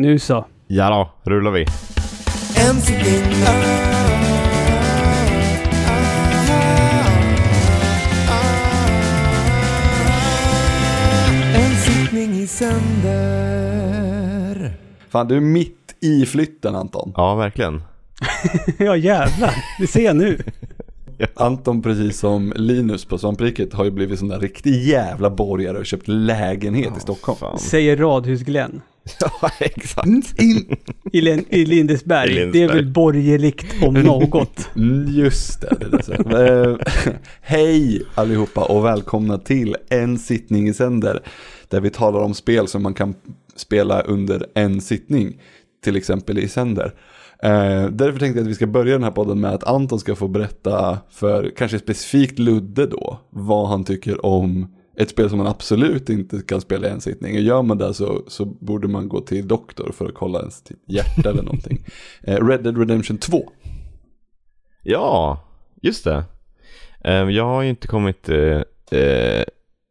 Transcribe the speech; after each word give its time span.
Nu 0.00 0.18
så. 0.18 0.44
Ja 0.66 0.90
då, 1.24 1.30
rullar 1.30 1.50
vi. 1.50 1.66
Fan, 15.08 15.28
du 15.28 15.36
är 15.36 15.40
mitt 15.40 15.94
i 16.00 16.26
flytten 16.26 16.74
Anton. 16.74 17.12
Ja, 17.16 17.34
verkligen. 17.34 17.82
ja 18.78 18.96
jävlar, 18.96 19.54
det 19.80 19.86
ser 19.86 20.04
jag 20.04 20.16
nu. 20.16 20.38
Anton, 21.34 21.82
precis 21.82 22.18
som 22.18 22.52
Linus 22.56 23.04
på 23.04 23.18
Svampriket, 23.18 23.72
har 23.72 23.84
ju 23.84 23.90
blivit 23.90 24.18
sån 24.18 24.28
där 24.28 24.40
riktig 24.40 24.82
jävla 24.82 25.30
borgare 25.30 25.78
och 25.78 25.86
köpt 25.86 26.08
lägenhet 26.08 26.96
i 26.96 27.00
Stockholm. 27.00 27.38
Fan. 27.38 27.58
Säger 27.58 27.96
Radhus-Glenn. 27.96 28.80
Ja, 29.20 29.50
exakt. 29.58 30.06
In, 30.40 30.76
I, 31.12 31.20
Len- 31.20 31.44
I 31.48 31.64
Lindesberg. 31.64 32.36
I 32.38 32.44
Det 32.46 32.62
är 32.62 32.68
väl 32.68 32.86
borgerligt 32.92 33.64
om 33.82 33.94
något. 33.94 34.68
Mm, 34.76 35.06
Just 35.08 35.60
det. 35.60 35.76
det, 35.90 36.28
det. 36.30 36.64
Eh, 36.64 36.76
Hej 37.40 38.02
allihopa 38.14 38.64
och 38.64 38.84
välkomna 38.84 39.38
till 39.38 39.76
En 39.88 40.18
sittning 40.18 40.68
i 40.68 40.74
sänder. 40.74 41.22
Där 41.68 41.80
vi 41.80 41.90
talar 41.90 42.20
om 42.20 42.34
spel 42.34 42.68
som 42.68 42.82
man 42.82 42.94
kan 42.94 43.14
spela 43.56 44.00
under 44.02 44.46
en 44.54 44.80
sittning. 44.80 45.40
Till 45.84 45.96
exempel 45.96 46.38
i 46.38 46.48
sänder. 46.48 46.94
Eh, 47.42 47.86
därför 47.86 48.18
tänkte 48.18 48.38
jag 48.38 48.44
att 48.44 48.50
vi 48.50 48.54
ska 48.54 48.66
börja 48.66 48.92
den 48.92 49.02
här 49.04 49.10
podden 49.10 49.40
med 49.40 49.50
att 49.54 49.64
Anton 49.64 50.00
ska 50.00 50.14
få 50.14 50.28
berätta 50.28 50.98
för 51.10 51.52
kanske 51.56 51.78
specifikt 51.78 52.38
Ludde 52.38 52.86
då. 52.86 53.20
Vad 53.30 53.68
han 53.68 53.84
tycker 53.84 54.26
om 54.26 54.68
ett 55.02 55.10
spel 55.10 55.28
som 55.28 55.38
man 55.38 55.46
absolut 55.46 56.08
inte 56.10 56.42
kan 56.46 56.60
spela 56.60 56.88
i 56.88 56.90
en 56.90 57.00
sittning. 57.00 57.34
Och 57.36 57.42
gör 57.42 57.62
man 57.62 57.78
det 57.78 57.94
så, 57.94 58.24
så 58.28 58.44
borde 58.44 58.88
man 58.88 59.08
gå 59.08 59.20
till 59.20 59.48
doktor 59.48 59.92
för 59.96 60.06
att 60.08 60.14
kolla 60.14 60.38
ens 60.38 60.62
typ 60.62 60.78
hjärta 60.86 61.30
eller 61.30 61.42
någonting. 61.42 61.84
Eh, 62.22 62.46
Red 62.46 62.62
Dead 62.64 62.78
Redemption 62.78 63.18
2. 63.18 63.52
Ja, 64.82 65.44
just 65.82 66.04
det. 66.04 66.24
Eh, 67.04 67.12
Jag 67.14 67.44
har 67.44 67.62
ju 67.62 67.68
inte 67.70 67.86
kommit... 67.88 68.28
eh, 68.28 68.62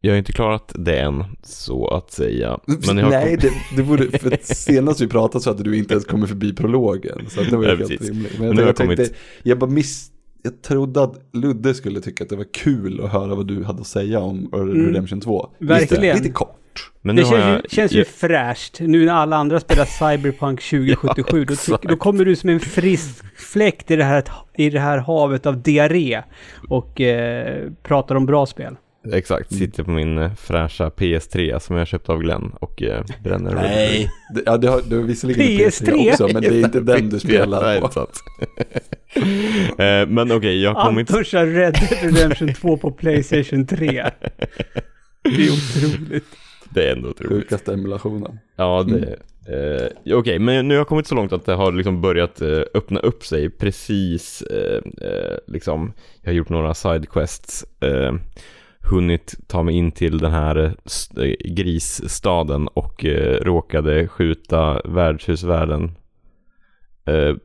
Jag 0.01 0.11
har 0.13 0.17
inte 0.17 0.31
klarat 0.33 0.71
det 0.75 0.99
än, 0.99 1.23
så 1.43 1.87
att 1.87 2.11
säga. 2.11 2.59
Men 2.65 2.97
jag 2.97 3.05
har 3.05 3.11
Nej, 3.11 3.37
det, 3.41 3.51
det 3.75 3.83
borde, 3.83 4.19
för 4.19 4.37
senast 4.41 5.01
vi 5.01 5.07
pratade 5.07 5.43
så 5.43 5.49
hade 5.49 5.63
du 5.63 5.77
inte 5.77 5.93
ens 5.93 6.05
kommit 6.05 6.29
förbi 6.29 6.53
prologen. 6.55 7.25
Så 7.29 7.41
det 7.43 7.55
var 7.57 7.63
ju 7.63 7.69
helt 7.77 8.01
rimligt. 8.01 8.39
Men 8.39 8.47
jag, 8.47 8.53
har 8.55 8.61
jag, 8.61 8.69
jag 8.69 8.75
tänkte, 8.75 8.95
kommit- 8.95 9.13
jag 9.43 9.59
bara 9.59 9.69
miss, 9.69 10.11
jag 10.41 10.61
trodde 10.61 11.03
att 11.03 11.15
Ludde 11.33 11.73
skulle 11.73 12.01
tycka 12.01 12.23
att 12.23 12.29
det 12.29 12.35
var 12.35 12.53
kul 12.53 13.01
att 13.03 13.11
höra 13.11 13.35
vad 13.35 13.47
du 13.47 13.63
hade 13.63 13.81
att 13.81 13.87
säga 13.87 14.19
om 14.19 14.49
Mm. 14.53 14.85
Redemption 14.85 15.21
2. 15.21 15.49
Verkligen. 15.59 16.03
Lite, 16.03 16.17
lite 16.17 16.29
kort. 16.29 16.55
Men 17.01 17.15
nu 17.15 17.21
Det 17.21 17.27
känns, 17.27 17.45
ju, 17.45 17.49
jag, 17.49 17.71
känns 17.71 17.91
ju 17.91 18.05
fräscht. 18.05 18.79
Nu 18.79 19.05
när 19.05 19.13
alla 19.13 19.35
andra 19.35 19.59
spelar 19.59 19.85
Cyberpunk 20.15 20.61
2077, 20.61 21.45
då, 21.45 21.55
tyck, 21.55 21.89
då 21.89 21.95
kommer 21.95 22.25
du 22.25 22.35
som 22.35 22.49
en 22.49 22.59
frisk 22.59 23.23
fläkt 23.35 23.91
i 23.91 23.95
det 23.95 24.03
här, 24.03 24.23
i 24.53 24.69
det 24.69 24.79
här 24.79 24.97
havet 24.97 25.45
av 25.45 25.61
diarré 25.61 26.23
och 26.69 27.01
eh, 27.01 27.71
pratar 27.83 28.15
om 28.15 28.25
bra 28.25 28.45
spel. 28.45 28.75
Exakt, 29.13 29.53
sitter 29.53 29.83
på 29.83 29.91
min 29.91 30.17
eh, 30.17 30.33
fräscha 30.33 30.89
PS3 30.89 31.59
som 31.59 31.75
jag 31.75 31.87
köpt 31.87 32.09
av 32.09 32.19
Glenn 32.19 32.51
och 32.59 32.83
eh, 32.83 33.03
bränner. 33.23 33.55
Nej. 33.55 34.11
Det, 34.35 34.43
ja, 34.45 34.57
det 34.57 34.67
har, 34.67 34.81
det 34.89 34.95
har 34.95 35.03
visserligen 35.03 35.41
en 35.41 35.69
PS3 35.69 35.85
PS3 35.85 36.09
också, 36.09 36.27
men 36.33 36.41
det 36.41 36.47
är 36.47 36.65
inte 36.65 36.79
den 36.79 37.09
du 37.09 37.19
spelar 37.19 37.81
på. 37.81 37.89
Eh, 39.83 40.07
Men 40.07 40.31
okej, 40.31 40.61
jag 40.61 40.73
har 40.73 40.85
kommit... 40.85 41.11
Anton 41.11 41.53
Red 41.53 41.73
Dead 41.73 42.15
Redemption 42.15 42.53
2 42.53 42.77
på 42.77 42.91
Playstation 42.91 43.67
3. 43.67 43.79
Det 45.23 45.29
är 45.29 45.51
otroligt. 45.51 46.25
Det 46.69 46.89
är 46.89 46.95
ändå 46.95 47.09
otroligt. 47.09 47.33
Sjukaste 47.33 47.73
emulationen. 47.73 48.39
Ja, 48.55 48.83
det... 48.83 49.17
Eh, 49.49 50.17
Okej, 50.17 50.39
men 50.39 50.67
nu 50.67 50.73
har 50.73 50.79
jag 50.79 50.87
kommit 50.87 51.07
så 51.07 51.15
långt 51.15 51.33
att 51.33 51.45
det 51.45 51.53
har 51.53 51.71
liksom 51.71 52.01
börjat 52.01 52.41
eh, 52.41 52.61
öppna 52.73 52.99
upp 52.99 53.25
sig 53.25 53.49
precis 53.49 54.41
eh, 54.41 54.81
eh, 55.07 55.37
liksom. 55.47 55.93
Jag 56.21 56.29
har 56.29 56.35
gjort 56.35 56.49
några 56.49 56.73
sidequests. 56.73 57.65
Hunnit 58.89 59.35
ta 59.47 59.63
mig 59.63 59.75
in 59.75 59.91
till 59.91 60.17
den 60.17 60.31
här 60.31 60.55
eh, 60.57 61.23
eh, 61.25 61.33
grisstaden 61.53 62.67
och 62.67 63.05
eh, 63.05 63.39
råkade 63.43 64.07
skjuta 64.07 64.81
värdshusvärden. 64.85 65.91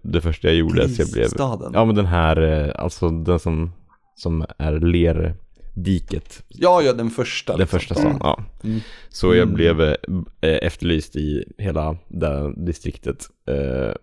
Det 0.02 0.20
första 0.20 0.48
jag 0.48 0.56
gjorde. 0.56 0.88
Så 0.88 1.02
jag 1.02 1.10
blev, 1.12 1.26
Staden. 1.28 1.70
ja 1.74 1.84
men 1.84 1.94
den 1.94 2.06
här, 2.06 2.36
alltså 2.80 3.08
den 3.08 3.38
som, 3.38 3.72
som 4.16 4.44
är 4.58 4.72
lerdiket. 4.72 6.44
Ja, 6.48 6.82
ja, 6.82 6.92
den 6.92 7.10
första. 7.10 7.52
Den 7.52 7.60
liksom. 7.60 7.78
första 7.78 7.94
stan, 7.94 8.16
ja. 8.20 8.44
Mm. 8.64 8.80
Så 9.08 9.26
jag 9.34 9.42
Mm. 9.42 9.54
blev 9.54 9.80
eh, 9.80 9.94
efterlyst 10.40 11.16
i 11.16 11.44
hela 11.58 11.96
det 12.08 12.54
distriktet. 12.56 13.26
Eh, 13.48 13.94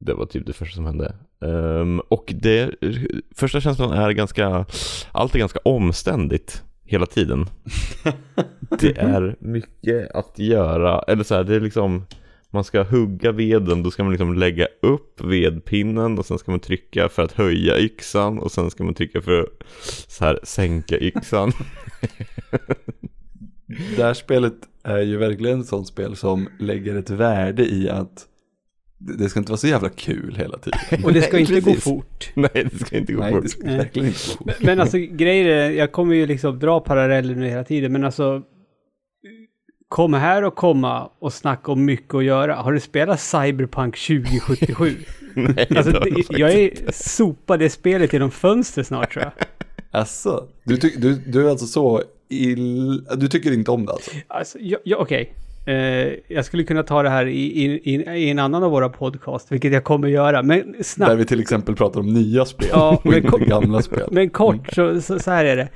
Det 0.00 0.14
var 0.14 0.26
typ 0.26 0.46
det 0.46 0.52
första 0.52 0.74
som 0.76 0.86
hände. 0.86 1.14
Ehm, 1.44 2.00
Och 2.00 2.34
det, 2.36 2.70
första 3.34 3.60
känslan 3.60 3.92
är 3.92 4.10
ganska, 4.10 4.66
allt 5.12 5.34
är 5.34 5.38
ganska 5.38 5.60
omständigt 5.62 6.62
hela 6.84 7.06
tiden. 7.06 7.46
Det 8.80 8.98
är 8.98 9.36
mycket 9.40 10.10
att 10.14 10.38
göra, 10.38 11.02
eller 11.02 11.24
så 11.24 11.34
här, 11.34 11.44
det 11.44 11.56
är 11.56 11.60
liksom 11.60 12.06
man 12.50 12.64
ska 12.64 12.82
hugga 12.82 13.32
veden, 13.32 13.82
då 13.82 13.90
ska 13.90 14.04
man 14.04 14.12
liksom 14.12 14.34
lägga 14.34 14.66
upp 14.82 15.20
vedpinnen 15.20 16.18
och 16.18 16.26
sen 16.26 16.38
ska 16.38 16.50
man 16.50 16.60
trycka 16.60 17.08
för 17.08 17.22
att 17.22 17.32
höja 17.32 17.78
yxan 17.78 18.38
och 18.38 18.52
sen 18.52 18.70
ska 18.70 18.84
man 18.84 18.94
trycka 18.94 19.20
för 19.20 19.42
att 19.42 19.48
så 20.08 20.24
här 20.24 20.40
sänka 20.42 20.98
yxan. 20.98 21.52
Det 23.96 24.02
här 24.02 24.14
spelet 24.14 24.54
är 24.82 24.98
ju 24.98 25.16
verkligen 25.16 25.60
ett 25.60 25.66
sånt 25.66 25.88
spel 25.88 26.16
som 26.16 26.48
lägger 26.58 26.94
ett 26.94 27.10
värde 27.10 27.64
i 27.64 27.90
att 27.90 28.26
det 28.98 29.28
ska 29.28 29.38
inte 29.40 29.52
vara 29.52 29.58
så 29.58 29.66
jävla 29.68 29.88
kul 29.88 30.36
hela 30.38 30.58
tiden. 30.58 30.78
Och 31.04 31.12
det 31.12 31.22
ska 31.22 31.38
inte 31.38 31.60
gå 31.60 31.74
fort. 31.74 32.30
Nej, 32.34 32.50
det 32.72 32.78
ska 32.86 32.98
inte 32.98 33.12
gå 33.12 33.20
Nej, 33.20 33.32
fort. 33.32 33.42
det 33.42 33.48
ska 33.48 33.64
verkligen 33.64 34.08
inte 34.08 34.18
gå 34.38 34.52
fort. 34.52 34.62
Men 34.62 34.80
alltså 34.80 34.98
grejer 34.98 35.44
är, 35.46 35.70
jag 35.70 35.92
kommer 35.92 36.14
ju 36.14 36.26
liksom 36.26 36.58
dra 36.58 36.80
paralleller 36.80 37.34
nu 37.34 37.48
hela 37.48 37.64
tiden, 37.64 37.92
men 37.92 38.04
alltså 38.04 38.42
Kom 39.88 40.14
här 40.14 40.44
och 40.44 40.54
komma 40.54 41.10
och 41.18 41.32
snacka 41.32 41.72
om 41.72 41.84
mycket 41.84 42.14
att 42.14 42.24
göra. 42.24 42.54
Har 42.54 42.72
du 42.72 42.80
spelat 42.80 43.20
Cyberpunk 43.20 43.98
2077? 44.06 44.96
Nej, 45.34 45.66
Alltså, 45.76 45.92
det 45.92 46.10
det, 46.10 46.38
jag 46.38 46.52
är 46.52 46.70
sopad 46.92 47.58
det 47.58 47.70
spelet 47.70 48.12
genom 48.12 48.30
fönstret 48.30 48.86
snart 48.86 49.12
tror 49.12 49.24
jag. 49.24 49.32
Alltså, 49.90 50.48
du, 50.64 50.76
ty- 50.76 50.96
du, 50.96 51.14
du 51.14 51.46
är 51.46 51.50
alltså 51.50 51.66
så 51.66 52.02
ill... 52.28 53.04
Du 53.16 53.28
tycker 53.28 53.52
inte 53.52 53.70
om 53.70 53.86
det 53.86 53.92
alltså? 53.92 54.10
Alltså, 54.28 54.58
okej. 54.96 55.32
Eh, 55.68 56.14
jag 56.28 56.44
skulle 56.44 56.64
kunna 56.64 56.82
ta 56.82 57.02
det 57.02 57.08
här 57.08 57.26
i, 57.26 57.64
i, 57.64 57.94
i, 57.94 58.30
en 58.30 58.38
annan 58.38 58.62
av 58.64 58.70
våra 58.70 58.88
podcast, 58.88 59.52
vilket 59.52 59.72
jag 59.72 59.84
kommer 59.84 60.08
göra. 60.08 60.42
Men 60.42 60.72
Där 60.72 60.82
snabbt. 60.82 61.18
vi 61.20 61.24
till 61.24 61.40
exempel 61.40 61.76
pratar 61.76 62.00
om 62.00 62.06
nya 62.14 62.44
spel 62.44 62.68
Ja, 62.72 63.00
och 63.04 63.14
inte 63.14 63.38
gamla 63.38 63.82
spel. 63.82 64.08
Men 64.10 64.30
kort 64.30 64.72
så, 64.74 65.00
så, 65.00 65.18
så 65.18 65.30
här 65.30 65.44
är 65.44 65.56
det. 65.56 65.68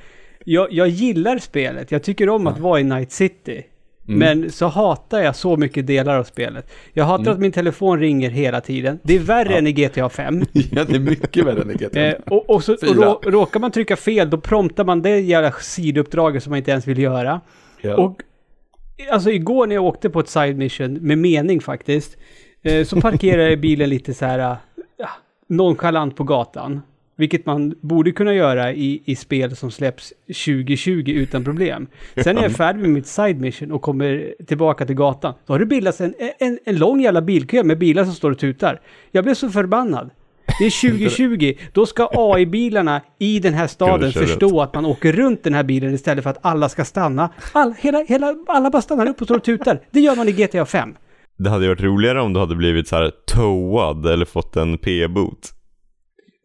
Jag, 0.45 0.67
jag 0.71 0.87
gillar 0.87 1.37
spelet. 1.37 1.91
Jag 1.91 2.03
tycker 2.03 2.29
om 2.29 2.47
att 2.47 2.59
vara 2.59 2.79
i 2.79 2.83
Night 2.83 3.11
City. 3.11 3.63
Mm. 4.07 4.19
Men 4.19 4.51
så 4.51 4.67
hatar 4.67 5.21
jag 5.21 5.35
så 5.35 5.57
mycket 5.57 5.87
delar 5.87 6.17
av 6.17 6.23
spelet. 6.23 6.71
Jag 6.93 7.05
hatar 7.05 7.21
Mm. 7.23 7.33
att 7.33 7.39
min 7.39 7.51
telefon 7.51 7.99
ringer 7.99 8.29
hela 8.29 8.61
tiden. 8.61 8.99
Det 9.03 9.15
är 9.15 9.19
värre 9.19 9.57
än 9.57 9.67
i 9.67 9.71
GTA 9.71 10.09
5. 10.09 10.43
Ja, 10.71 10.83
det 10.83 10.95
är 10.95 10.99
mycket 10.99 11.45
värre 11.45 11.61
än 11.61 11.71
i 11.71 11.73
GTA. 11.73 11.99
Eh, 12.01 12.13
och, 12.25 12.49
och, 12.49 12.63
så, 12.63 12.73
och 12.73 12.95
rå, 12.95 13.21
råkar 13.25 13.59
man 13.59 13.71
trycka 13.71 13.95
fel, 13.95 14.29
då 14.29 14.37
promptar 14.37 14.83
man 14.85 15.01
det 15.01 15.19
jävla 15.19 15.51
sidouppdraget 15.51 16.43
som 16.43 16.49
man 16.49 16.57
inte 16.57 16.71
ens 16.71 16.87
vill 16.87 16.99
göra. 16.99 17.41
ja. 17.81 17.95
Och 17.95 18.21
alltså 19.11 19.31
igår 19.31 19.67
när 19.67 19.75
jag 19.75 19.83
åkte 19.83 20.09
på 20.09 20.19
ett 20.19 20.29
side 20.29 20.57
mission, 20.57 20.93
med 20.93 21.17
mening 21.17 21.61
faktiskt, 21.61 22.17
eh, 22.61 22.85
så 22.85 23.01
parkerade 23.01 23.49
jag 23.49 23.59
bilen 23.59 23.89
lite 23.89 24.13
så 24.13 24.25
här 24.25 24.39
äh, 24.39 24.57
nonchalant 25.47 26.15
på 26.15 26.23
gatan. 26.23 26.81
Vilket 27.15 27.45
man 27.45 27.75
borde 27.81 28.11
kunna 28.11 28.33
göra 28.33 28.73
i, 28.73 29.01
i 29.05 29.15
spel 29.15 29.55
som 29.55 29.71
släpps 29.71 30.13
2020 30.27 31.03
utan 31.07 31.43
problem. 31.43 31.87
Sen 32.23 32.37
är 32.37 32.41
jag 32.41 32.51
färdig 32.51 32.81
med 32.81 32.89
mitt 32.89 33.07
side 33.07 33.41
mission 33.41 33.71
och 33.71 33.81
kommer 33.81 34.35
tillbaka 34.47 34.85
till 34.85 34.95
gatan. 34.95 35.33
Då 35.45 35.53
har 35.53 35.59
det 35.59 35.65
bildats 35.65 36.01
en, 36.01 36.13
en, 36.39 36.59
en 36.65 36.77
lång 36.77 37.01
jävla 37.01 37.21
bilkö 37.21 37.63
med 37.63 37.77
bilar 37.77 38.03
som 38.05 38.13
står 38.13 38.31
och 38.31 38.39
tutar. 38.39 38.81
Jag 39.11 39.23
blev 39.23 39.33
så 39.33 39.49
förbannad. 39.49 40.09
Det 40.59 40.65
är 40.65 40.89
2020. 40.91 41.53
Då 41.71 41.85
ska 41.85 42.09
AI-bilarna 42.13 43.01
i 43.19 43.39
den 43.39 43.53
här 43.53 43.67
staden 43.67 44.11
förstå 44.11 44.61
att 44.61 44.73
man 44.75 44.85
åker 44.85 45.13
runt 45.13 45.43
den 45.43 45.53
här 45.53 45.63
bilen 45.63 45.93
istället 45.93 46.23
för 46.23 46.29
att 46.29 46.39
alla 46.41 46.69
ska 46.69 46.85
stanna. 46.85 47.29
All, 47.51 47.73
hela, 47.79 48.03
hela, 48.03 48.35
alla 48.47 48.69
bara 48.69 48.81
stannar 48.81 49.05
upp 49.07 49.21
och 49.21 49.27
står 49.27 49.35
och 49.37 49.43
tutar. 49.43 49.79
Det 49.91 49.99
gör 49.99 50.15
man 50.15 50.29
i 50.29 50.31
GTA 50.31 50.65
5. 50.65 50.95
Det 51.37 51.49
hade 51.49 51.67
varit 51.67 51.81
roligare 51.81 52.21
om 52.21 52.33
du 52.33 52.39
hade 52.39 52.55
blivit 52.55 52.87
så 52.87 52.95
här 52.95 53.11
towad 53.27 54.05
eller 54.05 54.25
fått 54.25 54.55
en 54.55 54.77
P-bot. 54.77 55.49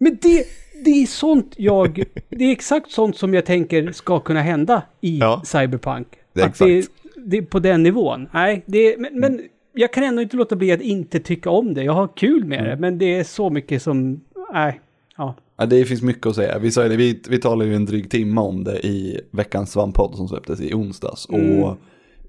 Men 0.01 0.19
det, 0.23 0.45
det 0.85 0.91
är 0.91 1.07
sånt 1.07 1.55
jag... 1.57 2.05
Det 2.31 2.45
är 2.45 2.53
exakt 2.53 2.91
sånt 2.91 3.17
som 3.17 3.35
jag 3.35 3.47
tänker 3.47 3.93
ska 3.93 4.21
kunna 4.21 4.43
hända 4.43 4.83
i 5.01 5.19
Ja. 5.19 5.43
Cyberpunk. 5.45 6.09
Det 6.35 6.41
är 6.41 6.47
att 6.47 6.59
det, 6.59 6.79
exakt. 6.79 6.95
det 7.27 7.39
är 7.39 7.43
på 7.43 7.59
den 7.59 7.83
nivån. 7.83 8.29
Nej, 8.33 8.65
det, 8.67 8.97
men, 8.99 9.21
men 9.21 9.41
jag 9.79 9.93
kan 9.93 10.05
ändå 10.05 10.23
inte 10.23 10.37
låta 10.37 10.57
bli 10.57 10.73
att 10.73 10.81
inte 10.81 11.21
tycka 11.21 11.51
om 11.51 11.75
det. 11.75 11.83
Jag 11.83 11.93
har 11.93 12.09
kul 12.17 12.45
med 12.45 12.65
det, 12.65 12.77
men 12.77 12.99
det 12.99 13.19
är 13.19 13.25
så 13.25 13.51
mycket 13.51 13.83
som... 13.83 14.21
Nej. 14.53 14.81
Ja. 15.17 15.35
Ja, 15.57 15.67
det 15.67 15.85
finns 15.85 16.03
mycket 16.03 16.27
att 16.27 16.35
säga. 16.35 16.59
Vi, 16.59 16.71
sa 16.71 16.83
ju 16.83 16.89
det, 16.89 16.97
vi, 16.97 17.23
vi 17.29 17.39
talade 17.39 17.71
ju 17.71 17.77
en 17.77 17.85
dryg 17.85 18.11
timme 18.11 18.41
om 18.41 18.65
det 18.65 18.87
i 18.87 19.21
veckans 19.31 19.73
svamppodd 19.73 20.17
som 20.17 20.29
släpptes 20.29 20.61
i 20.61 20.75
onsdags. 20.75 21.29
Mm. 21.29 21.63
Och 21.63 21.77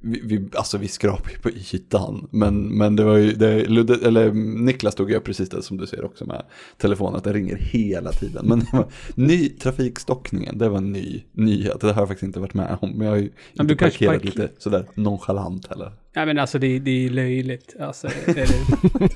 vi, 0.02 0.22
vi, 0.24 0.48
alltså 0.54 0.78
vi 0.78 0.88
skrapar 0.88 1.32
ju 1.32 1.38
på 1.38 1.50
ytan. 1.50 2.28
Men, 2.32 2.78
men 2.78 2.96
det 2.96 3.04
var 3.04 3.18
ju, 3.18 3.32
det, 3.32 3.48
eller 4.06 4.32
Niklas 4.64 4.96
tog 4.96 5.12
ju 5.12 5.20
precis 5.20 5.50
det 5.50 5.62
som 5.62 5.78
du 5.78 5.88
ser 5.88 6.06
också 6.06 6.26
med 6.26 6.44
telefonen, 6.78 7.16
att 7.16 7.24
den 7.24 7.34
ringer 7.34 7.56
hela 7.56 8.12
tiden. 8.12 8.46
Men 8.48 8.60
det 8.60 8.68
var, 8.74 8.86
ny 9.16 9.50
trafikstockningen, 9.50 10.58
det 10.58 10.70
var 10.70 10.78
en 10.78 10.92
ny 10.92 11.24
nyhet. 11.32 11.82
Det 11.82 11.88
har 11.94 12.02
jag 12.02 12.08
faktiskt 12.08 12.24
inte 12.28 12.40
varit 12.40 12.54
med 12.54 12.78
om. 12.82 12.90
Men 12.98 13.08
jag 13.08 13.14
har 13.14 13.20
ju 13.20 13.30
Men 13.54 13.72
inte 13.72 13.84
parkerat 13.86 14.14
park- 14.14 14.26
lite 14.26 14.50
sådär 14.58 14.86
nonchalant 14.94 15.68
heller. 15.68 15.92
Ja 16.14 16.26
men 16.26 16.40
alltså 16.40 16.60
det, 16.60 16.80
det 16.80 17.06
är 17.06 17.10
löjligt. 17.10 17.76
Alltså, 17.80 18.08
är 18.08 18.34
det, 18.34 18.46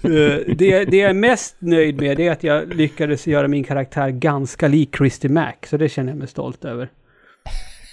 Eh, 0.04 0.56
det, 0.56 0.68
jag 0.98 1.10
är 1.10 1.14
mest 1.14 1.56
nöjd 1.60 2.02
med 2.02 2.20
är 2.20 2.32
att 2.32 2.44
jag 2.44 2.76
lyckades 2.76 3.28
göra 3.28 3.48
min 3.48 3.64
karaktär 3.64 4.10
ganska 4.10 4.68
lik 4.68 4.96
Christy 4.98 5.30
Mac. 5.30 5.54
Så 5.70 5.78
det 5.78 5.90
känner 5.90 6.10
jag 6.12 6.20
mig 6.20 6.28
stolt 6.28 6.66
över. 6.66 6.90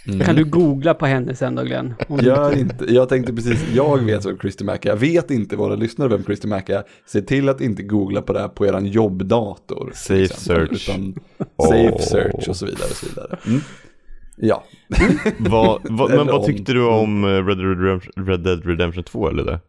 Kan 0.05 0.37
du 0.37 0.44
googla 0.44 0.94
på 0.94 1.06
henne 1.06 1.35
sen 1.35 1.55
då 1.55 1.62
Glenn? 1.62 1.94
Gör 2.23 2.58
inte, 2.58 2.94
jag 2.94 3.08
tänkte 3.08 3.32
precis, 3.32 3.64
jag 3.75 3.99
vet 3.99 4.26
vem 4.26 4.38
Christy 4.38 4.64
Mac 4.64 4.75
är. 4.75 4.88
Jag 4.88 4.97
vet 4.97 5.31
inte 5.31 5.56
våra 5.56 5.75
lyssnare 5.75 6.08
vem 6.08 6.25
Christy 6.25 6.49
Mac 6.49 6.62
är. 6.67 6.82
Se 7.06 7.23
till 7.23 7.49
att 7.49 7.61
inte 7.61 7.82
googla 7.82 8.23
på 8.23 8.32
det 8.32 8.41
här 8.41 8.49
på 8.49 8.67
eran 8.67 8.87
jobbdator. 8.87 9.93
Safe 9.94 10.23
exempel, 10.23 10.79
search. 10.79 10.88
Utan 10.88 11.14
Åh. 11.56 11.69
safe 11.69 12.02
search 12.02 12.49
och 12.49 12.56
så 12.56 12.67
vidare. 12.67 12.85
Och 12.91 12.97
så 12.97 13.06
vidare. 13.06 13.38
Mm. 13.47 13.61
Ja, 14.37 14.64
Vad, 15.38 15.81
vad, 15.85 16.11
men 16.17 16.26
vad 16.26 16.47
tyckte 16.47 16.73
du 16.73 16.87
om 16.87 17.25
eh, 17.25 17.29
Red 17.29 17.58
Dead, 17.58 17.81
Redemption, 17.81 18.26
Red 18.26 18.41
Dead 18.41 18.67
Redemption 18.67 19.05
2 19.05 19.29
eller 19.29 19.44
det? 19.44 19.61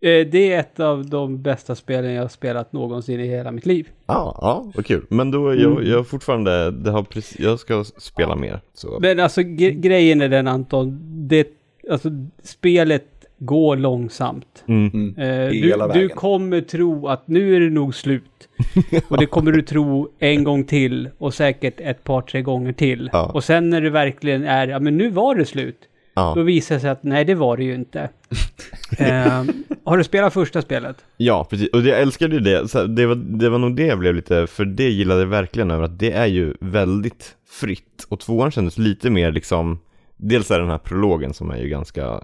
Eh, 0.00 0.26
Det 0.26 0.52
är 0.52 0.60
ett 0.60 0.80
av 0.80 1.06
de 1.06 1.42
bästa 1.42 1.74
spelen 1.74 2.12
jag 2.12 2.22
har 2.22 2.28
spelat 2.28 2.72
någonsin 2.72 3.20
i 3.20 3.26
hela 3.26 3.52
mitt 3.52 3.66
liv. 3.66 3.88
Ja, 4.06 4.38
ja, 4.40 4.72
vad 4.74 4.86
kul. 4.86 5.06
Men 5.08 5.30
då, 5.30 5.54
jag, 5.54 5.84
jag 5.84 6.08
fortfarande, 6.08 6.70
det 6.70 6.90
har 6.90 7.02
precis, 7.02 7.40
jag 7.40 7.60
ska 7.60 7.84
spela 7.84 8.36
mer. 8.36 8.60
Så. 8.74 8.98
Men 9.00 9.20
alltså 9.20 9.42
grejen 9.42 10.20
är 10.20 10.28
den 10.28 10.48
Anton, 10.48 10.98
det, 11.28 11.48
alltså 11.90 12.10
spelet 12.42 13.04
går 13.38 13.76
långsamt. 13.76 14.64
Mm. 14.66 14.90
mm. 14.94 15.18
Eh, 15.18 15.52
Hela 15.52 15.88
du, 15.88 16.00
du 16.00 16.08
kommer 16.08 16.60
tro 16.60 17.08
att 17.08 17.28
nu 17.28 17.56
är 17.56 17.60
det 17.60 17.70
nog 17.70 17.94
slut. 17.94 18.48
Och 19.08 19.18
det 19.18 19.26
kommer 19.26 19.52
du 19.52 19.62
tro 19.62 20.08
en 20.18 20.44
gång 20.44 20.64
till 20.64 21.08
och 21.18 21.34
säkert 21.34 21.80
ett 21.80 22.04
par, 22.04 22.22
tre 22.22 22.42
gånger 22.42 22.72
till. 22.72 23.10
Ja. 23.12 23.30
Och 23.34 23.44
sen 23.44 23.70
när 23.70 23.80
det 23.80 23.90
verkligen 23.90 24.44
är, 24.44 24.68
ja 24.68 24.78
men 24.78 24.96
nu 24.96 25.10
var 25.10 25.34
det 25.34 25.44
slut. 25.44 25.87
Då 26.34 26.40
Ja. 26.40 26.44
visar 26.44 26.74
det 26.74 26.80
sig 26.80 26.90
att 26.90 27.02
nej, 27.02 27.24
det 27.24 27.34
var 27.34 27.56
det 27.56 27.64
ju 27.64 27.74
inte. 27.74 28.08
eh, 28.98 29.44
har 29.84 29.96
du 29.96 30.04
spelat 30.04 30.32
första 30.32 30.62
spelet? 30.62 30.96
ja, 31.16 31.46
precis. 31.50 31.68
Och 31.72 31.80
jag 31.80 32.00
älskade 32.00 32.34
ju 32.34 32.40
det. 32.40 32.68
Så 32.68 32.84
det, 32.86 33.06
var, 33.06 33.14
det 33.14 33.48
var 33.48 33.58
nog 33.58 33.76
det 33.76 33.86
jag 33.86 33.98
blev 33.98 34.14
lite, 34.14 34.46
för 34.46 34.64
det 34.64 34.88
gillade 34.90 35.20
jag 35.20 35.26
verkligen 35.26 35.70
över 35.70 35.84
att 35.84 35.98
det 35.98 36.12
är 36.12 36.26
ju 36.26 36.54
väldigt 36.60 37.34
fritt. 37.60 38.06
Och 38.08 38.20
tvåan 38.20 38.50
kändes 38.50 38.78
lite 38.78 39.10
mer 39.10 39.32
liksom, 39.32 39.78
dels 40.16 40.50
är 40.50 40.58
den 40.58 40.70
här 40.70 40.78
prologen 40.78 41.34
som 41.34 41.50
är 41.50 41.56
ju 41.58 41.68
ganska 41.68 42.20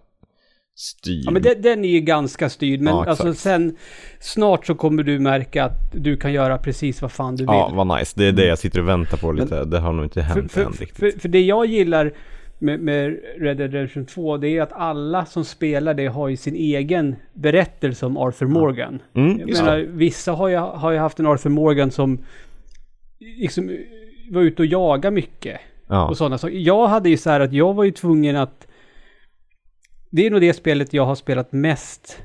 styrd. 0.76 1.23
Ja 1.26 1.31
men 1.31 1.43
det, 1.43 1.55
den 1.55 1.85
är 1.85 1.88
ju 1.88 2.00
ganska 2.00 2.49
styrd. 2.50 2.81
Men 2.81 2.94
Ja, 2.94 3.05
alltså 3.08 3.35
sen, 3.35 3.76
snart 4.20 4.67
så 4.67 4.75
kommer 4.75 5.02
du 5.02 5.19
märka 5.19 5.64
att 5.64 5.93
du 5.93 6.17
kan 6.17 6.32
göra 6.32 6.58
precis 6.58 7.02
vad 7.02 7.12
fan 7.12 7.37
du 7.37 7.43
vill. 7.44 7.46
Ja, 7.55 7.70
vad 7.75 7.99
nice. 7.99 8.12
Det 8.17 8.25
är 8.25 8.32
det 8.32 8.46
jag 8.46 8.58
sitter 8.58 8.81
och 8.81 8.88
väntar 8.88 9.17
på 9.17 9.32
lite. 9.32 9.64
det 9.64 9.79
har 9.79 9.93
nog 9.93 10.05
inte 10.05 10.14
För, 10.23 10.35
hänt 10.35 10.52
för, 10.52 10.64
än 10.64 10.73
för, 10.73 10.81
riktigt. 10.85 11.23
för 11.23 11.29
det 11.29 11.41
jag 11.43 11.67
gillar 11.67 12.12
med, 12.59 12.81
med 12.81 13.21
Red 13.39 13.56
Dead 13.56 13.73
Redemption 13.73 14.06
2, 14.06 14.37
det 14.37 14.49
är 14.49 14.62
att 14.62 14.73
alla 14.73 15.27
som 15.27 15.45
spelar 15.45 15.95
det 15.95 16.06
har 16.06 16.29
ju 16.29 16.37
sin 16.37 16.55
egen 16.55 17.17
berättelse 17.33 18.06
om 18.06 18.17
Arthur 18.17 18.47
Morgan. 18.47 19.03
Mm, 19.15 19.41
Jag 19.41 19.51
menar, 19.53 19.79
vissa 19.79 20.33
har 20.33 20.49
ju, 20.49 20.56
har 20.56 20.93
ju 20.93 20.99
haft 20.99 21.19
en 21.19 21.27
Arthur 21.27 21.51
Morgan 21.51 21.91
som 21.91 22.19
liksom 23.19 23.77
var 24.31 24.43
ute 24.43 24.62
och 24.62 24.67
jaga 24.67 25.11
mycket. 25.11 25.61
Ja. 25.87 26.09
Och 26.09 26.17
sådana 26.17 26.39
saker. 26.39 26.56
Jag 26.56 26.87
hade 26.87 27.11
ju 27.11 27.17
så 27.17 27.31
här 27.31 27.41
att 27.41 27.53
jag 27.53 27.75
var 27.75 27.85
ju 27.85 27.91
tvungen 27.91 28.37
att... 28.37 28.67
Det 30.11 30.27
är 30.27 30.31
nog 30.31 30.41
det 30.41 30.55
spelet 30.55 30.93
jag 30.93 31.06
har 31.06 31.15
spelat 31.15 31.53
mest 31.53 32.23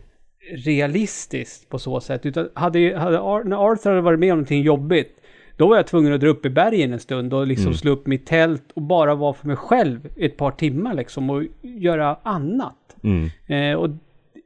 realistiskt 0.65 1.69
på 1.69 1.79
så 1.79 1.99
sätt. 1.99 2.25
Utan 2.25 2.49
hade, 2.53 2.97
hade 2.97 3.43
när 3.43 3.71
Arthur 3.71 3.89
hade 3.89 4.01
varit 4.01 4.19
med 4.19 4.31
om 4.31 4.37
någonting 4.37 4.61
jobbigt, 4.61 5.18
då 5.59 5.67
var 5.67 5.75
jag 5.75 5.87
tvungen 5.87 6.13
att 6.13 6.21
dra 6.21 6.27
upp 6.27 6.45
i 6.45 6.49
bergen 6.49 6.93
en 6.93 6.99
stund 6.99 7.33
och 7.33 7.47
liksom 7.47 7.73
slå 7.73 7.91
upp 7.91 8.07
mitt 8.07 8.25
tält 8.25 8.63
och 8.73 8.81
bara 8.81 9.15
vara 9.15 9.33
för 9.33 9.47
mig 9.47 9.55
själv 9.55 10.09
ett 10.17 10.37
par 10.37 10.51
timmar 10.51 10.93
liksom 10.93 11.29
och 11.29 11.43
göra 11.61 12.17
annat. 12.23 12.95
Mm. 13.03 13.29
Eh, 13.47 13.79
och 13.79 13.89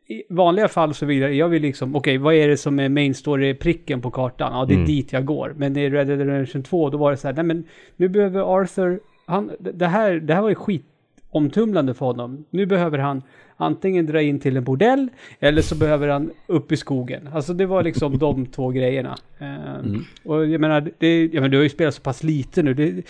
i 0.08 0.24
vanliga 0.30 0.68
fall 0.68 0.94
så 0.94 1.06
vill 1.06 1.20
jag, 1.20 1.34
jag 1.34 1.48
vill 1.50 1.62
liksom, 1.62 1.96
okej 1.96 2.18
vad 2.18 2.34
är 2.34 2.48
det 2.48 2.58
som 2.58 2.80
är 2.80 2.90
main 2.90 3.14
story-pricken 3.14 4.02
på 4.02 4.12
kartan? 4.12 4.52
Ja, 4.54 4.66
det 4.66 4.74
är 4.74 4.76
Mm. 4.76 4.88
dit 4.88 5.14
jag 5.14 5.26
går. 5.26 5.54
Men 5.58 5.78
i 5.78 5.90
Red 5.90 6.08
Dead 6.08 6.20
Redemption 6.20 6.64
2, 6.64 6.90
då 6.90 6.98
var 6.98 7.12
det 7.12 7.18
så 7.18 7.28
här, 7.28 7.36
nej 7.36 7.44
men 7.46 7.64
nu 7.96 8.10
behöver 8.10 8.42
Arthur, 8.62 9.00
han, 9.26 9.52
det 9.60 9.88
här, 9.88 10.14
det 10.14 10.34
här 10.34 10.42
var 10.42 10.50
ju 10.50 10.56
skitomtumlande 10.56 11.94
för 11.94 12.06
honom. 12.06 12.46
Nu 12.50 12.66
behöver 12.66 12.98
han 12.98 13.22
antingen 13.64 14.06
dra 14.06 14.22
in 14.22 14.40
till 14.40 14.58
en 14.58 14.64
bordell 14.64 15.08
eller 15.40 15.62
så 15.62 15.76
behöver 15.76 16.08
han 16.08 16.32
upp 16.48 16.72
i 16.72 16.78
skogen. 16.78 17.30
Alltså 17.34 17.54
det 17.54 17.66
var 17.66 17.84
liksom 17.84 18.18
de 18.18 18.46
två 18.46 18.70
grejerna. 18.70 19.18
Eh, 19.40 20.00
Och 20.24 20.46
jag 20.46 20.62
menar, 20.62 20.92
det, 20.98 21.22
jag 21.24 21.34
menar, 21.34 21.50
du 21.50 21.58
har 21.58 21.64
ju 21.64 21.70
spelat 21.70 21.96
så 21.96 22.02
pass 22.02 22.24
lite 22.24 22.64
nu. 22.64 22.74
Det, 22.74 23.02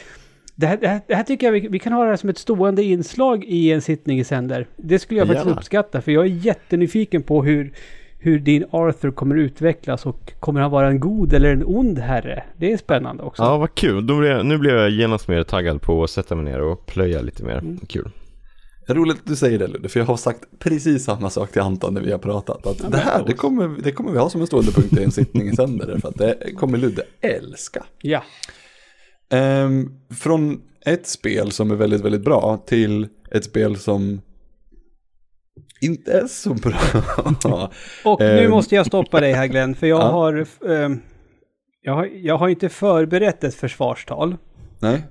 det 0.56 0.68
här, 0.68 0.78
det, 0.78 0.88
här, 0.88 1.02
det 1.08 1.16
här 1.16 1.24
tycker 1.24 1.48
jag 1.48 1.52
vi, 1.54 1.68
vi 1.68 1.80
kan 1.80 1.94
ha 1.94 2.04
det 2.04 2.10
här 2.10 2.16
som 2.16 2.30
ett 2.30 2.38
stående 2.38 2.84
inslag 2.84 3.44
i 3.44 3.72
en 3.72 3.82
sittning 3.82 4.20
i 4.20 4.24
sänder. 4.24 4.68
Det 4.78 5.00
skulle 5.00 5.20
jag 5.20 5.28
faktiskt 5.28 5.46
Gärna. 5.46 5.58
uppskatta 5.60 6.02
för 6.02 6.12
jag 6.12 6.24
är 6.26 6.30
jättenyfiken 6.30 7.22
på 7.24 7.44
hur, 7.44 7.74
hur 8.20 8.40
din 8.40 8.66
Arthur 8.72 9.12
kommer 9.12 9.36
utvecklas 9.36 10.06
och 10.06 10.34
kommer 10.40 10.62
han 10.62 10.72
vara 10.72 10.88
en 10.88 11.00
god 11.00 11.34
eller 11.34 11.52
en 11.54 11.64
ond 11.66 12.00
herre? 12.00 12.44
Det 12.58 12.72
är 12.74 12.78
spännande 12.78 13.24
också. 13.24 13.44
Ja, 13.44 13.58
vad 13.58 13.76
kul. 13.76 14.26
Jag, 14.28 14.46
nu 14.46 14.58
blir 14.58 14.74
jag 14.74 14.90
genast 14.90 15.28
mer 15.28 15.44
taggad 15.44 15.82
på 15.82 16.04
att 16.04 16.10
sätta 16.10 16.36
mig 16.36 16.46
ner 16.46 16.62
och 16.62 16.86
plöja 16.86 17.22
lite 17.22 17.44
mer. 17.44 17.58
Mm. 17.58 17.80
Kul. 17.88 18.10
Roligt 18.88 19.18
att 19.20 19.26
du 19.26 19.36
säger 19.36 19.60
det 19.60 19.68
Ludde, 19.68 19.90
för 19.90 20.00
jag 20.00 20.08
har 20.08 20.18
sagt 20.18 20.40
precis 20.60 21.04
samma 21.04 21.30
sak 21.30 21.52
till 21.52 21.62
Anton 21.62 21.94
när 21.94 22.02
vi 22.02 22.12
har 22.12 22.20
pratat. 22.20 22.68
Att 22.68 22.92
det 22.92 22.98
här, 22.98 23.24
det 23.28 23.34
kommer, 23.34 23.68
det 23.84 23.92
kommer 23.92 24.12
vi 24.12 24.18
ha 24.18 24.30
som 24.30 24.42
en 24.42 24.48
stående 24.48 24.72
punkt 24.72 24.98
i 25.00 25.04
en 25.04 25.12
sittning 25.12 25.48
i 25.50 25.56
sänder, 25.56 25.98
för 26.02 26.08
att 26.10 26.18
det 26.18 26.54
kommer 26.58 26.78
Ludde 26.78 27.04
älska. 27.22 27.84
Ja. 28.02 28.24
Ehm, 29.30 29.90
från 30.16 30.62
ett 30.86 31.08
spel 31.08 31.52
som 31.52 31.72
är 31.72 31.76
väldigt, 31.76 32.02
väldigt 32.02 32.24
bra 32.24 32.64
till 32.68 33.08
ett 33.32 33.44
spel 33.46 33.78
som 33.78 34.22
inte 35.82 36.12
är 36.12 36.28
så 36.28 36.54
bra. 36.54 36.80
Och 38.06 38.20
nu 38.20 38.26
Ehm. 38.46 38.52
måste 38.52 38.76
jag 38.76 38.86
stoppa 38.86 39.20
dig 39.20 39.34
här 39.34 39.48
Glenn, 39.48 39.76
för 39.76 39.88
jag 39.88 40.00
Ja. 40.02 40.12
har... 40.12 40.46
ehm, 40.70 41.00
jag, 41.82 41.94
har 41.94 42.06
jag 42.06 42.38
har 42.38 42.50
inte 42.50 42.70
förberett 42.70 43.44
ett 43.44 43.56
försvarstal. 43.56 44.36
Nej, 44.80 45.04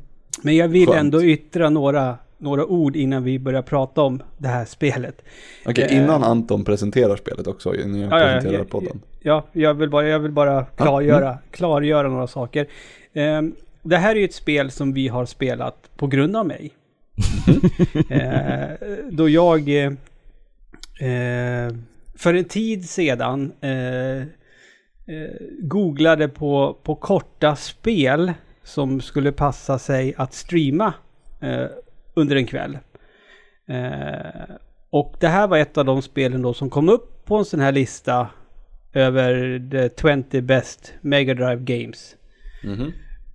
Men 0.43 0.57
jag 0.57 0.69
vill 0.69 0.87
Skönt. 0.87 0.99
ändå 0.99 1.23
yttra 1.25 1.71
några, 1.71 2.19
några 2.43 2.67
ord 2.67 2.97
innan 2.97 3.25
vi 3.25 3.39
börjar 3.39 3.63
prata 3.63 4.03
om 4.03 4.23
det 4.39 4.49
här 4.49 4.65
spelet. 4.65 5.23
okej, 5.67 5.87
Eh. 5.91 5.97
innan 5.97 6.25
Anton 6.25 6.65
presenterar 6.65 7.17
spelet 7.17 7.47
också, 7.47 7.75
innan 7.77 8.01
jag 8.01 8.13
Ja, 8.13 8.25
presenterar 8.25 8.59
ja, 8.59 8.65
podden. 8.71 9.01
Ja, 9.21 9.45
jag 9.53 9.75
vill 9.75 9.91
bara, 9.91 10.09
jag 10.09 10.19
vill 10.19 10.33
bara 10.33 10.65
klargöra, 10.65 11.39
klargöra 11.51 12.09
några 12.09 12.27
saker. 12.27 12.67
Ehm, 13.13 13.55
det 13.83 13.97
här 13.97 14.15
är 14.15 14.19
ju 14.19 14.25
ett 14.25 14.35
spel 14.35 14.71
som 14.71 14.93
vi 14.93 15.09
har 15.09 15.27
spelat 15.27 15.91
på 15.97 16.07
grund 16.07 16.37
av 16.37 16.47
mig. 16.47 16.71
Eh, 18.11 18.71
då 19.11 19.29
jag 19.29 19.69
eh, 19.85 19.93
för 22.15 22.35
en 22.35 22.45
tid 22.45 22.89
sedan 22.89 23.53
eh, 23.61 24.27
googlade 25.61 26.29
på, 26.29 26.77
på 26.83 26.95
korta 26.95 27.57
spel 27.57 28.33
som 28.65 29.01
skulle 29.01 29.33
passa 29.33 29.79
sig 29.79 30.15
att 30.17 30.35
streama 30.35 30.95
under 32.15 32.37
en 32.37 32.47
kväll. 32.47 32.79
Eh, 33.69 34.57
och 34.91 35.17
det 35.21 35.29
här 35.29 35.47
var 35.47 35.59
ett 35.59 35.79
av 35.79 35.85
de 35.85 36.03
spelen 36.03 36.43
då 36.43 36.55
som 36.55 36.71
kom 36.71 36.89
upp 36.89 37.25
på 37.25 37.37
en 37.37 37.45
sån 37.45 37.61
här 37.61 37.73
lista 37.73 38.29
över 38.93 39.61
the 39.71 40.03
20 40.31 40.43
best 40.43 40.95
Mega 41.01 41.35
Drive 41.35 41.61
Games. 41.61 42.17
Mhm. 42.65 42.93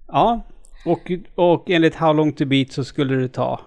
Ja, 0.08 0.42
och, 0.86 1.12
och 1.36 1.70
enligt 1.70 1.96
How 1.96 2.14
Long 2.14 2.34
To 2.34 2.46
Beat 2.46 2.72
så 2.72 2.84
skulle 2.84 3.16
det 3.16 3.28
ta 3.28 3.60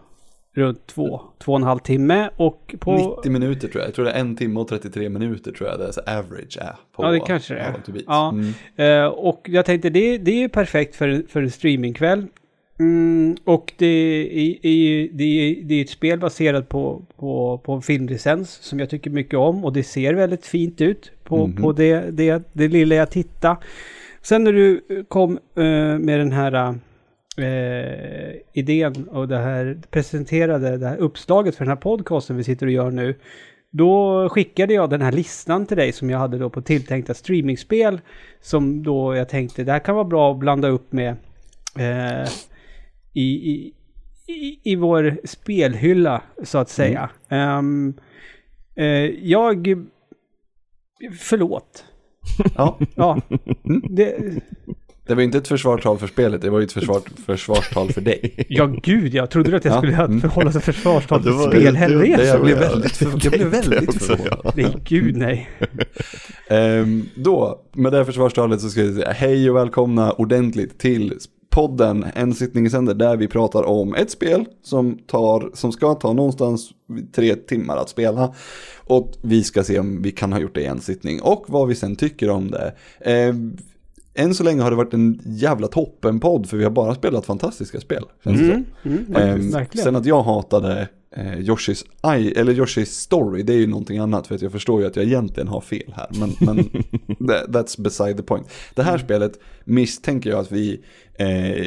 runt 0.54 0.86
två, 0.86 1.20
två 1.38 1.52
och 1.52 1.58
en 1.58 1.62
halv 1.62 1.78
timme 1.78 2.30
och 2.36 2.74
på... 2.80 3.16
90 3.16 3.32
minuter 3.32 3.68
tror 3.68 3.80
jag, 3.80 3.88
jag 3.88 3.94
tror 3.94 4.04
det 4.04 4.10
är 4.10 4.20
en 4.20 4.36
timme 4.36 4.60
och 4.60 4.68
33 4.68 5.08
minuter 5.08 5.52
tror 5.52 5.68
jag 5.68 5.78
det 5.78 5.86
är 5.86 5.92
så 5.92 6.00
average 6.00 6.58
är 6.60 6.74
på 6.96 7.04
Ja, 7.04 7.10
det 7.10 7.20
kanske 7.20 7.54
det 7.54 7.60
är. 7.60 7.74
Ja. 8.06 8.28
Mm. 8.28 8.54
Eh, 8.76 9.06
och 9.06 9.46
jag 9.48 9.64
tänkte 9.64 9.90
det, 9.90 10.18
det 10.18 10.30
är 10.30 10.38
ju 10.38 10.48
perfekt 10.48 10.96
för, 10.96 11.22
för 11.28 11.42
en 11.42 11.50
streamingkväll. 11.50 12.26
Mm, 12.80 13.36
och 13.44 13.72
det 13.76 13.86
är, 13.86 14.66
är, 14.66 15.08
det, 15.12 15.24
är, 15.24 15.62
det 15.64 15.74
är 15.74 15.82
ett 15.82 15.90
spel 15.90 16.18
baserat 16.18 16.68
på, 16.68 17.02
på, 17.16 17.58
på 17.64 17.72
en 17.72 17.82
filmlicens 17.82 18.50
som 18.50 18.78
jag 18.80 18.90
tycker 18.90 19.10
mycket 19.10 19.38
om 19.38 19.64
och 19.64 19.72
det 19.72 19.82
ser 19.82 20.14
väldigt 20.14 20.46
fint 20.46 20.80
ut 20.80 21.12
på, 21.24 21.46
Mhm. 21.46 21.62
på 21.62 21.72
det, 21.72 22.10
det, 22.10 22.42
det 22.52 22.68
lilla 22.68 22.94
jag 22.94 23.10
tittar. 23.10 23.56
Sen 24.22 24.44
när 24.44 24.52
du 24.52 24.80
kom 25.08 25.38
eh, 25.56 25.98
med 25.98 26.18
den 26.20 26.32
här 26.32 26.74
eh, 27.38 28.34
idén 28.52 29.08
och 29.08 29.28
det 29.28 29.38
här 29.38 29.78
presenterade 29.90 30.76
det 30.76 30.86
här 30.88 30.96
uppslaget 30.96 31.56
för 31.56 31.64
den 31.64 31.70
här 31.72 31.76
podcasten 31.82 32.36
vi 32.36 32.44
sitter 32.44 32.66
och 32.66 32.72
gör 32.72 32.90
nu. 32.90 33.14
Då 33.70 34.28
skickade 34.28 34.74
jag 34.74 34.90
den 34.90 35.02
här 35.02 35.12
listan 35.12 35.66
till 35.66 35.76
dig 35.76 35.92
som 35.92 36.10
jag 36.10 36.18
hade 36.18 36.38
då 36.38 36.50
på 36.50 36.62
tilltänkta 36.62 37.14
streamingspel. 37.14 38.00
Som 38.40 38.82
då 38.82 39.14
jag 39.16 39.28
tänkte 39.28 39.64
det 39.64 39.72
här 39.72 39.78
kan 39.78 39.94
vara 39.94 40.04
bra 40.04 40.32
att 40.32 40.38
blanda 40.38 40.68
upp 40.68 40.92
med 40.92 41.10
eh, 41.78 42.28
i, 43.14 43.22
i, 44.26 44.60
i, 44.62 44.76
vår 44.76 45.18
spelhylla, 45.24 46.22
så 46.42 46.58
att 46.58 46.68
säga. 46.68 47.10
Ehm, 47.28 47.94
eh, 48.76 48.84
jag... 49.22 49.86
Förlåt. 51.18 51.84
Ja, 52.56 52.78
Ja, 52.94 53.20
det, 53.90 54.16
det 55.06 55.14
var 55.14 55.22
inte 55.22 55.38
ett 55.38 55.48
försvarstal 55.48 55.98
för 55.98 56.06
spelet, 56.06 56.42
det 56.42 56.50
var 56.50 56.58
ju 56.58 56.64
ett 56.64 56.72
försvar, 56.72 57.00
försvarstal 57.26 57.92
för 57.92 58.00
dig. 58.00 58.46
ja 58.48 58.66
gud, 58.82 59.14
jag 59.14 59.30
trodde 59.30 59.56
att 59.56 59.64
jag 59.64 59.74
Ja, 59.74 59.78
skulle 59.78 59.96
ha 59.96 60.04
mm. 60.04 60.20
förhålla 60.20 60.52
sig 60.52 60.62
försvarstal 60.62 61.22
Ja, 61.24 61.30
det 61.32 61.50
till 61.50 61.60
Det, 61.60 61.70
spelhellresor. 61.70 62.24
jag 62.26 62.42
blev 62.42 62.62
ja. 62.62 62.68
väldigt, 62.68 62.96
för, 62.96 63.06
jag 63.22 63.32
blev 63.32 63.46
väldigt 63.46 63.88
också, 63.88 63.98
förvånad. 64.16 64.52
Nej, 64.56 64.76
gud 64.84 65.16
nej. 65.16 65.48
Ehm, 66.48 67.02
då, 67.14 67.60
med 67.72 67.92
det 67.92 67.98
här 67.98 68.04
försvarstalet 68.04 68.60
så 68.60 68.68
ska 68.70 68.80
jag 68.80 68.94
säga 68.94 69.12
hej 69.12 69.50
och 69.50 69.56
välkomna 69.56 70.12
ordentligt 70.12 70.78
till 70.78 71.14
podden 71.50 72.06
En 72.14 72.34
sittning 72.34 72.66
i 72.66 72.70
sänder 72.70 72.94
där 72.94 73.16
vi 73.16 73.28
pratar 73.28 73.62
om 73.62 73.94
ett 73.94 74.10
spel 74.10 74.44
som, 74.62 74.98
tar, 75.06 75.50
som 75.54 75.72
ska 75.72 75.94
ta 75.94 76.12
någonstans 76.12 76.70
tre 77.14 77.34
timmar 77.36 77.76
att 77.76 77.88
spela. 77.88 78.34
Och 78.78 79.12
vi 79.22 79.44
ska 79.44 79.64
se 79.64 79.78
om 79.78 80.02
vi 80.02 80.10
kan 80.10 80.32
ha 80.32 80.40
gjort 80.40 80.54
det 80.54 80.60
i 80.60 80.66
en 80.66 80.80
sittning 80.80 81.22
och 81.22 81.44
vad 81.48 81.68
vi 81.68 81.74
sen 81.74 81.96
tycker 81.96 82.30
om 82.30 82.50
det. 82.50 82.74
Ehm, 83.00 83.56
än 84.14 84.34
så 84.34 84.44
länge 84.44 84.62
har 84.62 84.70
det 84.70 84.76
varit 84.76 84.94
en 84.94 85.20
jävla 85.24 85.66
toppenpodd 85.68 86.46
för 86.48 86.56
vi 86.56 86.64
har 86.64 86.70
bara 86.70 86.94
spelat 86.94 87.26
fantastiska 87.26 87.80
spel. 87.80 88.04
Mm, 88.24 88.64
mm, 88.84 89.50
verkligen. 89.50 89.84
sen 89.84 89.96
att 89.96 90.06
jag 90.06 90.22
hatade 90.22 90.88
eh, 91.16 91.40
Yoshis, 91.40 91.84
I, 92.18 92.32
eller 92.32 92.52
Yoshis 92.52 92.96
story, 92.96 93.42
det 93.42 93.52
är 93.52 93.56
ju 93.58 93.66
någonting 93.66 93.98
annat 93.98 94.26
för 94.26 94.34
att 94.34 94.42
jag 94.42 94.52
förstår 94.52 94.80
ju 94.80 94.86
att 94.86 94.96
jag 94.96 95.04
egentligen 95.04 95.48
har 95.48 95.60
fel 95.60 95.94
här. 95.96 96.06
Men, 96.10 96.32
men 96.40 96.56
that, 97.28 97.48
that's 97.48 97.82
beside 97.82 98.16
the 98.16 98.22
point. 98.22 98.46
Det 98.74 98.82
Mm. 98.82 98.90
här 98.92 98.98
spelet 98.98 99.32
misstänker 99.64 100.30
jag 100.30 100.38
att 100.38 100.52
vi 100.52 100.80
eh, 101.20 101.66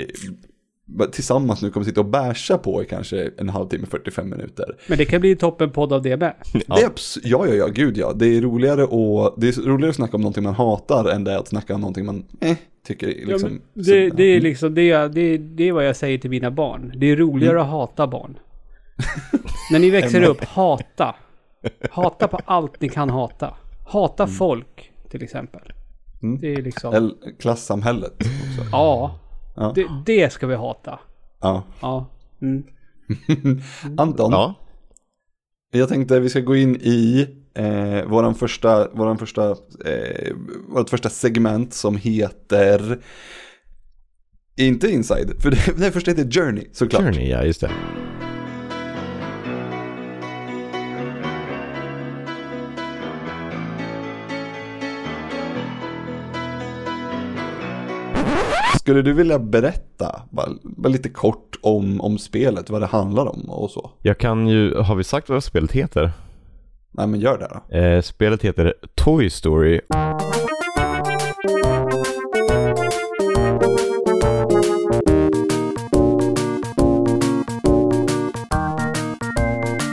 tillsammans 1.11 1.61
nu 1.61 1.69
kommer 1.69 1.85
sitta 1.85 1.99
och 2.01 2.05
bärsa 2.09 2.57
på 2.57 2.83
i 2.83 2.85
kanske 2.85 3.31
en 3.37 3.49
halvtimme, 3.49 3.85
45 3.85 4.29
minuter. 4.29 4.65
Men 4.87 4.97
det 4.97 5.05
kan 5.05 5.21
bli 5.21 5.35
toppenpodd 5.35 5.93
av 5.93 6.01
det 6.01 6.17
med. 6.17 6.33
Det 6.53 6.59
är 6.69 6.91
ja, 7.23 7.47
ja, 7.47 7.53
ja, 7.53 7.67
gud 7.67 7.97
ja. 7.97 8.13
Det 8.13 8.25
är 8.25 8.41
roligare 8.41 8.83
att, 8.83 9.33
det 9.41 9.47
är 9.47 9.61
roligare 9.65 9.89
att 9.89 9.95
snacka 9.95 10.17
om 10.17 10.21
någonting 10.21 10.43
man 10.43 10.53
hatar 10.53 11.09
än 11.09 11.23
det 11.23 11.31
är 11.31 11.37
att 11.37 11.47
snacka 11.47 11.75
om 11.75 11.81
någonting 11.81 12.05
man 12.05 12.25
eh, 12.41 12.57
tycker 12.87 13.07
Ja, 13.07 13.13
liksom. 13.27 13.49
men 13.49 13.83
det, 13.85 14.09
det 14.09 14.23
är 14.23 14.41
liksom, 14.41 14.73
det 14.75 14.91
är, 14.91 15.09
det, 15.09 15.37
det 15.37 15.63
är 15.63 15.71
vad 15.71 15.87
jag 15.87 15.95
säger 15.95 16.17
till 16.17 16.29
mina 16.29 16.51
barn. 16.51 16.93
Det 16.95 17.11
är 17.11 17.15
roligare 17.15 17.61
att 17.61 17.67
hata 17.67 18.07
barn. 18.07 18.39
När 19.71 19.79
ni 19.79 19.89
växer 19.89 20.23
upp, 20.29 20.43
hata. 20.43 21.15
Hata 21.91 22.27
på 22.27 22.39
allt 22.45 22.81
ni 22.81 22.89
kan 22.89 23.09
hata. 23.09 23.53
Hata 23.85 24.27
folk, 24.27 24.91
till 25.09 25.23
exempel. 25.23 25.73
Mm. 26.23 26.39
Det 26.39 26.53
är 26.53 26.61
liksom, 26.61 26.93
Eller 26.93 27.11
klassamhället 27.39 28.13
också. 28.13 28.69
ja. 28.71 29.19
Ja. 29.55 29.71
Det, 29.75 29.87
det 30.05 30.33
ska 30.33 30.47
vi 30.47 30.55
hata. 30.55 30.99
Ja. 31.41 31.63
Ja. 31.81 32.07
Mm. 32.41 32.63
Anton, 33.97 34.31
Ja, 34.31 34.55
Jag 35.71 35.89
tänkte 35.89 36.19
vi 36.19 36.29
ska 36.29 36.39
gå 36.39 36.55
in 36.55 36.75
i 36.75 37.27
eh, 37.53 38.05
våran 38.05 38.35
första, 38.35 38.89
våran 38.89 39.17
första, 39.17 39.49
eh, 39.85 40.33
vårt 40.69 40.89
första 40.89 41.09
segment 41.09 41.73
som 41.73 41.97
heter 41.97 42.99
inte 44.55 44.87
Inside, 44.87 45.41
för 45.41 45.51
det, 45.51 45.77
det 45.77 45.91
första 45.91 46.11
heter 46.11 46.31
Journey 46.31 46.67
såklart. 46.71 47.03
Journey, 47.03 47.29
ja 47.29 47.43
just 47.43 47.61
det. 47.61 47.71
Skulle 58.83 59.01
du 59.01 59.13
vilja 59.13 59.39
berätta 59.39 60.21
bara, 60.29 60.49
bara 60.63 60.89
lite 60.89 61.09
kort 61.09 61.59
om, 61.61 62.01
om 62.01 62.17
spelet, 62.17 62.69
vad 62.69 62.81
det 62.81 62.85
handlar 62.85 63.25
om 63.25 63.49
och 63.49 63.71
så? 63.71 63.91
Jag 64.01 64.17
kan 64.17 64.47
ju, 64.47 64.75
har 64.75 64.95
vi 64.95 65.03
sagt 65.03 65.29
vad 65.29 65.43
spelet 65.43 65.71
heter? 65.71 66.11
Nej 66.91 67.07
men 67.07 67.19
gör 67.19 67.37
det 67.37 67.47
då. 67.49 67.77
Eh, 67.77 68.01
spelet 68.01 68.41
heter 68.41 68.73
Toy 68.95 69.29
Story. 69.29 69.81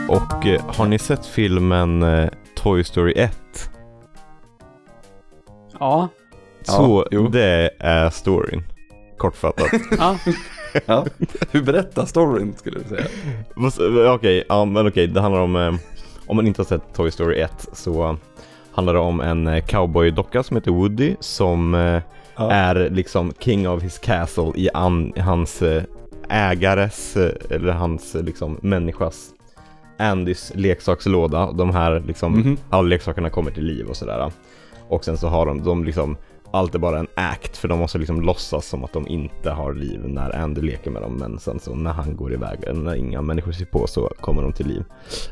Och 0.08 0.46
eh, 0.46 0.64
har 0.66 0.86
ni 0.86 0.98
sett 0.98 1.26
filmen 1.26 2.02
eh, 2.02 2.28
Toy 2.56 2.84
Story 2.84 3.12
1? 3.16 3.32
Ja. 5.78 6.08
Så 6.62 7.06
jo. 7.10 7.28
det 7.28 7.70
är 7.78 8.10
storyn. 8.10 8.62
Kortfattat. 9.20 9.66
ja. 9.98 10.18
Ja. 10.86 11.06
Hur 11.50 11.62
berättar 11.62 12.06
storyn 12.06 12.54
skulle 12.56 12.78
du 12.78 12.84
säga? 12.84 13.04
S- 13.68 13.78
Okej, 14.16 14.44
ja 14.48 14.64
men 14.64 14.86
okej, 14.88 15.06
det 15.06 15.20
handlar 15.20 15.40
om, 15.40 15.56
eh, 15.56 15.74
om 16.26 16.36
man 16.36 16.46
inte 16.46 16.60
har 16.62 16.66
sett 16.66 16.94
Toy 16.94 17.10
Story 17.10 17.40
1 17.40 17.68
så 17.72 18.16
handlar 18.72 18.94
det 18.94 19.00
om 19.00 19.20
en 19.20 19.46
eh, 19.48 19.64
cowboydocka 19.64 20.42
som 20.42 20.56
heter 20.56 20.70
Woody 20.70 21.16
som 21.20 21.74
eh, 21.74 22.02
Ja. 22.36 22.50
är 22.50 22.90
liksom 22.90 23.32
king 23.38 23.68
of 23.68 23.82
his 23.82 23.98
castle 23.98 24.52
i, 24.54 24.68
an, 24.74 25.12
hans 25.18 25.62
eh, 25.62 25.82
ägares, 26.28 27.16
eh, 27.16 27.32
eller 27.50 27.72
hans 27.72 28.14
eh, 28.14 28.22
liksom 28.22 28.58
människas 28.62 29.30
Andys 29.98 30.52
leksakslåda. 30.54 31.52
De 31.52 31.70
här 31.74 32.00
liksom, 32.06 32.32
Mhm. 32.32 32.56
alla 32.70 32.88
leksakerna 32.88 33.30
kommer 33.30 33.50
till 33.50 33.64
liv 33.64 33.86
och 33.86 33.96
sådär. 33.96 34.30
Och 34.88 35.04
sen 35.04 35.18
så 35.18 35.28
har 35.28 35.46
de, 35.46 35.64
de 35.64 35.84
liksom, 35.84 36.16
allt 36.52 36.74
är 36.74 36.78
bara 36.78 36.98
en 36.98 37.06
act 37.14 37.56
för 37.56 37.68
de 37.68 37.78
måste 37.78 37.98
liksom 37.98 38.20
låtsas 38.22 38.66
som 38.66 38.84
att 38.84 38.92
de 38.92 39.08
inte 39.08 39.50
har 39.50 39.74
liv 39.74 40.00
när 40.08 40.36
Andy 40.36 40.60
leker 40.60 40.90
med 40.90 41.02
dem. 41.02 41.16
Men 41.16 41.38
sen 41.38 41.60
så 41.60 41.74
när 41.74 41.92
han 41.92 42.16
går 42.16 42.32
iväg, 42.32 42.58
när 42.74 42.94
inga 42.94 43.22
människor 43.22 43.52
ser 43.52 43.64
på 43.64 43.86
så 43.86 44.12
kommer 44.20 44.42
de 44.42 44.52
till 44.52 44.66
liv. 44.66 44.84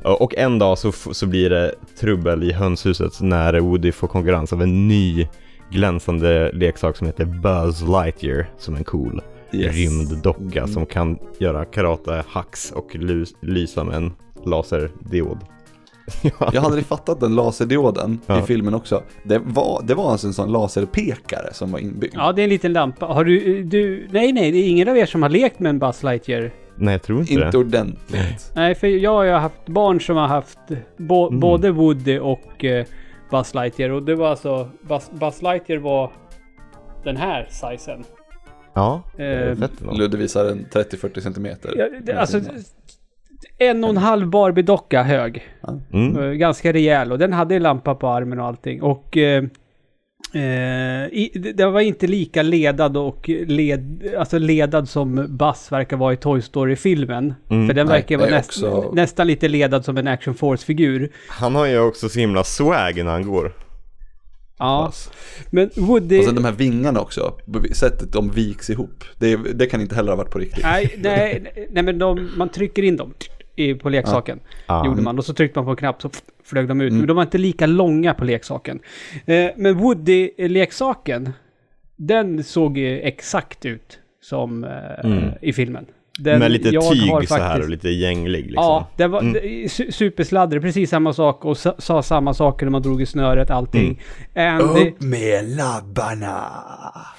Och 0.02 0.34
en 0.34 0.58
dag 0.58 0.78
så, 0.78 0.92
så 0.92 1.26
blir 1.26 1.50
det 1.50 1.74
trubbel 2.00 2.42
i 2.42 2.52
hönshuset 2.52 3.20
när 3.20 3.60
Woody 3.60 3.92
får 3.92 4.08
konkurrens 4.08 4.52
av 4.52 4.62
en 4.62 4.88
ny 4.88 5.28
glänsande 5.70 6.52
leksak 6.52 6.96
som 6.96 7.06
heter 7.06 7.24
Buzz 7.24 7.82
Lightyear 7.82 8.46
som 8.58 8.74
är 8.74 8.78
en 8.78 8.84
cool 8.84 9.20
Yes. 9.52 9.74
rymddocka 9.76 10.58
Mm. 10.58 10.68
som 10.68 10.86
kan 10.86 11.18
göra 11.40 11.64
karate 11.64 12.24
hacks 12.28 12.72
och 12.72 12.94
lys- 12.94 13.34
lysa 13.40 13.84
med 13.84 13.94
en 13.96 14.12
laserdiod. 14.44 15.38
ja. 16.22 16.30
Jag 16.38 16.46
hade 16.46 16.60
aldrig 16.60 16.86
fattat 16.86 17.20
den 17.20 17.34
laserdioden 17.34 18.20
Ja. 18.26 18.38
i 18.38 18.42
filmen 18.42 18.74
också. 18.74 19.02
Det 19.22 19.38
var, 19.44 19.82
det 19.84 19.94
var 19.94 20.10
alltså 20.12 20.26
en 20.26 20.32
sån 20.34 20.52
laserpekare 20.52 21.52
som 21.54 21.72
var 21.72 21.78
inbyggd. 21.78 22.14
ja, 22.16 22.32
det 22.32 22.42
är 22.42 22.44
en 22.44 22.50
liten 22.50 22.72
lampa. 22.72 23.06
Har 23.06 23.24
du, 23.24 23.62
du... 23.62 24.08
Nej, 24.10 24.32
nej, 24.32 24.52
det 24.52 24.58
är 24.58 24.68
ingen 24.68 24.88
av 24.88 24.96
er 24.98 25.06
som 25.06 25.22
har 25.22 25.28
lekt 25.28 25.60
med 25.60 25.70
en 25.70 25.78
Buzz 25.78 26.02
Lightyear. 26.02 26.50
Nej, 26.76 26.92
jag 26.94 27.02
tror 27.02 27.20
inte, 27.20 27.32
Inte 27.32 27.50
det. 27.50 27.58
ordentligt. 27.58 28.52
Nej, 28.54 28.74
för 28.74 28.86
jag 28.86 29.10
har 29.10 29.26
haft 29.40 29.66
barn 29.66 30.00
som 30.00 30.16
har 30.16 30.26
haft 30.28 30.58
bo, 30.96 31.26
Mm. 31.28 31.40
både 31.40 31.70
Woody 31.70 32.18
och 32.18 32.64
eh, 32.64 32.86
Buzz 33.30 33.54
Lightyear. 33.54 33.90
Och 33.90 34.02
det 34.02 34.14
var 34.14 34.28
alltså... 34.30 34.68
Buzz, 34.88 35.10
Buzz 35.10 35.42
Lightyear 35.42 35.80
var 35.80 36.12
den 37.04 37.16
här 37.16 37.48
sizen. 37.50 38.04
Ja, 38.74 39.02
Eh. 39.18 39.58
Ludde 39.98 40.16
visar 40.16 40.44
en 40.44 40.66
30-40 40.72 41.20
centimeter. 41.20 41.72
Ja, 41.76 41.86
det, 42.02 42.12
alltså... 42.12 42.40
En 43.58 43.84
och 43.84 43.90
en 43.90 43.96
halv 43.96 44.28
Barbie-docka 44.30 45.02
hög. 45.02 45.42
Mm. 45.92 46.18
Eh, 46.18 46.30
Ganska 46.30 46.72
rejäl 46.72 47.12
och 47.12 47.18
den 47.18 47.32
hade 47.32 47.54
en 47.56 47.62
lampa 47.62 47.94
på 47.94 48.08
armen 48.08 48.40
och 48.40 48.46
allting. 48.46 48.82
Och 48.82 49.16
eh, 49.16 49.44
eh, 50.34 51.06
i, 51.12 51.30
det- 51.34 51.52
den 51.52 51.72
var 51.72 51.80
inte 51.80 52.06
lika 52.06 52.42
ledad 52.42 52.96
och 52.96 53.28
led, 53.28 54.02
alltså 54.18 54.38
ledad 54.38 54.88
som 54.88 55.26
Buzz 55.28 55.72
verkar 55.72 55.96
vara 55.96 56.12
i 56.12 56.16
Toy 56.16 56.42
Story-filmen. 56.42 57.34
Mm, 57.50 57.66
För 57.68 57.74
den 57.74 57.86
nej, 57.86 57.96
verkar 57.96 58.16
vara 58.18 58.30
näst, 58.30 58.62
också- 58.62 58.92
nästan 58.94 59.26
lite 59.26 59.48
ledad 59.48 59.84
som 59.84 59.96
en 59.96 60.08
Action 60.08 60.34
Force-figur. 60.34 61.10
Han 61.28 61.54
har 61.54 61.66
ju 61.66 61.78
också 61.80 62.08
så 62.08 62.18
himla 62.18 62.44
swag 62.44 62.96
när 63.04 63.12
han 63.12 63.26
går. 63.26 63.52
Ja, 64.58 64.92
men 65.50 65.70
Woody... 65.76 66.18
Och 66.18 66.24
sen 66.24 66.34
de 66.34 66.44
här 66.44 66.52
vingarna 66.52 67.00
också, 67.00 67.34
sättet 67.72 68.12
de 68.12 68.30
viks 68.30 68.70
ihop. 68.70 69.04
Det, 69.18 69.36
det 69.36 69.66
kan 69.66 69.80
inte 69.80 69.94
heller 69.94 70.12
ha 70.12 70.16
varit 70.16 70.30
på 70.30 70.38
riktigt. 70.38 70.64
Nej, 70.64 70.94
nej, 70.98 71.68
nej 71.70 71.82
men 71.82 71.98
de, 71.98 72.30
man 72.36 72.48
trycker 72.48 72.82
in 72.82 72.96
dem 72.96 73.14
i, 73.56 73.74
på 73.74 73.88
leksaken. 73.88 74.40
Ja. 74.66 74.86
Gjorde 74.86 75.02
man. 75.02 75.18
Och 75.18 75.24
så 75.24 75.34
tryckte 75.34 75.58
man 75.58 75.64
på 75.66 75.70
en 75.70 75.76
knapp 75.76 76.02
så 76.02 76.10
flög 76.44 76.68
de 76.68 76.80
ut. 76.80 76.90
Mm. 76.90 76.98
Men 76.98 77.06
de 77.08 77.16
var 77.16 77.22
inte 77.22 77.38
lika 77.38 77.66
långa 77.66 78.14
på 78.14 78.24
leksaken. 78.24 78.80
Eh, 79.26 79.50
men 79.56 79.78
Woody-leksaken, 79.78 81.30
den 81.96 82.44
såg 82.44 82.78
ju 82.78 83.00
exakt 83.00 83.66
ut 83.66 83.98
som 84.20 84.64
eh, 84.64 84.70
Mm. 85.04 85.30
i 85.42 85.52
filmen. 85.52 85.86
Den, 86.18 86.38
Med 86.38 86.50
lite 86.50 86.70
tyg 86.70 86.78
har 86.80 87.22
så 87.22 87.34
här 87.34 87.40
faktiskt- 87.48 87.64
och 87.64 87.70
lite 87.70 87.88
gänglig 87.88 88.38
liksom. 88.46 88.54
Ja, 88.64 88.88
det 88.96 89.06
var 89.06 89.20
Mm. 89.20 89.68
supersladdrig, 89.68 90.62
precis 90.62 90.90
samma 90.90 91.12
sak 91.12 91.44
och 91.44 91.58
sa, 91.58 91.74
sa 91.78 92.02
samma 92.02 92.34
saker 92.34 92.66
när 92.66 92.70
man 92.70 92.82
drog 92.82 93.02
i 93.02 93.06
snöret, 93.06 93.50
allting. 93.50 94.02
Mm. 94.34 94.60
Andy, 94.60 94.88
Upp 94.90 95.00
med 95.00 95.44
labbarna! 95.56 96.34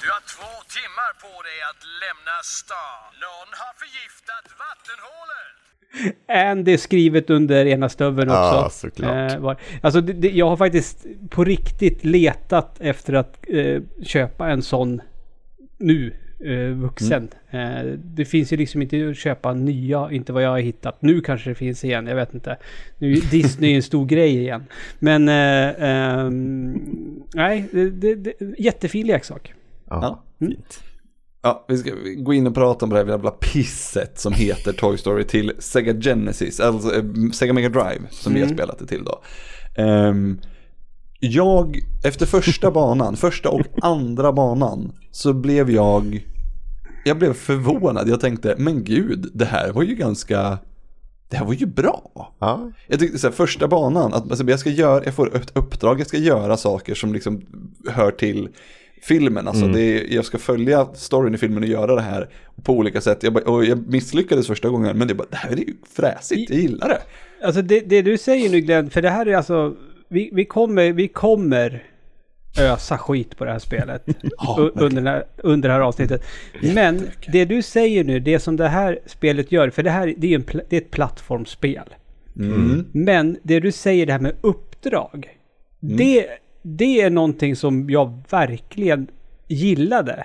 Du 0.01 0.08
har 0.10 0.22
två 0.36 0.51
timmar 0.75 1.12
på 1.22 1.41
dig 1.48 1.60
att 1.70 1.84
lämna 2.03 2.36
stan. 2.44 3.10
Någon 3.25 3.51
har 3.62 3.74
förgiftat 3.79 4.46
vattenhålen. 4.63 6.50
Andy 6.58 6.77
skrivet 6.77 7.29
under 7.29 7.65
ena 7.65 7.89
stöveln 7.89 8.29
också. 8.29 8.39
Ja, 8.41 8.70
såklart. 8.72 9.32
Eh, 9.32 9.39
var, 9.39 9.58
alltså 9.82 10.01
det, 10.01 10.13
det, 10.13 10.29
jag 10.29 10.50
har 10.50 10.58
faktiskt 10.58 11.06
på 11.29 11.44
riktigt 11.44 12.06
letat 12.06 12.77
efter 12.79 13.13
att 13.13 13.38
eh, 13.48 13.82
köpa 14.03 14.50
en 14.50 14.62
sån 14.62 15.01
nu. 15.79 16.15
Eh, 16.46 16.75
vuxen. 16.75 17.29
Eh, 17.50 17.84
det 17.98 18.25
finns 18.25 18.53
ju 18.53 18.58
liksom 18.58 18.81
inte 18.81 19.10
att 19.10 19.17
köpa 19.17 19.53
nya, 19.53 20.12
inte 20.12 20.34
vad 20.34 20.43
jag 20.43 20.50
har 20.50 20.60
hittat. 20.60 21.01
Nu 21.01 21.22
kanske 21.22 21.50
det 21.50 21.55
finns 21.55 21.84
igen, 21.84 22.08
jag 22.08 22.15
vet 22.15 22.34
inte. 22.34 22.58
Nu 22.98 23.12
är 23.13 23.22
Disney 23.31 23.75
en 23.75 23.84
stor 23.84 24.05
grej 24.05 24.38
igen. 24.38 24.63
Men 25.00 25.29
eh, 25.29 25.89
ehm, 25.89 26.79
nej, 27.34 27.65
det, 27.72 27.89
det, 27.89 28.15
det, 28.15 28.34
jättefin 28.58 29.08
leksak. 29.08 29.53
Ja, 29.89 30.24
Mm. 30.41 30.51
fint. 30.53 30.84
Ja, 31.41 31.65
vi 31.67 31.77
ska 31.77 31.91
gå 32.17 32.34
in 32.34 32.48
och 32.48 32.55
prata 32.55 32.86
om 32.86 32.89
det 32.89 32.98
här 32.98 33.05
jävla 33.05 33.31
pisset 33.31 34.19
som 34.19 34.34
heter 34.34 34.74
Toy 34.74 34.98
Story 34.98 35.24
till 35.24 35.51
Sega 35.60 36.01
Genesis, 36.01 36.60
alltså 36.60 36.96
eh, 36.96 37.03
Sega 37.34 37.53
Mega 37.53 37.69
Drive 37.69 38.01
som 38.10 38.34
vi 38.34 38.41
har 38.41 38.48
spelat 38.48 38.79
det 38.79 38.86
till 38.86 39.03
då. 39.03 39.22
Ehm, 39.84 40.39
jag, 41.19 41.79
efter 42.03 42.25
första 42.25 42.71
banan, 42.81 43.15
första 43.17 43.49
och 43.49 43.61
andra 43.81 44.31
banan, 44.33 44.91
så 45.11 45.33
blev 45.33 45.71
jag, 45.71 46.25
jag 47.05 47.17
blev 47.17 47.33
förvånad. 47.33 48.09
Jag 48.09 48.19
tänkte, 48.19 48.55
men 48.57 48.83
gud, 48.83 49.29
det 49.33 49.45
här 49.45 49.71
var 49.71 49.83
ju 49.83 49.95
ganska, 49.95 50.57
det 51.29 51.38
här 51.38 51.45
var 51.45 51.53
ju 51.53 51.65
bra. 51.65 52.33
Ja, 52.39 52.71
Jag 52.88 52.99
tyckte 52.99 53.19
så 53.19 53.27
här, 53.27 53.31
första 53.33 53.67
banan, 53.67 54.13
att 54.13 54.29
alltså, 54.29 54.45
jag 54.49 54.59
ska 54.59 54.69
göra, 54.69 55.03
jag 55.05 55.13
får 55.13 55.35
ett 55.35 55.51
uppdrag, 55.57 55.99
jag 55.99 56.07
ska 56.07 56.17
göra 56.17 56.57
saker 56.57 56.95
som 56.95 57.13
liksom 57.13 57.41
hör 57.89 58.11
till 58.11 58.47
filmen. 59.01 59.47
Alltså 59.47 59.65
det 59.67 59.81
är, 59.81 60.13
jag 60.15 60.25
ska 60.25 60.38
följa 60.38 60.85
storyn 60.93 61.35
i 61.35 61.38
filmen 61.38 61.63
och 61.63 61.69
göra 61.69 61.95
det 61.95 62.01
här 62.01 62.29
på 62.63 62.73
olika 62.73 63.01
sätt. 63.01 63.23
Jag, 63.23 63.33
bara- 63.33 63.43
och 63.51 63.65
jag 63.65 63.88
misslyckades 63.88 64.47
första 64.47 64.69
gången, 64.69 64.97
men 64.97 65.07
det, 65.07 65.15
bara, 65.15 65.27
det 65.31 65.38
här 65.38 65.51
är 65.51 65.55
ju 65.57 65.73
fräsigt, 65.95 66.49
jag 66.49 66.59
gillar 66.59 66.88
det. 66.89 67.01
Alltså 67.45 67.61
det, 67.61 67.79
det 67.79 68.01
du 68.01 68.17
säger 68.17 68.49
nu 68.49 68.59
Glenn, 68.61 68.89
för 68.89 69.01
det 69.01 69.09
här 69.09 69.25
är 69.25 69.35
alltså, 69.38 69.75
vi, 70.10 70.30
vi, 70.34 70.46
kommer, 70.46 70.92
vi 70.92 71.08
kommer 71.08 71.84
ösa 72.60 72.98
skit 72.98 73.38
på 73.38 73.46
det 73.46 73.51
här 73.51 73.60
spelet 73.60 74.08
u- 74.58 74.72
under, 74.75 75.01
här, 75.01 75.24
under 75.38 75.70
det 75.70 75.74
här 75.75 75.82
avsnittet. 75.82 76.24
Men 76.62 77.08
det 77.28 77.46
du 77.46 77.62
säger 77.62 78.04
nu, 78.04 78.20
det 78.20 78.39
som 78.39 78.56
det 78.58 78.68
här 78.68 79.00
spelet 79.06 79.51
gör, 79.51 79.70
för 79.70 79.84
det 79.84 79.89
här 79.89 80.13
det 80.18 80.34
är, 80.34 80.36
en, 80.36 80.46
det 80.70 80.78
är 80.78 80.82
ett 80.82 80.92
plattformsspel. 80.92 81.96
Mm. 82.36 82.86
Men 82.92 83.38
det 83.44 83.60
du 83.60 83.72
säger 83.72 84.06
det 84.06 84.12
här 84.13 84.20
med 84.20 84.36
uppdrag, 84.42 85.30
det, 85.80 86.28
det 86.62 87.01
är 87.01 87.10
någonting 87.10 87.56
som 87.56 87.89
jag 87.89 88.24
verkligen 88.30 89.08
gillade. 89.48 90.24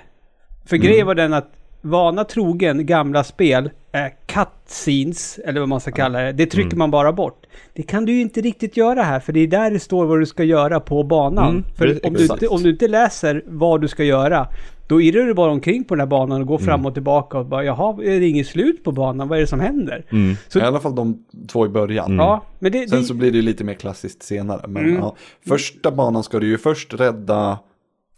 För 0.67 0.77
grejen 0.77 1.07
var 1.07 1.15
den 1.15 1.33
att 1.33 1.53
vana 1.81 2.25
trogen 2.25 2.87
gamla 2.87 3.25
spel, 3.25 3.71
eh, 3.95 4.07
cutscenes, 4.27 5.39
eller 5.45 5.61
vad 5.61 5.69
man 5.69 5.81
ska 5.81 5.91
kalla 5.91 6.19
det, 6.21 6.33
det 6.33 6.47
trycker 6.47 6.77
man 6.77 6.91
bara 6.91 7.13
bort. 7.13 7.47
Det 7.75 7.83
kan 7.83 8.05
du 8.05 8.13
ju 8.13 8.21
inte 8.21 8.41
riktigt 8.41 8.77
göra 8.77 9.03
här, 9.03 9.21
för 9.21 9.33
det 9.33 9.41
är 9.41 9.47
där 9.47 9.71
det 9.71 9.81
står 9.81 10.07
vad 10.07 10.21
du 10.21 10.27
ska 10.27 10.45
göra 10.45 10.81
på 10.81 11.03
banan. 11.03 11.51
Mm, 11.51 11.65
för 11.79 12.07
om 12.07 12.15
du, 12.15 12.23
inte, 12.23 12.49
om 12.49 12.63
du 12.63 12.71
inte 12.71 12.89
läser 12.89 13.43
vad 13.47 13.81
du 13.81 13.89
ska 13.89 14.05
göra, 14.05 14.49
då 14.87 15.01
irrar 15.01 15.27
du 15.27 15.35
bara 15.35 15.51
omkring 15.53 15.85
på 15.85 15.95
den 15.95 16.01
här 16.01 16.07
banan 16.07 16.41
och 16.41 16.47
går 16.47 16.57
Mm. 16.59 16.67
fram 16.67 16.87
och 16.87 16.95
tillbaka 16.95 17.39
och 17.39 17.47
bara 17.47 17.65
jaha, 17.65 18.03
är 18.05 18.21
det 18.21 18.29
inget 18.29 18.47
slut 18.47 18.85
på 18.85 18.93
banan? 18.93 19.29
Vad 19.29 19.39
är 19.39 19.41
det 19.41 19.47
som 19.47 19.61
händer? 19.61 20.05
Mm. 20.13 20.37
Så- 20.49 20.59
I 20.59 20.63
alla 20.63 20.81
fall 20.81 20.95
de 20.95 21.25
två 21.49 21.67
i 21.67 21.69
början. 21.69 22.17
Ja, 22.17 22.45
men 22.59 22.73
det... 22.73 22.89
Sen 22.89 22.99
det 22.99 23.05
så 23.05 23.15
blir 23.15 23.31
det 23.31 23.37
ju 23.37 23.43
lite 23.43 23.65
mer 23.65 23.75
klassiskt 23.75 24.23
senare. 24.23 24.69
Men 24.69 24.85
Mm. 24.85 24.97
ja, 24.97 25.17
första 25.49 25.91
banan 25.91 26.23
ska 26.23 26.39
du 26.39 26.47
ju 26.47 26.59
först 26.59 26.95
rädda 26.95 27.59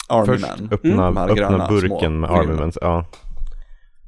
Army 0.09 0.27
först 0.27 0.47
öppna, 0.71 1.05
De 1.07 1.17
här 1.17 1.35
gröna 1.35 1.65
öppna 1.65 1.69
burken 1.69 1.89
små 1.99 2.11
med. 2.11 2.31
Armaments. 2.31 2.79
Ja. 2.81 3.05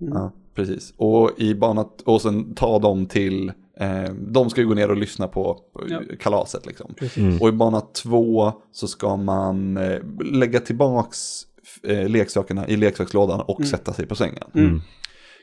Ja, 0.00 0.32
precis. 0.58 0.94
Och 0.96 1.30
i 1.36 1.54
banan, 1.54 1.88
och 2.04 2.22
sen 2.22 2.54
ta 2.54 2.78
dem 2.78 3.06
till, 3.06 3.48
eh, 3.80 4.12
de 4.28 4.50
ska 4.50 4.60
ju 4.60 4.66
gå 4.66 4.74
ner 4.74 4.90
och 4.90 4.96
lyssna 4.96 5.28
på 5.28 5.54
på 5.72 5.82
Ja. 5.88 6.00
kalaset 6.20 6.66
liksom. 6.66 6.94
Precis. 6.98 7.40
Och 7.40 7.48
i 7.48 7.52
bana 7.52 7.80
två 7.80 8.52
så 8.72 8.86
ska 8.88 9.16
man 9.16 9.76
eh, 9.76 9.98
lägga 10.32 10.60
tillbaks 10.60 11.42
eh, 11.82 12.08
leksakerna 12.08 12.68
i 12.68 12.76
leksakslådan 12.76 13.40
och 13.40 13.64
sätta 13.64 13.92
sig 13.92 14.06
på 14.06 14.14
sängen. 14.14 14.44
Mm. 14.54 14.80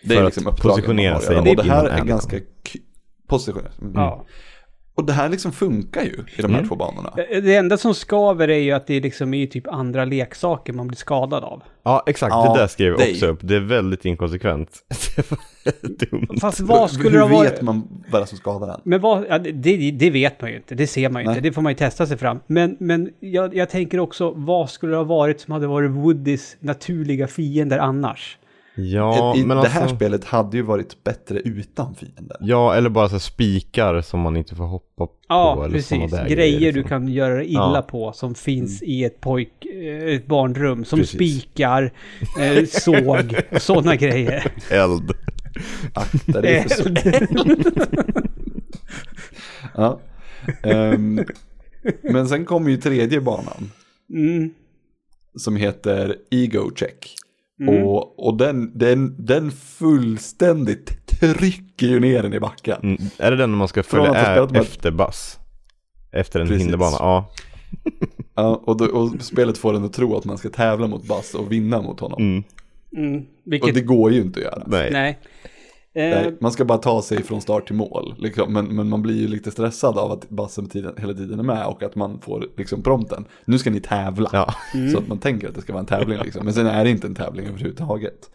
Det 0.03 0.13
är 0.13 0.17
För 0.17 0.25
liksom 0.25 0.47
att 0.47 0.61
positionera 0.61 1.19
sig. 1.19 1.37
Och 1.37 1.55
det 1.55 1.63
här 1.63 1.85
är 1.85 2.05
ganska 2.05 2.39
k- 2.39 2.45
positionera. 3.27 3.71
Mm. 3.81 3.93
Ja. 3.95 4.25
Och 4.95 5.05
det 5.05 5.13
här 5.13 5.29
liksom 5.29 5.51
funkar 5.51 6.01
ju 6.03 6.09
i 6.37 6.41
de 6.41 6.51
här 6.51 6.57
Mm. 6.59 6.67
två 6.69 6.75
banorna. 6.75 7.13
Det 7.15 7.55
enda 7.55 7.77
som 7.77 7.93
skaver 7.93 8.47
är 8.47 8.57
ju 8.59 8.71
att 8.71 8.87
det 8.87 8.99
liksom 8.99 9.33
är 9.33 9.45
typ 9.47 9.67
andra 9.67 10.05
leksaker 10.05 10.73
man 10.73 10.87
blir 10.87 10.97
skadad 10.97 11.43
av. 11.43 11.63
ja, 11.83 12.03
exakt. 12.07 12.31
Ja, 12.31 12.53
det 12.53 12.59
där 12.59 12.67
skrev 12.67 12.87
jag 12.91 12.99
det 12.99 13.11
också 13.11 13.25
upp. 13.27 13.39
Det 13.41 13.55
är 13.55 13.59
väldigt 13.59 14.05
inkonsekvent. 14.05 14.83
det 15.15 16.11
var 16.11 16.17
dumt. 16.27 16.37
Fast 16.41 16.59
vad 16.59 16.91
skulle 16.91 17.09
det 17.09 17.15
Hur 17.23 17.29
ha 17.29 17.37
varit? 17.37 17.51
vet 17.51 17.61
man 17.61 18.03
vad 18.11 18.21
det 18.21 18.25
som 18.27 18.37
skadar 18.37 18.67
den? 18.67 18.81
Men 18.83 19.01
vad, 19.01 19.25
ja, 19.29 19.37
det, 19.39 19.91
det 19.91 20.09
vet 20.09 20.41
man 20.41 20.49
ju 20.51 20.55
inte, 20.57 20.75
det 20.75 20.87
ser 20.87 21.09
man 21.09 21.21
ju 21.21 21.25
Nej. 21.27 21.37
inte, 21.37 21.49
det 21.49 21.53
får 21.53 21.61
man 21.61 21.71
ju 21.71 21.75
testa 21.77 22.05
sig 22.07 22.17
fram. 22.17 22.39
Men, 22.47 22.77
men 22.79 23.09
jag, 23.19 23.55
jag 23.55 23.69
tänker 23.69 23.99
också, 23.99 24.31
vad 24.35 24.69
skulle 24.69 24.91
det 24.91 24.97
ha 24.97 25.03
varit 25.03 25.41
som 25.41 25.53
hade 25.53 25.67
varit 25.67 25.91
Woodys 25.91 26.57
naturliga 26.59 27.27
fiender 27.27 27.77
annars? 27.79 28.37
Ja, 28.77 29.35
I, 29.37 29.39
men 29.45 29.57
det 29.57 29.63
alltså... 29.63 29.79
här 29.79 29.87
spelet 29.87 30.23
hade 30.25 30.57
ju 30.57 30.63
varit 30.63 31.03
bättre 31.03 31.39
utan 31.39 31.95
fiender. 31.95 32.37
Ja, 32.39 32.75
eller 32.75 32.89
bara 32.89 33.09
så 33.09 33.19
spikar 33.19 34.01
som 34.01 34.19
man 34.19 34.37
inte 34.37 34.55
får 34.55 34.63
hoppa 34.65 35.05
på. 35.07 35.11
Ja, 35.27 35.67
precis. 35.71 36.11
där 36.11 36.29
Grejer 36.29 36.59
du 36.71 36.79
liksom. 36.79 36.89
kan 36.89 37.07
göra 37.07 37.43
illa 37.43 37.71
Ja. 37.75 37.81
på 37.89 38.13
som 38.13 38.35
finns 38.35 38.83
i 38.83 39.03
ett 39.03 39.21
pojk, 39.21 39.65
eh, 39.65 40.15
ett 40.15 40.27
barnrum. 40.27 40.85
Som 40.85 40.99
Precis. 40.99 41.15
spikar, 41.15 41.91
eh, 42.39 42.65
såg, 42.65 43.35
sådana 43.61 43.95
grejer. 43.95 44.51
Eld. 44.71 45.11
Akta 45.93 46.41
dig 46.41 46.61
för 46.69 46.69
så. 46.69 46.89
Ja. 49.75 49.99
Ehm, 50.63 51.25
men 52.01 52.27
sen 52.27 52.45
kommer 52.45 52.69
ju 52.69 52.77
tredje 52.77 53.21
banan 53.21 53.71
Mm. 54.13 54.49
som 55.37 55.55
heter 55.55 56.15
Ego 56.31 56.71
Check. 56.75 57.15
Mm. 57.61 57.83
Och, 57.83 58.27
och 58.27 58.37
den, 58.37 58.77
den, 58.77 59.25
den 59.25 59.51
fullständigt 59.51 61.07
trycker 61.19 61.87
ju 61.87 61.99
ner 61.99 62.23
den 62.23 62.33
i 62.33 62.39
backen. 62.39 62.77
Mm. 62.83 62.97
Är 63.17 63.31
det 63.31 63.37
den 63.37 63.51
man 63.51 63.67
ska 63.67 63.83
följa 63.83 64.11
med- 64.11 64.55
efter 64.57 64.91
Bass? 64.91 65.39
Efter 66.11 66.39
en 66.39 66.47
Precis. 66.47 66.63
hinderbana? 66.63 66.95
Ja. 66.99 67.31
Ja, 68.37 68.61
och, 68.65 68.77
då, 68.77 68.85
och 68.85 69.21
spelet 69.21 69.57
får 69.57 69.73
en 69.75 69.83
att 69.83 69.93
tro 69.93 70.17
att 70.17 70.25
man 70.25 70.37
ska 70.37 70.49
tävla 70.49 70.87
mot 70.87 71.03
Bass 71.07 71.33
och 71.33 71.51
vinna 71.51 71.81
mot 71.81 71.99
honom. 71.99 72.21
Mm. 72.21 72.43
Mm. 72.97 73.19
Och 73.21 73.25
Vilket, 73.43 73.75
det 73.75 73.81
går 73.81 74.11
ju 74.11 74.21
inte 74.21 74.39
att 74.39 74.43
göra. 74.45 74.63
Nej. 74.67 74.89
nej. 74.91 75.19
Eh, 75.95 76.09
Nej, 76.09 76.35
man 76.39 76.51
ska 76.51 76.65
bara 76.65 76.77
ta 76.77 77.01
sig 77.01 77.23
från 77.23 77.41
start 77.41 77.67
till 77.67 77.75
mål. 77.75 78.15
Liksom. 78.17 78.53
Men, 78.53 78.75
men 78.75 78.89
man 78.89 79.01
blir 79.01 79.21
ju 79.21 79.27
lite 79.27 79.51
stressad 79.51 79.97
av 79.97 80.11
att 80.11 80.29
bassen 80.29 80.69
tiden, 80.69 80.93
hela 80.97 81.13
tiden 81.13 81.39
är 81.39 81.43
med 81.43 81.65
och 81.65 81.83
att 81.83 81.95
man 81.95 82.19
får 82.21 82.47
liksom 82.57 82.83
prompten. 82.83 83.25
Nu 83.45 83.57
ska 83.57 83.69
ni 83.69 83.79
tävla. 83.79 84.29
Ja. 84.33 84.53
Så 84.91 84.97
att 84.97 85.07
man 85.07 85.17
tänker 85.17 85.47
att 85.47 85.55
det 85.55 85.61
ska 85.61 85.73
vara 85.73 85.79
en 85.79 85.85
tävling 85.85 86.19
liksom. 86.23 86.45
Men 86.45 86.53
sen 86.53 86.67
är 86.67 86.83
det 86.83 86.89
inte 86.89 87.07
en 87.07 87.15
tävling 87.15 87.47
överhuvudtaget. 87.47 88.29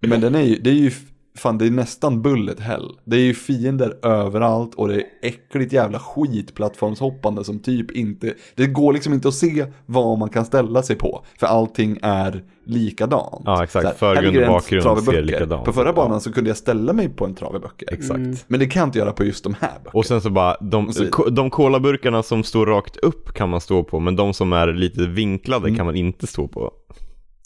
Men 0.00 0.20
den 0.20 0.34
är 0.34 0.42
ju, 0.42 0.56
det 0.56 0.70
är 0.70 0.74
ju, 0.74 0.90
fan 1.34 1.58
det 1.58 1.66
är 1.66 1.70
nästan 1.70 2.22
bullet 2.22 2.60
hell. 2.60 2.98
Det 3.04 3.16
är 3.16 3.20
ju 3.20 3.34
fiender 3.34 4.06
överallt 4.06 4.74
och 4.74 4.88
det 4.88 4.94
är 4.94 5.04
äckligt 5.22 5.72
jävla 5.72 5.98
skitplattformshoppande 5.98 7.44
som 7.44 7.58
typ 7.58 7.90
inte, 7.90 8.34
det 8.54 8.66
går 8.66 8.92
liksom 8.92 9.12
inte 9.12 9.28
att 9.28 9.34
se 9.34 9.66
vad 9.86 10.18
man 10.18 10.28
kan 10.28 10.44
ställa 10.44 10.82
sig 10.82 10.96
på. 10.96 11.24
För 11.40 11.46
allting 11.46 11.98
är 12.02 12.44
likadant. 12.64 13.42
Ja, 13.44 13.64
exakt. 13.64 13.98
Förgrund 13.98 14.36
och 14.36 14.46
bakgrund 14.46 15.02
ser 15.02 15.22
likadant 15.22 15.64
På 15.64 15.72
förra 15.72 15.92
banan 15.92 16.12
ja. 16.12 16.20
så 16.20 16.32
kunde 16.32 16.50
jag 16.50 16.56
ställa 16.56 16.92
mig 16.92 17.08
på 17.08 17.24
en 17.24 17.34
trave 17.34 17.58
böcker. 17.58 17.92
Exakt. 17.92 18.44
Men 18.48 18.60
det 18.60 18.66
kan 18.66 18.80
jag 18.80 18.86
inte 18.88 18.98
göra 18.98 19.12
på 19.12 19.24
just 19.24 19.44
de 19.44 19.54
här 19.60 19.72
böckerna. 19.84 19.90
Och 19.98 20.06
sen 20.06 20.20
så 20.20 20.30
bara, 20.30 20.56
de, 20.60 20.92
de 21.30 21.50
kolaburkarna 21.50 22.22
som 22.22 22.42
står 22.44 22.66
rakt 22.66 22.96
upp 22.96 23.34
kan 23.34 23.48
man 23.48 23.60
stå 23.60 23.84
på, 23.84 24.00
men 24.00 24.16
de 24.16 24.34
som 24.34 24.52
är 24.52 24.66
lite 24.72 25.06
vinklade 25.06 25.66
Mm. 25.66 25.76
kan 25.76 25.86
man 25.86 25.96
inte 25.96 26.26
stå 26.26 26.48
på. 26.48 26.72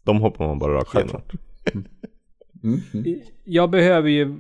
De 0.04 0.20
hoppar 0.20 0.46
man 0.46 0.58
bara 0.58 0.74
rakt 0.74 0.94
igenom. 0.94 1.20
Mm, 2.64 2.80
mm. 2.94 3.20
Jag 3.44 3.70
behöver 3.70 4.08
ju, 4.08 4.38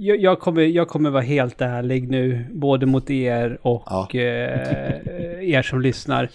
jag, 0.00 0.20
jag, 0.20 0.40
kommer, 0.40 0.62
jag 0.62 0.88
kommer 0.88 1.10
vara 1.10 1.22
helt 1.22 1.60
ärlig 1.60 2.10
nu, 2.10 2.46
både 2.52 2.86
mot 2.86 3.10
er 3.10 3.58
och 3.62 3.82
Ja. 3.86 4.08
eh, 4.14 5.50
er 5.54 5.62
som 5.62 5.80
lyssnar. 5.80 6.28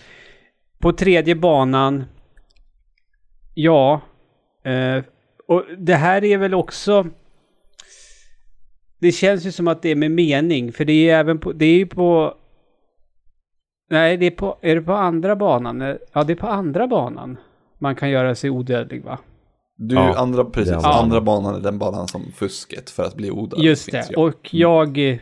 På 0.80 0.92
tredje 0.94 1.36
banan, 1.36 2.04
ja, 3.54 4.02
eh, 4.64 5.04
och 5.48 5.64
det 5.78 5.96
här 5.96 6.24
är 6.24 6.38
väl 6.38 6.54
också, 6.54 7.08
det 9.00 9.12
känns 9.12 9.46
ju 9.46 9.52
som 9.52 9.68
att 9.68 9.82
det 9.82 9.90
är 9.90 9.96
med 9.96 10.12
mening, 10.12 10.72
för 10.72 10.86
det 10.86 10.94
är 10.94 11.04
ju 11.04 11.10
även 11.10 11.40
på, 11.40 11.52
det 11.52 11.66
är 11.66 11.78
ju 11.78 11.86
på, 11.86 12.36
nej, 13.90 14.18
det 14.18 14.26
är 14.26 14.32
på, 14.32 14.58
är 14.62 14.76
det 14.76 14.82
på 14.82 14.94
andra 14.94 15.36
banan? 15.36 15.82
Eh, 15.82 15.96
Ja, 16.14 16.24
det 16.24 16.34
är 16.34 16.38
på 16.38 16.48
andra 16.48 16.88
banan 16.88 17.38
man 17.78 17.96
kan 17.96 18.10
göra 18.10 18.36
sig 18.36 18.50
odödlig 18.50 19.04
va? 19.04 19.20
Du, 19.84 19.96
Ja, 19.96 20.16
andra, 20.18 20.46
precis, 20.46 20.74
andra. 20.74 20.90
andra 20.90 21.22
banan 21.22 21.56
är 21.56 21.60
den 21.60 21.80
banan 21.80 22.08
som 22.08 22.32
fusket 22.36 22.90
för 22.90 23.04
att 23.04 23.16
bli 23.16 23.32
odödlig. 23.32 23.66
Just 23.70 23.92
det, 23.92 24.08
ju. 24.10 24.16
och 24.16 24.50
jag... 24.54 25.10
eh, 25.10 25.18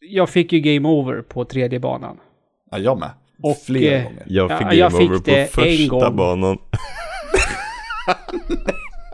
Jag 0.00 0.30
fick 0.30 0.52
ju 0.52 0.60
game 0.60 0.88
over 0.88 1.22
på 1.22 1.44
tredje 1.44 1.80
banan. 1.80 2.16
Ja, 2.70 2.78
jag 2.78 2.98
med. 2.98 3.10
Och, 3.42 3.56
Flera 3.56 3.96
eh, 3.96 4.04
gånger. 4.04 4.22
Jag 4.26 4.50
Ja, 4.50 4.58
fick 4.58 4.78
jag 4.78 4.92
game 4.92 5.02
fick 5.02 5.10
over 5.10 5.44
på 5.44 5.60
första 5.60 6.10
banan. 6.10 6.58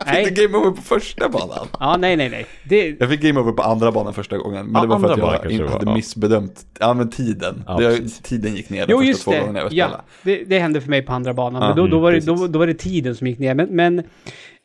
Nej. 0.05 0.31
game 0.31 0.57
over 0.57 0.71
på 0.71 0.81
första 0.81 1.29
banan. 1.29 1.67
Ja, 1.79 1.97
nej, 1.97 2.15
nej, 2.15 2.29
nej. 2.29 2.45
Det, 2.63 2.99
Jag 2.99 3.09
fick 3.09 3.21
game 3.21 3.39
over 3.39 3.51
på 3.51 3.63
andra 3.63 3.91
banan 3.91 4.13
första 4.13 4.37
gången, 4.37 4.65
men 4.65 4.75
Ja, 4.75 4.81
det 4.81 4.87
var 4.87 4.99
för 4.99 5.09
att 5.13 5.41
jag 5.43 5.51
inte 5.51 5.63
var, 5.63 5.71
hade 5.71 5.85
ja. 5.85 5.95
missbedömt 5.95 6.65
ja, 6.79 6.93
men 6.93 7.09
tiden. 7.09 7.63
Ja, 7.67 7.77
det, 7.77 8.23
tiden 8.23 8.55
gick 8.55 8.69
ner 8.69 8.87
de 8.87 8.91
jo, 8.91 8.97
första 8.97 9.09
just 9.09 9.23
två 9.23 9.31
gångerna 9.31 9.59
jag 9.59 9.69
det. 9.69 9.75
Ja, 9.75 9.85
spelade. 9.85 10.03
det, 10.23 10.43
det 10.49 10.59
hände 10.59 10.81
för 10.81 10.89
mig 10.89 11.01
på 11.01 11.13
andra 11.13 11.33
banan. 11.33 11.61
Ja, 11.61 11.67
men 11.67 11.77
då, 11.77 11.87
då, 11.87 11.87
mm, 11.87 12.01
var 12.01 12.11
det, 12.11 12.19
då, 12.19 12.33
precis. 12.33 12.49
då 12.49 12.59
var 12.59 12.67
det 12.67 12.73
tiden 12.73 13.15
som 13.15 13.27
gick 13.27 13.39
ner. 13.39 13.55
Men, 13.55 13.67
men 13.69 14.03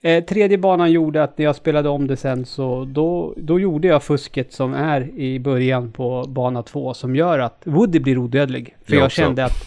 eh, 0.03 0.25
tredje 0.25 0.59
banan 0.59 0.93
gjorde 0.93 1.23
att 1.23 1.39
när 1.39 1.45
jag 1.45 1.57
spelade 1.57 1.89
om 1.89 2.07
det 2.07 2.17
sen 2.17 2.45
så 2.45 2.85
då, 2.85 3.35
då 3.37 3.61
gjorde 3.61 3.89
jag 3.89 4.03
fusket 4.03 4.53
som 4.53 4.75
är 4.75 5.19
i 5.19 5.41
början 5.41 5.93
på 5.93 6.25
bana 6.29 6.63
två 6.63 6.95
som 6.95 7.17
gör 7.17 7.39
att 7.39 7.63
Woody 7.65 7.99
blir 7.99 8.19
odödlig. 8.19 8.77
För 8.87 8.95
Jag 8.95 9.03
jag, 9.05 9.11
kände 9.11 9.45
att... 9.45 9.65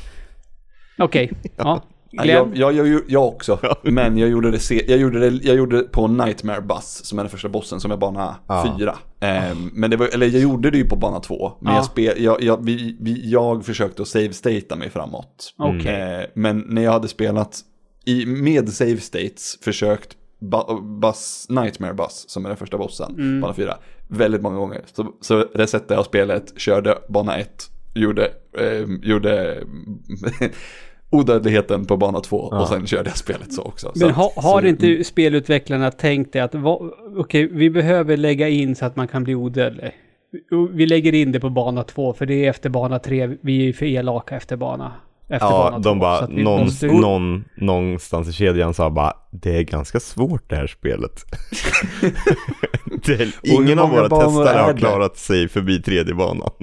Okej, 0.98 1.32
ja. 1.44 1.50
Ja? 1.58 1.82
Jag, 2.12 2.58
jag, 2.58 2.74
jag, 2.88 3.02
jag 3.08 3.28
också, 3.28 3.60
men 3.84 4.18
jag 4.18 4.30
gjorde, 4.30 4.52
det 4.52 4.60
se, 4.60 4.86
jag, 4.92 5.00
gjorde 5.00 5.20
det, 5.30 5.40
jag 5.44 5.56
gjorde 5.56 5.78
det 5.78 5.84
på 5.84 6.08
Nightmare 6.08 6.62
Bus, 6.62 7.06
som 7.06 7.20
är 7.20 7.24
den 7.24 7.30
första 7.30 7.50
bossen, 7.50 7.80
som 7.80 7.92
är 7.92 7.98
bana 7.98 8.36
Ja. 8.48 8.76
fyra. 8.80 8.98
Ehm, 9.20 9.70
men 9.74 9.90
det 9.92 9.98
var, 9.98 10.08
eller 10.14 10.28
jag 10.28 10.42
gjorde 10.42 10.72
det 10.72 10.78
ju 10.78 10.86
på 10.86 10.96
bana 10.96 11.20
två, 11.20 11.52
men 11.60 11.74
Ja. 11.74 11.78
jag, 11.78 11.86
spe, 11.86 12.22
jag, 12.24 12.44
jag, 12.44 12.66
vi, 12.66 12.98
vi, 13.02 13.32
jag 13.32 13.66
försökte 13.66 14.02
att 14.02 14.08
save 14.08 14.34
statea 14.34 14.76
mig 14.78 14.90
framåt. 14.90 15.54
Okej. 15.58 15.96
Ehm, 15.96 16.26
men 16.34 16.60
när 16.68 16.82
jag 16.82 16.92
hade 16.92 17.08
spelat 17.08 17.60
i, 18.06 18.26
med 18.26 18.70
save 18.74 18.98
states, 18.98 19.58
försökt 19.64 20.10
bus, 21.02 21.46
Nightmare 21.50 21.94
Bus, 21.94 22.26
som 22.28 22.46
är 22.46 22.50
den 22.50 22.58
första 22.58 22.78
bossen, 22.78 23.12
Mm. 23.16 23.42
bana 23.42 23.54
fyra, 23.54 23.78
väldigt 24.08 24.42
många 24.42 24.58
gånger. 24.58 24.82
Så, 24.94 25.08
så 25.22 25.46
resetade 25.54 25.94
jag 25.94 26.06
spelet, 26.06 26.54
körde 26.60 26.98
bana 27.10 27.38
ett, 27.38 27.70
gjorde, 27.94 28.32
ehm, 28.60 29.00
gjorde 29.04 29.64
odödligheten 31.12 31.86
på 31.86 31.98
bana 31.98 32.20
två 32.20 32.38
och 32.38 32.68
sen 32.68 32.88
körde 32.88 33.10
jag 33.10 33.18
spelet 33.18 33.54
så 33.54 33.62
också. 33.62 33.92
Så 33.96 34.06
Men 34.06 34.16
ha, 34.16 34.32
så- 34.36 34.42
har 34.42 34.66
inte 34.66 35.04
spelutvecklarna 35.04 35.92
tänkt 35.92 36.34
det 36.34 36.40
att 36.40 36.56
va- 36.56 36.80
okej, 37.18 37.50
vi 37.52 37.70
behöver 37.70 38.18
lägga 38.18 38.48
in 38.50 38.76
så 38.76 38.86
att 38.86 38.96
man 38.96 39.08
kan 39.08 39.24
bli 39.24 39.36
odödlig. 39.36 39.92
Vi 40.74 40.86
lägger 40.86 41.14
in 41.14 41.32
det 41.32 41.40
på 41.40 41.50
bana 41.50 41.84
två 41.84 42.14
för 42.14 42.26
det 42.26 42.46
är 42.46 42.50
efter 42.50 42.70
bana 42.70 43.00
tre. 43.00 43.38
Vi 43.42 43.70
är 43.70 43.74
för 43.74 43.86
elaka 43.86 44.36
efter 44.36 44.56
bana. 44.58 44.92
Efter 45.30 45.48
Ja, 45.48 45.64
bana 45.72 45.80
de 45.80 45.96
två, 45.96 46.00
bara, 46.00 46.18
så 46.18 46.28
någon, 46.32 46.60
måste- 46.64 46.88
någon, 46.88 47.44
någonstans 47.58 48.30
i 48.30 48.34
kedjan 48.34 48.74
sa 48.74 48.90
bara, 48.90 49.14
det 49.32 49.58
är 49.58 49.64
ganska 49.64 50.00
svårt 50.00 50.50
det 50.50 50.56
här 50.56 50.68
spelet. 50.68 51.12
det 53.06 53.14
är, 53.14 53.34
ingen 53.44 53.80
av 53.80 53.90
våra 53.90 54.10
testare 54.10 54.58
har 54.60 54.78
klarat 54.78 55.18
sig 55.18 55.48
förbi 55.48 55.82
tredje 55.82 56.14
banan. 56.16 56.50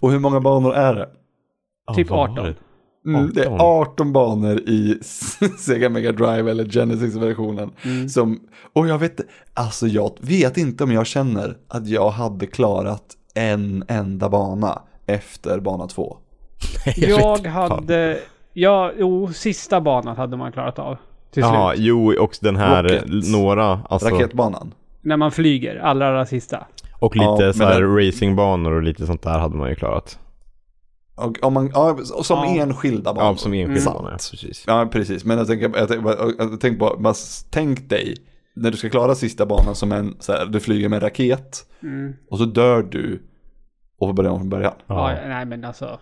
Och 0.00 0.12
hur 0.12 0.18
många 0.18 0.40
banor 0.40 0.74
är 0.74 0.94
det? 0.94 1.08
Typ 1.94 2.10
Ja, 2.10 2.16
vad 2.16 2.30
18. 2.30 2.36
var 2.36 2.44
det? 2.44 2.54
Mm, 3.10 3.30
det 3.34 3.42
är 3.44 3.46
18. 3.46 3.60
18 3.60 4.12
banor 4.12 4.56
i 4.58 4.98
Sega 5.58 5.88
Mega 5.88 6.12
Drive 6.12 6.50
eller 6.50 6.64
Genesis-versionen. 6.64 7.70
Mm. 7.84 8.08
Som, 8.08 8.40
och 8.72 8.88
jag 8.88 8.98
vet, 8.98 9.20
alltså 9.54 9.86
jag 9.86 10.10
vet 10.20 10.56
inte 10.56 10.84
om 10.84 10.92
jag 10.92 11.06
känner 11.06 11.56
att 11.68 11.88
jag 11.88 12.10
hade 12.10 12.46
klarat 12.46 13.02
en 13.34 13.84
enda 13.88 14.28
bana 14.28 14.82
efter 15.06 15.60
bana 15.60 15.86
två. 15.86 16.16
Jag 16.96 17.38
hade... 17.46 18.18
Ja, 18.52 18.92
jo, 18.98 19.32
sista 19.32 19.80
banan 19.80 20.16
hade 20.16 20.36
man 20.36 20.52
klarat 20.52 20.78
av. 20.78 20.96
Till 21.32 21.40
Ja, 21.40 21.72
slut. 21.74 21.86
jo, 21.86 22.12
och 22.20 22.36
den 22.40 22.56
här, 22.56 22.82
Rocket. 22.82 23.30
några, 23.32 23.80
alltså, 23.88 24.08
Raketbanan. 24.08 24.74
När 25.00 25.16
man 25.16 25.32
flyger, 25.32 25.76
allra, 25.76 26.08
allra 26.08 26.26
sista. 26.26 26.66
och 27.00 27.16
lite 27.16 27.24
Ja, 27.44 27.52
så 27.52 27.64
här 27.64 27.80
den- 27.80 27.96
racingbanor 27.96 28.72
och 28.72 28.82
lite 28.82 29.06
sånt 29.06 29.22
där 29.22 29.38
hade 29.38 29.56
man 29.56 29.68
ju 29.68 29.74
klarat. 29.74 30.18
Och, 31.16 31.38
om 31.42 31.52
man, 31.52 31.70
ja, 31.74 31.98
och 32.14 32.26
som 32.26 32.38
Ja. 32.38 32.62
enskilda 32.62 33.14
banor. 33.14 33.30
Ja, 33.32 33.36
som 33.36 33.52
enskilda 33.54 33.80
Mm. 33.90 33.94
banor, 33.94 34.10
ja, 34.10 34.16
precis. 34.30 34.64
Ja, 34.66 34.88
precis. 34.92 35.24
Men 35.24 35.38
jag 35.38 35.46
tänker, 35.46 35.64
jag 35.78 35.88
tänker, 35.88 36.08
jag 36.08 36.38
tänker, 36.38 36.56
tänk 36.56 36.78
på, 36.78 36.96
man, 36.98 37.14
tänk 37.50 37.88
dig 37.88 38.16
när 38.56 38.70
du 38.70 38.76
ska 38.76 38.90
klara 38.90 39.14
sista 39.14 39.46
banan 39.46 39.74
som 39.74 39.92
en, 39.92 40.16
så 40.20 40.32
här, 40.32 40.46
du 40.46 40.60
flyger 40.60 40.88
med 40.88 40.96
en 40.96 41.00
raket 41.00 41.66
Mm. 41.82 42.12
och 42.30 42.38
så 42.38 42.44
dör 42.44 42.82
du 42.82 43.22
och 43.98 44.08
får 44.08 44.12
börja 44.14 44.30
om 44.30 44.38
från 44.40 44.48
början. 44.50 44.74
Ja. 44.86 45.14
nej 45.26 45.44
men 45.46 45.64
alltså. 45.64 45.98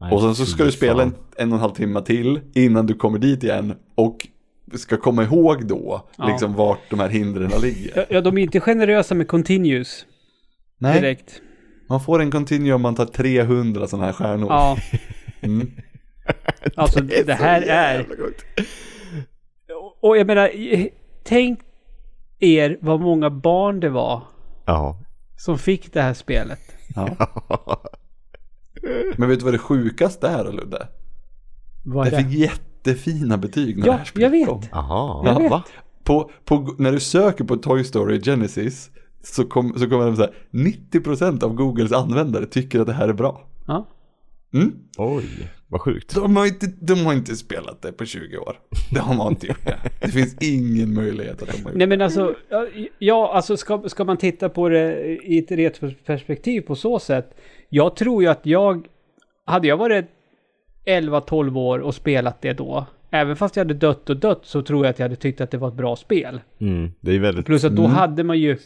Nej, 0.00 0.12
Och 0.12 0.20
sen 0.20 0.34
så 0.34 0.46
ska 0.46 0.64
du 0.64 0.72
spela 0.72 1.02
en, 1.02 1.14
en 1.36 1.48
och 1.52 1.56
en 1.56 1.60
halv 1.60 1.72
timme 1.72 2.02
till 2.02 2.40
innan 2.54 2.86
du 2.86 2.94
kommer 2.94 3.18
dit 3.18 3.44
igen 3.44 3.74
och 3.94 4.26
ska 4.74 4.96
komma 4.96 5.22
ihåg 5.24 5.66
då 5.66 6.08
Ja. 6.18 6.26
liksom 6.28 6.54
vart 6.54 6.90
de 6.90 7.00
här 7.00 7.08
hindren 7.08 7.50
ligger. 7.62 8.06
Ja, 8.10 8.20
de 8.20 8.38
är 8.38 8.42
inte 8.42 8.60
generösa 8.60 9.14
med 9.14 9.28
continuous 9.28 10.06
Nej, 10.78 11.00
direkt. 11.00 11.40
Man 11.88 12.00
får 12.00 12.20
en 12.20 12.30
continue 12.30 12.72
om 12.72 12.82
man 12.82 12.94
tar 12.94 13.04
300 13.06 13.86
sådana 13.86 14.06
här 14.06 14.12
stjärnor. 14.12 14.46
Ja, 14.50 14.76
Mm. 15.40 15.70
alltså 16.76 17.00
det 17.00 17.34
här 17.34 17.62
är... 17.62 18.06
Och 20.00 20.16
jag 20.16 20.26
menar, 20.26 20.50
tänk 21.24 21.60
er 22.38 22.78
vad 22.80 23.00
många 23.00 23.30
barn 23.30 23.80
det 23.80 23.88
var 23.90 24.22
Ja. 24.64 25.00
som 25.36 25.58
fick 25.58 25.92
det 25.92 26.02
här 26.02 26.14
spelet. 26.14 26.60
Ja. 26.94 27.16
Men 29.16 29.28
vet 29.28 29.38
du 29.38 29.44
vad 29.44 29.54
det 29.54 29.58
sjukaste 29.58 30.28
är 30.28 30.44
Ludde? 30.52 30.88
Vad 31.84 32.06
är 32.06 32.10
Det 32.10 32.16
det? 32.16 32.22
fick 32.22 32.32
jättefina 32.38 33.36
betyg 33.38 33.78
när 33.78 33.86
Ja, 33.86 33.92
det 33.92 33.98
här 33.98 34.04
spelet 34.04 34.22
jag 34.24 34.30
vet. 34.38 34.48
kom. 34.48 34.62
Jaha, 34.72 35.26
Jag 35.26 35.40
vet. 35.40 35.62
På, 36.04 36.30
på, 36.44 36.74
när 36.78 36.92
du 36.92 37.00
söker 37.00 37.44
på 37.44 37.56
Toy 37.56 37.84
Story 37.84 38.20
Genesis 38.22 38.90
så, 39.34 39.44
kom, 39.44 39.78
så 39.78 39.88
kommer 39.88 40.10
det 40.10 40.16
så 40.16 40.22
här 40.22 40.34
90% 40.50 41.44
av 41.44 41.54
Googles 41.54 41.92
användare 41.92 42.46
tycker 42.46 42.80
att 42.80 42.86
det 42.86 42.92
här 42.92 43.08
är 43.08 43.12
bra. 43.12 43.44
Ja. 43.66 43.86
Mm? 44.54 44.72
Oj, 44.98 45.24
vad 45.68 45.80
sjukt. 45.80 46.14
De, 46.14 46.36
har 46.36 46.46
inte, 46.46 46.66
de 46.80 47.06
har 47.06 47.12
inte 47.12 47.36
spelat 47.36 47.82
det 47.82 47.92
på 47.92 48.04
20 48.04 48.38
år. 48.38 48.58
De 48.90 48.98
har 48.98 49.28
inte 49.28 49.46
gjort 49.46 49.64
det. 49.64 49.78
Det 50.00 50.08
finns 50.08 50.36
ingen 50.40 50.94
möjlighet 50.94 51.42
att 51.42 51.48
de 51.48 51.62
har 51.62 51.70
gjort 51.70 51.78
Nej 51.78 51.86
men 51.86 52.00
alltså, 52.00 52.34
ja, 52.98 53.32
alltså 53.34 53.56
ska, 53.56 53.82
ska 53.86 54.04
man 54.04 54.16
titta 54.16 54.48
på 54.48 54.68
det 54.68 55.04
i 55.24 55.38
ett 55.38 55.50
retroperspektiv 55.50 56.60
på 56.60 56.74
så 56.74 56.98
sätt. 56.98 57.36
Jag 57.68 57.96
tror 57.96 58.22
ju 58.22 58.28
att 58.28 58.46
jag, 58.46 58.86
hade 59.44 59.68
jag 59.68 59.76
varit 59.76 60.06
11-12 60.86 61.58
år 61.58 61.78
och 61.78 61.94
spelat 61.94 62.42
det 62.42 62.52
då, 62.52 62.86
även 63.10 63.36
fast 63.36 63.56
jag 63.56 63.64
hade 63.64 63.74
dött 63.74 64.10
och 64.10 64.16
dött 64.16 64.40
så 64.42 64.62
tror 64.62 64.84
jag 64.84 64.90
att 64.90 64.98
jag 64.98 65.04
hade 65.04 65.16
tyckt 65.16 65.40
att 65.40 65.50
det 65.50 65.58
var 65.58 65.68
ett 65.68 65.74
bra 65.74 65.96
spel. 65.96 66.40
Mm, 66.58 66.92
det 67.00 67.14
är 67.14 67.18
väldigt... 67.18 67.46
Plus 67.46 67.64
att 67.64 67.76
då 67.76 67.86
hade 67.86 68.24
man 68.24 68.38
ju, 68.38 68.58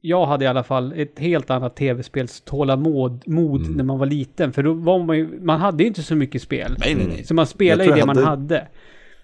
jag 0.00 0.26
hade 0.26 0.44
i 0.44 0.48
alla 0.48 0.62
fall 0.62 0.92
ett 0.96 1.18
helt 1.18 1.50
annat 1.50 1.76
tv-spelstålamod 1.76 3.22
mod 3.28 3.76
när 3.76 3.84
man 3.84 3.98
var 3.98 4.06
liten. 4.06 4.52
För 4.52 4.62
då 4.62 4.72
var 4.72 5.04
man 5.04 5.18
ju, 5.18 5.40
man 5.42 5.60
hade 5.60 5.82
ju 5.82 5.86
inte 5.88 6.02
så 6.02 6.14
mycket 6.16 6.42
spel. 6.42 6.76
Nej, 6.78 6.94
nej, 6.94 7.06
nej. 7.08 7.24
Så 7.24 7.34
man 7.34 7.46
spelade 7.46 7.84
ju 7.84 7.92
det 7.92 7.98
jag 7.98 8.06
man 8.06 8.16
hade- 8.16 8.28
hade. 8.28 8.54
Jag 8.54 8.64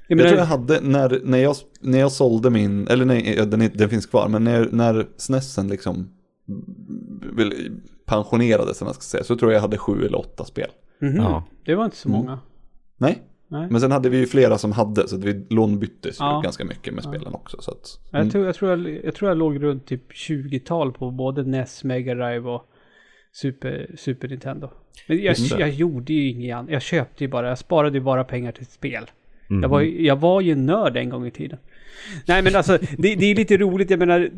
Jag 0.08 0.16
menar, 0.16 0.28
tror 0.30 0.38
jag 0.40 0.46
hade, 0.46 0.80
när, 0.80 1.20
när, 1.24 1.38
jag, 1.38 1.56
när 1.80 1.98
jag 1.98 2.12
sålde 2.12 2.50
min, 2.50 2.88
eller 2.88 3.04
nej, 3.04 3.36
den, 3.46 3.70
den 3.74 3.88
finns 3.88 4.06
kvar, 4.06 4.28
men 4.28 4.44
när, 4.44 4.68
när 4.72 5.06
SNESen 5.16 5.68
liksom 5.68 6.08
pensionerades, 8.06 8.78
som 8.78 8.84
man 8.84 8.94
ska 8.94 9.00
säga, 9.02 9.24
så 9.24 9.36
tror 9.36 9.52
jag 9.52 9.56
jag 9.56 9.62
hade 9.62 9.78
sju 9.78 10.06
eller 10.06 10.18
åtta 10.18 10.44
spel. 10.44 10.70
mhm, 11.00 11.16
Ja. 11.16 11.44
det 11.64 11.74
var 11.74 11.84
inte 11.84 11.96
så 11.96 12.08
många. 12.08 12.38
Nej, 12.98 13.18
Nej. 13.48 13.66
men 13.70 13.80
sen 13.80 13.90
hade 13.92 14.08
vi 14.08 14.18
ju 14.18 14.26
flera 14.26 14.58
som 14.58 14.72
hade, 14.72 15.08
så 15.08 15.16
att 15.16 15.24
vi 15.24 15.46
lånbyttes 15.50 16.16
Ja. 16.20 16.40
ganska 16.44 16.64
mycket 16.64 16.94
med 16.94 17.04
spelen 17.04 17.34
också. 17.34 17.56
Så 17.60 17.70
att, 17.70 18.00
Jag, 18.10 18.20
mm. 18.20 18.30
tror, 18.30 18.46
jag, 18.46 18.54
tror 18.54 18.70
jag, 18.70 19.04
jag 19.04 19.14
tror 19.14 19.30
jag 19.30 19.38
låg 19.38 19.62
runt 19.62 19.86
typ 19.86 20.12
20-tal 20.12 20.92
på 20.92 21.10
både 21.10 21.42
NES, 21.42 21.84
Mega 21.84 22.14
Drive 22.14 22.48
och 22.50 22.66
Super, 23.32 23.90
Super 23.96 24.28
Nintendo. 24.28 24.70
Men 25.08 25.22
jag, 25.22 25.36
det. 25.36 25.60
jag 25.60 25.70
gjorde 25.70 26.12
ju 26.12 26.28
inget 26.28 26.56
annat. 26.56 26.70
Jag 26.70 26.82
köpte 26.82 27.24
ju 27.24 27.28
bara, 27.30 27.48
jag 27.48 27.58
sparade 27.58 27.98
ju 27.98 28.04
bara 28.04 28.24
pengar 28.24 28.52
till 28.52 28.66
spel. 28.66 29.04
Mhm. 29.48 29.62
Jag, 29.62 29.68
var, 29.68 29.80
ju- 29.80 30.06
jag 30.06 30.16
var 30.16 30.40
ju 30.40 30.54
nörd 30.54 30.96
en 30.96 31.08
gång 31.10 31.26
i 31.26 31.30
tiden. 31.30 31.58
Nej 32.26 32.42
men 32.42 32.56
alltså, 32.56 32.78
det, 32.98 33.14
det 33.14 33.26
är 33.30 33.34
lite 33.34 33.56
roligt. 33.56 33.90
Jag 33.90 33.98
menar, 33.98 34.30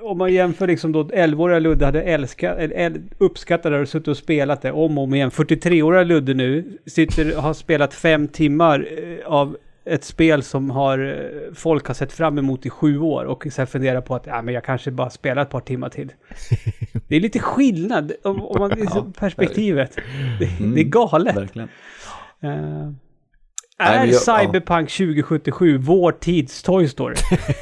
om 0.00 0.18
man 0.18 0.32
jämför 0.32 0.66
liksom 0.66 0.92
då 0.92 1.02
11-åriga 1.04 1.58
Ludde 1.58 1.84
hade 1.84 2.02
älskat, 2.02 2.58
äl- 2.58 3.02
uppskattat 3.18 3.72
det 3.72 3.80
och 3.80 3.88
suttit 3.88 4.08
och 4.08 4.16
spelat 4.16 4.62
det 4.62 4.72
om 4.72 4.98
och 4.98 5.04
om 5.04 5.14
igen. 5.14 5.30
43-åriga 5.30 6.04
Ludde 6.04 6.34
nu 6.34 6.78
sitter 6.86 7.36
har 7.36 7.54
spelat 7.54 7.94
fem 7.94 8.28
timmar 8.28 8.86
eh, 8.98 9.26
av 9.32 9.56
ett 9.86 10.04
spel 10.04 10.42
som 10.42 10.70
har 10.70 10.98
eh, 10.98 11.54
folk 11.54 11.86
har 11.86 11.94
sett 11.94 12.12
fram 12.12 12.38
emot 12.38 12.66
i 12.66 12.70
sju 12.70 12.98
år 12.98 13.24
och 13.24 13.46
sen 13.50 13.66
funderar 13.66 14.00
på 14.00 14.14
att 14.14 14.26
ja, 14.26 14.42
men 14.42 14.54
jag 14.54 14.64
kanske 14.64 14.90
bara 14.90 15.10
spelar 15.10 15.42
ett 15.42 15.50
par 15.50 15.60
timmar 15.60 15.88
till. 15.88 16.12
Det 17.08 17.16
är 17.16 17.20
lite 17.20 17.38
skillnad 17.38 18.12
om, 18.22 18.42
om 18.42 18.58
man, 18.58 18.70
liksom, 18.70 19.12
perspektivet. 19.12 19.96
Det, 20.40 20.64
det 20.74 20.80
är 20.80 20.84
galet. 20.84 21.36
Verkligen. 21.36 21.68
Eh, 22.40 22.50
Nej, 22.50 22.94
är 23.78 23.98
men 23.98 24.08
jag- 24.10 24.22
ja. 24.26 24.38
Cyberpunk 24.40 24.90
2077 24.90 25.78
vår 25.78 26.12
tids 26.12 26.62
Toy 26.62 26.88
Story? 26.88 27.14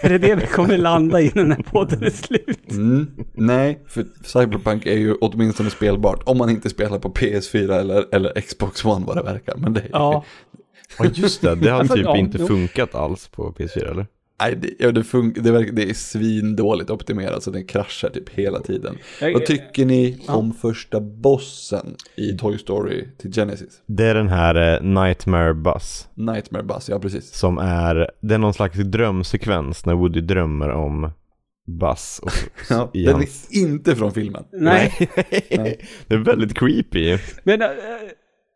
är 0.02 0.08
det 0.08 0.18
det 0.18 0.34
vi 0.34 0.46
kommer 0.46 0.78
landa 0.78 1.20
i 1.20 1.32
när 1.34 1.42
den 1.42 1.52
här 1.52 1.62
podden 1.62 2.02
är 2.02 2.10
slut? 2.10 2.70
Mm, 2.70 3.10
nej, 3.34 3.78
för 3.88 4.04
Cyberpunk 4.24 4.86
är 4.86 4.96
ju 4.98 5.14
åtminstone 5.14 5.70
spelbart 5.70 6.20
om 6.24 6.38
man 6.38 6.50
inte 6.50 6.70
spelar 6.70 6.98
på 6.98 7.08
PS4 7.10 7.72
eller, 7.80 8.14
eller 8.14 8.40
Xbox 8.40 8.84
One 8.84 9.06
vad 9.06 9.16
det 9.16 9.22
verkar. 9.22 9.56
Men 9.56 9.72
det, 9.74 9.82
Ja, 9.92 10.24
Ja, 10.98 11.04
just 11.14 11.40
det. 11.42 11.54
Det 11.54 11.70
har 11.70 11.78
Ja, 11.78 11.84
för- 11.84 11.94
typ 11.94 12.04
ja, 12.04 12.16
inte 12.16 12.38
funkat 12.38 12.94
alls 12.94 13.28
på 13.28 13.52
PS4, 13.52 13.90
eller? 13.90 14.06
Nej, 14.42 14.56
det, 14.56 14.70
ja, 14.78 14.92
det, 14.92 15.02
fun- 15.02 15.40
det, 15.42 15.50
verkar, 15.52 15.72
det 15.72 15.90
är 15.90 15.94
svindåligt 15.94 16.90
optimerat 16.90 17.42
så 17.42 17.50
den 17.50 17.64
kraschar 17.66 18.08
typ 18.08 18.28
hela 18.28 18.60
tiden. 18.60 18.96
Jag- 19.20 19.32
Vad 19.32 19.46
tycker 19.46 19.86
ni 19.86 20.18
om 20.28 20.52
första 20.54 21.00
bossen 21.00 21.96
i 22.16 22.36
Toy 22.38 22.58
Story 22.58 23.08
till 23.18 23.32
Genesis? 23.32 23.82
Det 23.86 24.04
är 24.04 24.14
den 24.14 24.28
här 24.28 24.74
eh, 24.74 24.82
Nightmare 24.82 25.54
Bus. 25.54 26.08
Nightmare 26.14 26.62
Bus, 26.62 26.88
ja 26.88 26.98
precis. 26.98 27.32
Som 27.34 27.58
är, 27.58 28.10
det 28.20 28.34
är 28.34 28.38
någon 28.38 28.54
slags 28.54 28.78
drömsekvens 28.78 29.86
när 29.86 29.94
Woody 29.94 30.20
drömmer 30.20 30.68
om 30.68 31.10
Buzz. 31.66 32.18
Och, 32.22 32.32
Ja, 32.70 32.90
i 32.94 33.04
den 33.04 33.14
hans- 33.14 33.48
är 33.52 33.58
inte 33.60 33.96
från 33.96 34.12
filmen. 34.12 34.44
Nej, 34.52 34.92
det 36.06 36.14
är 36.14 36.18
väldigt 36.24 36.58
creepy. 36.58 37.18
men 37.44 37.62
eh, 37.62 37.68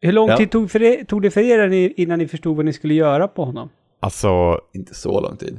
hur 0.01 0.13
lång 0.13 0.29
Ja. 0.29 0.37
tid 0.37 0.51
tog, 0.51 0.71
för 0.71 0.83
er, 0.83 1.05
tog 1.05 1.23
det 1.23 1.31
för 1.31 1.41
er 1.41 1.93
innan 2.01 2.19
ni 2.19 2.29
förstod 2.29 2.57
vad 2.57 2.65
ni 2.65 2.73
skulle 2.73 2.95
göra 2.95 3.29
på 3.29 3.45
honom? 3.45 3.69
Alltså, 4.07 4.61
Inte 4.73 4.95
så 4.95 5.21
lång 5.21 5.37
tid. 5.37 5.59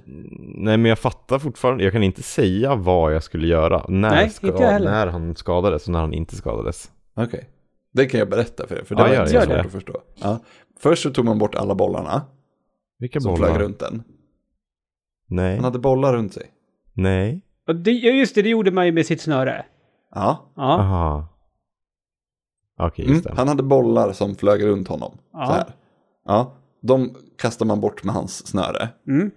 nej 0.55 0.77
men 0.77 0.85
jag 0.85 0.99
fattar 0.99 1.39
fortfarande, 1.39 1.83
jag 1.83 1.93
kan 1.93 2.03
inte 2.03 2.23
säga 2.23 2.75
vad 2.75 3.13
jag 3.15 3.23
skulle 3.23 3.47
göra. 3.47 3.85
När, 3.87 4.09
Nej, 4.09 4.29
ska, 4.29 4.47
när 4.79 5.07
han 5.07 5.35
skadades 5.35 5.85
och 5.87 5.91
när 5.93 5.99
han 5.99 6.13
inte 6.13 6.35
skadades. 6.35 6.91
Okej. 7.15 7.49
Det 7.93 8.05
kan 8.05 8.19
jag 8.19 8.29
berätta 8.29 8.67
för 8.67 8.75
er, 8.79 8.83
för 8.83 8.95
det 8.95 9.01
Ja, 9.01 9.07
var 9.07 9.13
gör 9.15 9.21
inte 9.21 9.33
så 9.33 9.41
svårt 9.41 9.49
det. 9.55 9.59
att 9.61 9.71
förstå. 9.71 9.93
Ja. 10.15 10.39
Först 10.79 11.03
så 11.03 11.09
tog 11.09 11.25
man 11.25 11.37
bort 11.39 11.55
alla 11.55 11.75
bollarna 11.75 12.21
Vilka 12.99 13.19
som 13.19 13.33
bollar? 13.33 13.47
flög 13.47 13.61
runt 13.61 13.79
den. 13.79 14.03
Nej. 15.29 15.55
Han 15.55 15.63
hade 15.63 15.79
bollar 15.79 16.13
runt 16.13 16.33
sig. 16.33 16.43
Nej. 16.93 17.41
Och 17.67 17.75
det, 17.75 17.91
ja, 17.91 18.11
just 18.11 18.35
det, 18.35 18.41
det 18.41 18.49
gjorde 18.49 18.71
man 18.71 18.85
ju 18.85 18.91
med 18.91 19.05
sitt 19.05 19.21
snöre. 19.21 19.65
Ja, 20.15 20.51
Ja, 20.55 20.79
Aha. 20.79 21.27
Okej, 22.79 23.05
mm. 23.05 23.15
just 23.15 23.27
det. 23.27 23.33
han 23.37 23.47
hade 23.47 23.63
bollar 23.63 24.11
som 24.13 24.35
flög 24.35 24.63
runt 24.63 24.87
honom. 24.87 25.17
Ja. 25.33 25.45
Så 25.45 25.51
här. 25.51 25.65
Ja, 26.25 26.53
de 26.81 27.15
kastar 27.37 27.65
man 27.65 27.79
bort 27.81 28.03
med 28.03 28.15
hans 28.15 28.47
snöre. 28.47 28.89
mm. 29.07 29.31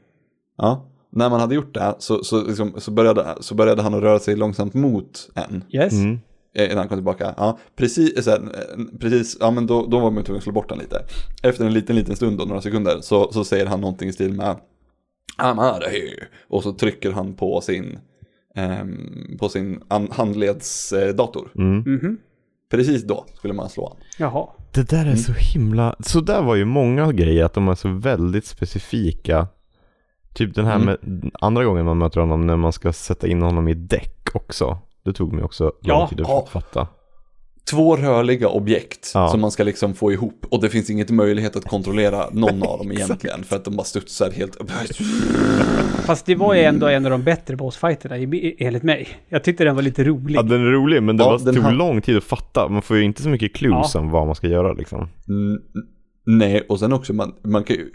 Ja, 0.59 0.87
när 1.13 1.31
man 1.31 1.41
hade 1.41 1.55
gjort 1.55 1.75
det 1.75 1.95
så, 1.99 2.25
så, 2.25 2.43
liksom, 2.47 2.75
så, 2.81 2.91
började, 2.91 3.35
så 3.41 3.55
började 3.55 3.83
han 3.83 3.95
att 3.95 4.03
röra 4.03 4.19
sig 4.19 4.37
långsamt 4.37 4.75
mot 4.75 5.31
en. 5.35 5.65
yes. 5.71 5.93
Mm. 5.93 6.19
eh, 6.55 6.65
Innan 6.65 6.79
han 6.79 6.89
kom 6.89 6.97
tillbaka. 6.99 7.35
Ja, 7.37 7.59
precis, 7.77 8.25
så 8.25 8.31
här, 8.31 8.39
eh, 8.39 8.99
precis 9.01 9.37
ja 9.41 9.51
men 9.51 9.67
då, 9.67 9.87
då 9.87 9.99
var 10.01 10.11
man 10.11 10.25
tvungen 10.25 10.39
att 10.39 10.45
slå 10.45 10.53
bort 10.53 10.69
den 10.69 10.79
lite. 10.79 11.03
Efter 11.43 11.65
en 11.67 11.73
liten, 11.73 11.97
liten 11.97 12.17
stund, 12.17 12.39
då, 12.39 12.45
några 12.45 12.61
sekunder, 12.63 13.01
så, 13.01 13.33
så 13.33 13.45
säger 13.45 13.67
han 13.67 13.81
någonting 13.81 14.09
i 14.09 14.13
stil 14.13 14.33
med 14.33 14.57
I'm 15.39 15.73
out 15.75 15.83
of 15.87 15.91
here. 15.93 16.27
Och 16.49 16.63
så 16.63 16.73
trycker 16.73 17.13
han 17.13 17.35
på 17.35 17.61
sin, 17.61 17.99
ehm, 18.55 19.37
på 19.39 19.49
sin 19.49 19.83
an- 19.89 20.09
handledsdator. 20.13 21.53
Mm. 21.55 21.79
Mhm. 21.87 22.19
Precis 22.71 23.05
då 23.05 23.27
skulle 23.35 23.55
man 23.55 23.69
slå 23.71 23.89
han. 23.89 23.97
Jaha. 24.19 24.47
Det 24.73 24.91
där 24.91 25.07
är 25.07 25.17
så 25.17 25.33
himla, 25.33 25.95
så 26.01 26.21
där 26.21 26.43
var 26.43 26.55
ju 26.55 26.65
många 26.65 27.13
grejer 27.13 27.45
att 27.45 27.55
de 27.55 27.69
är 27.69 27.75
så 27.75 27.89
väldigt 27.89 28.47
specifika. 28.47 29.47
Typ 30.35 30.55
den 30.55 30.67
här 30.67 30.77
Mm. 30.77 30.87
med 30.87 31.31
andra 31.41 31.65
gången 31.65 31.85
man 31.85 31.99
möter 31.99 32.21
honom 32.21 32.47
när 32.47 32.57
man 32.57 32.73
ska 32.73 32.93
sätta 32.93 33.27
in 33.27 33.43
honom 33.43 33.69
i 33.69 33.75
däck 33.75 34.29
också. 34.35 34.79
Det 35.05 35.13
tog 35.13 35.33
mig 35.33 35.45
också 35.45 35.65
lång 35.65 35.73
Ja. 35.83 36.09
tid 36.09 36.21
att 36.21 36.29
Ja. 36.29 36.47
fatta. 36.51 36.87
Två 37.71 37.97
rörliga 37.97 38.49
objekt 38.49 39.11
Ja. 39.15 39.29
som 39.29 39.41
man 39.41 39.51
ska 39.51 39.65
liksom 39.65 39.95
få 39.95 40.13
ihop. 40.13 40.47
Och 40.51 40.61
det 40.63 40.69
finns 40.69 40.91
inget 40.91 41.11
möjlighet 41.11 41.57
att 41.57 41.65
kontrollera 41.65 42.31
någon 42.33 42.63
av 42.63 42.79
dem 42.79 42.93
egentligen. 42.97 43.45
För 43.45 43.57
att 43.57 43.65
de 43.65 43.77
bara 43.77 43.85
studsar 43.85 44.31
helt... 44.31 44.57
Fast 46.07 46.27
det 46.27 46.35
var 46.35 46.55
ju 46.55 46.61
ändå 46.61 46.87
en 46.89 47.05
av 47.05 47.11
de 47.11 47.23
bättre 47.23 47.57
bossfighterna 47.57 48.19
i- 48.19 48.57
enligt 48.59 48.83
mig. 48.83 49.09
Jag 49.29 49.45
tyckte 49.45 49.65
den 49.65 49.75
var 49.75 49.83
lite 49.83 50.05
rolig. 50.05 50.37
Ja 50.37 50.43
den 50.43 50.61
är 50.67 50.71
rolig 50.71 51.03
men 51.03 51.17
det 51.17 51.25
Ja, 51.25 51.31
var, 51.31 51.53
tog 51.53 51.63
har- 51.63 51.73
lång 51.73 52.01
tid 52.03 52.17
att 52.17 52.25
fatta. 52.25 52.69
Man 52.69 52.83
får 52.83 52.97
ju 52.97 53.03
inte 53.03 53.23
så 53.23 53.29
mycket 53.29 53.55
clues 53.55 53.95
om 53.95 54.11
vad 54.11 54.27
man 54.27 54.35
ska 54.35 54.47
göra 54.47 54.73
liksom. 54.73 55.09
Mm, 55.29 55.61
Nej, 56.39 56.67
och 56.69 56.79
sen 56.79 56.93
också, 56.93 57.13
man, 57.13 57.35
man 57.43 57.65
kan 57.65 57.77
ju, 57.77 57.91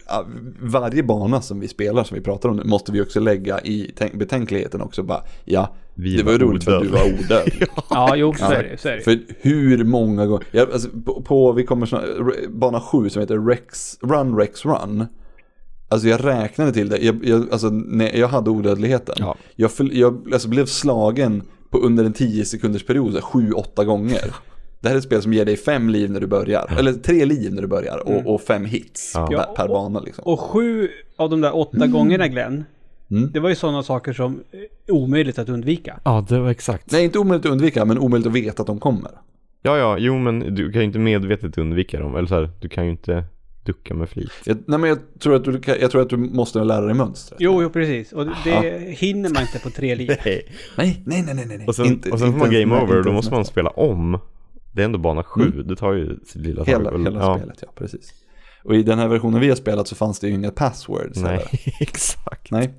varje 0.62 1.04
bana 1.04 1.42
som 1.42 1.60
vi 1.60 1.68
spelar, 1.68 2.04
som 2.04 2.16
vi 2.16 2.22
pratar 2.24 2.50
om 2.50 2.56
nu, 2.56 2.64
måste 2.64 2.92
vi 2.92 3.02
också 3.02 3.20
lägga 3.20 3.60
i 3.62 3.92
tänk, 3.96 4.14
betänkligheten 4.14 4.82
också. 4.82 5.04
Bara, 5.04 5.24
ja, 5.46 5.76
Vi 5.94 6.18
det 6.18 6.24
var 6.24 6.32
ju 6.32 6.38
var 6.38 6.46
roligt 6.46 6.64
för 6.64 6.78
att 6.78 6.84
du 6.84 6.90
var 6.90 7.04
odödlig. 7.06 7.68
Ja, 7.90 8.16
jo, 8.16 8.34
så 8.34 8.44
Ja. 8.44 8.54
är 8.54 8.64
det. 8.64 8.78
Så 8.78 8.90
är 8.90 8.96
det. 8.96 9.02
För 9.02 9.20
hur 9.40 9.84
många 9.84 10.26
gånger, 10.26 10.46
ja, 10.52 10.68
alltså, 10.74 10.90
på, 11.06 11.22
på, 11.22 11.52
vi 11.52 11.64
kommer 11.64 11.86
snart, 11.86 12.04
bana 12.50 12.82
7 12.82 13.10
som 13.10 13.20
heter 13.20 13.48
Rex, 13.48 13.98
Run 14.02 14.38
Rex 14.38 14.66
Run. 14.66 15.06
Alltså 15.90 16.08
jag 16.08 16.26
räknade 16.26 16.72
till 16.74 16.90
det, 16.90 16.98
jag, 16.98 17.26
jag, 17.26 17.52
alltså, 17.52 17.70
när 17.70 18.16
jag 18.18 18.28
hade 18.28 18.50
odödligheten. 18.50 19.16
Ja. 19.20 19.36
Jag, 19.56 19.72
jag 19.80 20.34
alltså, 20.34 20.50
blev 20.50 20.66
slagen 20.66 21.44
på 21.70 21.78
under 21.78 22.06
en 22.06 22.14
10 22.14 22.46
sekunders 22.46 22.86
period, 22.86 23.08
så 23.12 23.18
här, 23.18 23.22
sju, 23.22 23.52
åtta 23.52 23.86
gånger. 23.86 24.36
Det 24.86 24.90
här 24.90 24.96
är 24.96 24.98
ett 25.00 25.04
spel 25.06 25.22
som 25.22 25.34
ger 25.34 25.46
dig 25.46 25.58
fem 25.58 25.90
liv 25.90 26.12
när 26.12 26.20
du 26.20 26.28
börjar, 26.28 26.74
eller 26.80 26.94
tre 26.94 27.26
liv 27.26 27.54
när 27.54 27.62
du 27.62 27.68
börjar 27.68 28.08
och, 28.08 28.34
och 28.34 28.42
fem 28.42 28.66
hits 28.66 29.12
Ja. 29.16 29.28
per, 29.28 29.56
per 29.56 29.64
och- 29.64 29.70
bana 29.70 30.00
liksom. 30.00 30.24
Och 30.24 30.40
sju 30.40 30.90
av 31.18 31.30
de 31.30 31.42
där 31.42 31.56
åtta 31.56 31.88
gångerna 31.88 32.28
Glenn, 32.28 32.64
Mm. 33.12 33.32
det 33.34 33.40
var 33.40 33.50
ju 33.50 33.56
sådana 33.56 33.84
saker 33.84 34.14
som 34.14 34.40
är 34.88 34.94
omöjligt 34.94 35.40
att 35.40 35.50
undvika. 35.50 36.00
Ja 36.04 36.26
det 36.30 36.40
var 36.40 36.50
exakt. 36.50 36.92
Nej, 36.92 37.06
inte 37.06 37.20
omöjligt 37.20 37.46
att 37.46 37.52
undvika, 37.52 37.86
men 37.86 38.00
omöjligt 38.00 38.28
att 38.28 38.34
veta 38.34 38.62
att 38.62 38.68
de 38.68 38.80
kommer. 38.80 39.12
Ja 39.62 39.78
ja, 39.78 39.98
jo 40.00 40.18
men 40.20 40.40
du 40.56 40.72
kan 40.72 40.82
ju 40.82 40.86
inte 40.88 41.00
medvetet 41.00 41.58
undvika 41.58 42.00
dem. 42.00 42.16
Eller 42.16 42.28
så 42.28 42.36
här, 42.36 42.50
du 42.62 42.70
kan 42.70 42.86
ju 42.86 42.92
inte 42.92 43.24
ducka 43.66 43.94
med 43.94 44.10
flit. 44.10 44.32
Jag, 44.46 44.58
nej, 44.66 44.80
men 44.80 44.90
jag 44.90 45.00
tror, 45.20 45.36
att 45.36 45.44
du, 45.44 45.60
jag 45.82 45.92
tror 45.92 46.02
att 46.02 46.10
du 46.10 46.18
måste 46.18 46.64
lära 46.64 46.86
dig 46.86 46.96
mönstret. 46.96 47.38
Jo, 47.42 47.62
jo, 47.64 47.70
precis. 47.70 48.14
Och 48.14 48.26
det 48.44 48.80
hinner 48.98 49.30
man 49.30 49.42
inte 49.42 49.60
på 49.64 49.70
tre 49.70 49.96
liv. 49.96 50.10
Nej, 50.26 50.44
nej, 50.76 51.02
nej, 51.06 51.24
nej, 51.36 51.46
nej. 51.48 51.64
Och 51.68 51.76
sen, 51.76 51.86
Inte- 51.86 52.12
och 52.12 52.20
sen 52.20 52.32
får 52.32 52.40
man 52.40 52.52
game 52.52 52.66
nej, 52.76 52.84
over 52.84 52.98
och 52.98 53.06
då 53.06 53.12
måste 53.12 53.34
man 53.34 53.46
spela 53.46 53.70
om. 53.70 54.20
Det 54.76 54.82
är 54.82 54.86
ändå 54.86 55.00
bana 55.00 55.24
sju, 55.24 55.64
det 55.64 55.76
tar 55.76 55.94
ju 55.94 56.20
sitt 56.26 56.42
lilla 56.42 56.66
tag. 56.66 56.72
Hela, 56.72 56.98
hela 56.98 57.20
ja. 57.20 57.38
spelet, 57.38 57.60
ja 57.62 57.72
precis. 57.76 58.14
Och 58.64 58.76
i 58.76 58.84
den 58.84 59.00
här 59.00 59.08
versionen 59.08 59.42
vi 59.42 59.50
har 59.50 59.56
spelat 59.56 59.88
så 59.88 59.96
fanns 59.96 60.20
det 60.20 60.28
ju 60.28 60.34
inga 60.34 60.52
passwords. 60.52 61.22
Nej, 61.22 61.46
exakt. 61.80 62.52
Nej. 62.52 62.74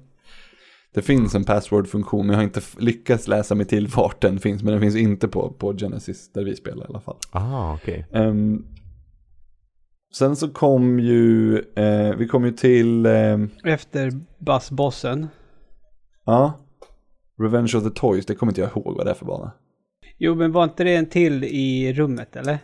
Det 0.94 1.02
finns 1.02 1.34
en 1.34 1.44
password-funktion, 1.44 2.26
men 2.26 2.32
jag 2.34 2.38
har 2.38 2.44
inte 2.44 2.60
lyckats 2.78 3.28
läsa 3.28 3.54
mig 3.54 3.66
till 3.66 3.88
vart 3.88 4.22
den 4.22 4.38
finns. 4.38 4.62
Men 4.62 4.72
den 4.72 4.80
finns 4.80 4.96
inte 4.96 5.28
på, 5.28 5.50
på 5.50 5.74
Genesis, 5.76 6.32
där 6.32 6.44
vi 6.44 6.56
spelar 6.56 6.84
i 6.84 6.88
alla 6.88 7.00
fall. 7.00 7.16
Ah, 7.30 7.74
okej. 7.74 8.06
Ehm, 8.12 8.64
sen 10.14 10.36
så 10.36 10.48
kom 10.48 11.00
ju, 11.00 11.58
eh, 11.58 12.16
vi 12.16 12.28
kom 12.28 12.44
ju 12.44 12.52
till, 12.52 13.06
ehm, 13.06 13.50
Efter 13.64 14.12
bassbossen. 14.38 15.28
ja, 16.24 16.52
Revenge 17.42 17.72
of 17.76 17.84
the 17.84 17.90
Toys, 17.90 18.26
det 18.26 18.34
kommer 18.34 18.52
inte 18.52 18.60
jag 18.60 18.70
ihåg 18.70 18.96
vad 18.96 19.06
det 19.06 19.10
är 19.10 19.14
för 19.14 19.26
bana. 19.26 19.52
Jo, 20.18 20.34
men 20.34 20.52
var 20.52 20.64
inte 20.64 20.84
det 20.84 20.94
en 20.96 21.06
till 21.06 21.44
i 21.44 21.92
rummet, 21.92 22.36
eller? 22.36 22.58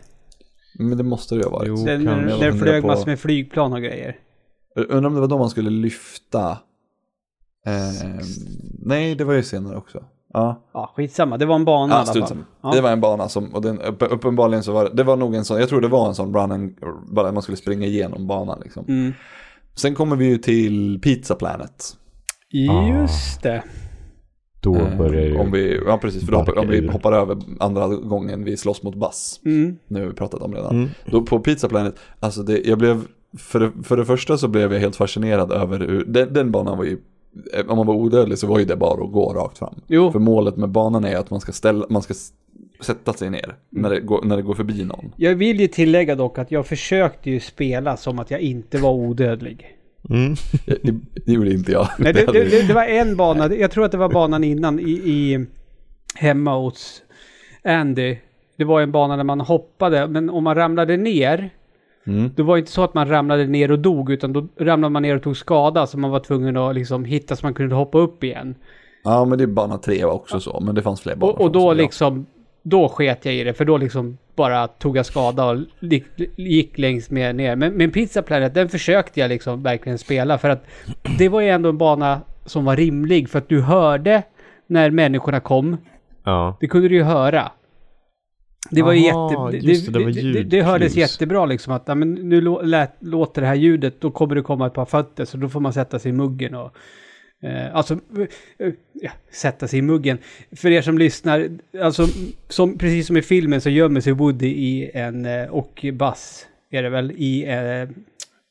Men 0.79 0.97
det 0.97 1.03
måste 1.03 1.35
det 1.35 1.39
ju 1.39 1.45
ha 1.45 1.51
varit. 1.51 1.67
Jo. 1.67 1.75
När 1.75 2.39
det 2.51 2.53
flög 2.53 2.81
på- 2.81 2.87
massor 2.87 3.05
med 3.05 3.19
flygplan 3.19 3.73
och 3.73 3.81
grejer. 3.81 4.15
Undrar 4.75 5.05
om 5.09 5.13
det 5.15 5.21
var 5.21 5.27
då 5.27 5.37
man 5.37 5.49
skulle 5.49 5.69
lyfta. 5.69 6.57
Ehm, 7.65 8.19
nej, 8.85 9.15
det 9.15 9.23
var 9.23 9.33
ju 9.33 9.43
senare 9.43 9.77
också. 9.77 10.03
Ja, 10.33 10.69
Ja, 10.73 10.93
skitsamma. 10.95 11.37
Det 11.37 11.45
var 11.45 11.55
en 11.55 11.65
bana 11.65 11.87
i 11.93 11.95
ja 11.95 11.95
alla 11.97 12.05
strunt 12.05 12.29
fall. 12.29 12.37
Ja. 12.63 12.71
Det 12.71 12.81
var 12.81 12.91
en 12.91 13.01
bana 13.01 13.29
som, 13.29 13.53
och 13.55 13.61
den, 13.61 13.81
upp, 13.81 14.01
uppenbarligen 14.11 14.63
så 14.63 14.71
var 14.71 14.83
det, 14.83 14.89
det 14.93 15.03
var 15.03 15.15
nog 15.17 15.35
en 15.35 15.45
sån, 15.45 15.59
jag 15.59 15.69
tror 15.69 15.81
det 15.81 15.87
var 15.87 16.07
en 16.07 16.15
sån 16.15 16.33
run 16.35 16.51
and, 16.51 16.75
bara 17.15 17.31
man 17.31 17.43
skulle 17.43 17.57
springa 17.57 17.85
igenom 17.85 18.27
banan 18.27 18.59
liksom. 18.63 18.85
Mm. 18.87 19.13
Sen 19.75 19.95
kommer 19.95 20.15
vi 20.15 20.25
ju 20.25 20.37
till 20.37 20.99
Pizza 21.03 21.35
Planet. 21.35 21.97
Just 22.89 23.41
det. 23.43 23.63
Då 24.63 24.75
Eh, 24.75 24.97
börjar 24.97 25.25
ju... 25.25 25.37
Om 25.37 25.51
vi, 25.51 25.79
ja 25.85 25.97
precis, 25.97 26.25
för 26.25 26.31
då 26.31 26.37
hoppar, 26.37 26.57
om 26.57 26.67
vi 26.67 26.87
hoppar 26.87 27.13
över 27.13 27.37
andra 27.59 27.87
gången 27.87 28.43
vi 28.43 28.57
slåss 28.57 28.83
mot 28.83 28.95
Bass. 28.95 29.39
Mm. 29.45 29.77
Nu 29.87 29.99
har 29.99 30.07
vi 30.07 30.13
pratat 30.13 30.41
om 30.41 30.55
redan. 30.55 30.75
Mm. 30.75 30.89
Då 31.05 31.21
på 31.21 31.39
Pizza 31.39 31.69
Planet, 31.69 31.95
alltså 32.19 32.43
det, 32.43 32.67
jag 32.67 32.77
blev, 32.77 33.01
för 33.37 33.59
det, 33.59 33.71
för 33.83 33.97
det 33.97 34.05
första 34.05 34.37
så 34.37 34.47
blev 34.47 34.73
jag 34.73 34.79
helt 34.79 34.95
fascinerad 34.95 35.51
över 35.51 35.79
hur, 35.79 36.05
den, 36.05 36.33
den 36.33 36.51
banan 36.51 36.77
var 36.77 36.85
ju, 36.85 36.97
eh, 37.53 37.65
om 37.67 37.77
man 37.77 37.87
var 37.87 37.93
odödlig 37.95 38.37
så 38.37 38.47
var 38.47 38.59
ju 38.59 38.65
det 38.65 38.75
bara 38.75 39.03
att 39.03 39.11
gå 39.11 39.33
rakt 39.33 39.57
fram. 39.57 39.75
Jo. 39.87 40.11
För 40.11 40.19
målet 40.19 40.57
med 40.57 40.69
banan 40.69 41.05
är 41.05 41.17
att 41.17 41.29
man 41.29 41.39
ska 41.39 41.51
ställa, 41.51 41.85
man 41.89 42.01
ska 42.01 42.13
sätta 42.81 43.13
sig 43.13 43.29
ner 43.29 43.43
Mm. 43.45 43.55
när 43.69 43.89
det, 43.89 43.99
går, 43.99 44.21
när 44.23 44.35
det 44.35 44.41
går 44.41 44.53
förbi 44.53 44.85
någon. 44.85 45.11
Jag 45.15 45.35
vill 45.35 45.59
ju 45.59 45.67
tillägga 45.67 46.15
dock 46.15 46.37
att 46.37 46.51
jag 46.51 46.65
försökte 46.67 47.29
ju 47.29 47.39
spela 47.39 47.97
som 47.97 48.19
att 48.19 48.31
jag 48.31 48.39
inte 48.39 48.77
var 48.77 48.91
odödlig. 48.91 49.75
Mm. 50.09 50.35
Det, 50.65 50.93
det 51.25 51.33
gjorde 51.33 51.53
inte 51.53 51.71
jag. 51.71 51.87
Nej, 51.99 52.13
det, 52.13 52.25
det, 52.25 52.67
det, 52.67 52.73
var 52.73 52.85
en 52.85 53.15
bana, 53.15 53.55
jag 53.55 53.71
tror 53.71 53.85
att 53.85 53.91
det 53.91 53.97
var 53.97 54.09
banan 54.09 54.43
innan 54.43 54.79
i, 54.79 54.91
i 54.91 55.45
hemma 56.15 56.57
hos 56.57 57.01
Andy. 57.63 58.17
Det 58.57 58.63
var 58.63 58.81
en 58.81 58.91
bana 58.91 59.17
där 59.17 59.23
man 59.23 59.41
hoppade, 59.41 60.07
men 60.07 60.29
om 60.29 60.43
man 60.43 60.55
ramlade 60.55 60.97
ner, 60.97 61.49
Mm. 62.07 62.31
det 62.35 62.43
var 62.43 62.57
inte 62.57 62.71
så 62.71 62.83
att 62.83 62.93
man 62.93 63.09
ramlade 63.09 63.47
ner 63.47 63.71
och 63.71 63.79
dog, 63.79 64.11
utan 64.11 64.33
då 64.33 64.47
ramlade 64.59 64.91
man 64.91 65.01
ner 65.01 65.15
och 65.15 65.23
tog 65.23 65.37
skada, 65.37 65.87
så 65.87 65.97
man 65.97 66.11
var 66.11 66.19
tvungen 66.19 66.57
att 66.57 66.75
liksom 66.75 67.05
hitta 67.05 67.35
så 67.35 67.45
man 67.45 67.53
kunde 67.53 67.75
hoppa 67.75 67.97
upp 67.97 68.23
igen. 68.23 68.55
Ja 69.03 69.25
men 69.25 69.37
det 69.37 69.43
är 69.43 69.47
bana 69.47 69.77
tre 69.77 70.05
var 70.05 70.13
också 70.13 70.39
så, 70.39 70.59
men 70.59 70.75
det 70.75 70.81
fanns 70.81 71.01
fler 71.01 71.15
banor. 71.15 71.33
Och, 71.33 71.41
och 71.41 71.51
då 71.51 71.59
ja. 71.69 71.73
liksom, 71.73 72.25
då 72.63 72.89
sket 72.89 73.25
jag 73.25 73.35
i 73.35 73.43
det, 73.43 73.53
för 73.53 73.65
då 73.65 73.77
liksom 73.77 74.17
bara 74.35 74.67
tog 74.67 74.97
jag 74.97 75.05
skada 75.05 75.45
och 75.45 75.57
gick, 75.79 76.05
gick 76.35 76.77
längs 76.77 77.09
med 77.09 77.35
ner. 77.35 77.55
Men, 77.55 77.73
men 77.73 77.91
Pizza 77.91 78.21
Planet, 78.21 78.53
den 78.53 78.69
försökte 78.69 79.19
jag 79.19 79.29
liksom 79.29 79.63
verkligen 79.63 79.97
spela, 79.97 80.37
för 80.37 80.49
att 80.49 80.65
det 81.17 81.29
var 81.29 81.41
ju 81.41 81.49
ändå 81.49 81.69
en 81.69 81.77
bana 81.77 82.21
som 82.45 82.65
var 82.65 82.75
rimlig, 82.75 83.29
för 83.29 83.39
att 83.39 83.49
du 83.49 83.61
hörde 83.61 84.23
när 84.67 84.91
människorna 84.91 85.39
kom. 85.39 85.77
Ja. 86.23 86.57
Det 86.59 86.67
kunde 86.67 86.87
du 86.89 86.95
ju 86.95 87.03
höra. 87.03 87.51
Det 88.71 88.81
var 88.81 88.93
Aha, 88.93 89.51
jätte... 89.51 89.67
det, 89.67 89.91
det, 89.91 90.03
var 90.03 90.11
det, 90.11 90.33
det, 90.33 90.43
det 90.43 90.61
hördes 90.61 90.95
jättebra 90.95 91.45
liksom 91.45 91.73
att 91.73 91.83
ja, 91.85 91.95
men 91.95 92.13
nu 92.13 92.41
låter 92.99 93.41
det 93.41 93.47
här 93.47 93.55
ljudet, 93.55 94.01
då 94.01 94.11
kommer 94.11 94.35
det 94.35 94.41
komma 94.41 94.67
ett 94.67 94.73
par 94.73 94.85
fötter, 94.85 95.25
så 95.25 95.37
då 95.37 95.49
får 95.49 95.59
man 95.59 95.73
sätta 95.73 95.99
sig 95.99 96.09
i 96.09 96.13
muggen 96.13 96.55
och 96.55 96.75
alltså, 97.73 97.93
eh, 97.93 98.67
eh, 98.67 98.73
ja, 98.93 99.11
sätta 99.31 99.67
sig 99.67 99.79
i 99.79 99.81
muggen. 99.81 100.17
För 100.51 100.69
er 100.71 100.81
som 100.81 100.97
lyssnar, 100.97 101.49
alltså 101.81 102.07
som, 102.49 102.77
precis 102.77 103.07
som 103.07 103.17
i 103.17 103.21
filmen 103.21 103.61
så 103.61 103.69
gömmer 103.69 104.01
sig 104.01 104.13
Woody 104.13 104.47
i 104.47 104.91
en, 104.93 105.25
eh, 105.25 105.47
och 105.49 105.85
Buzz 105.93 106.47
är 106.71 106.83
det 106.83 106.89
väl, 106.89 107.11
i 107.11 107.45
eh, 107.49 107.89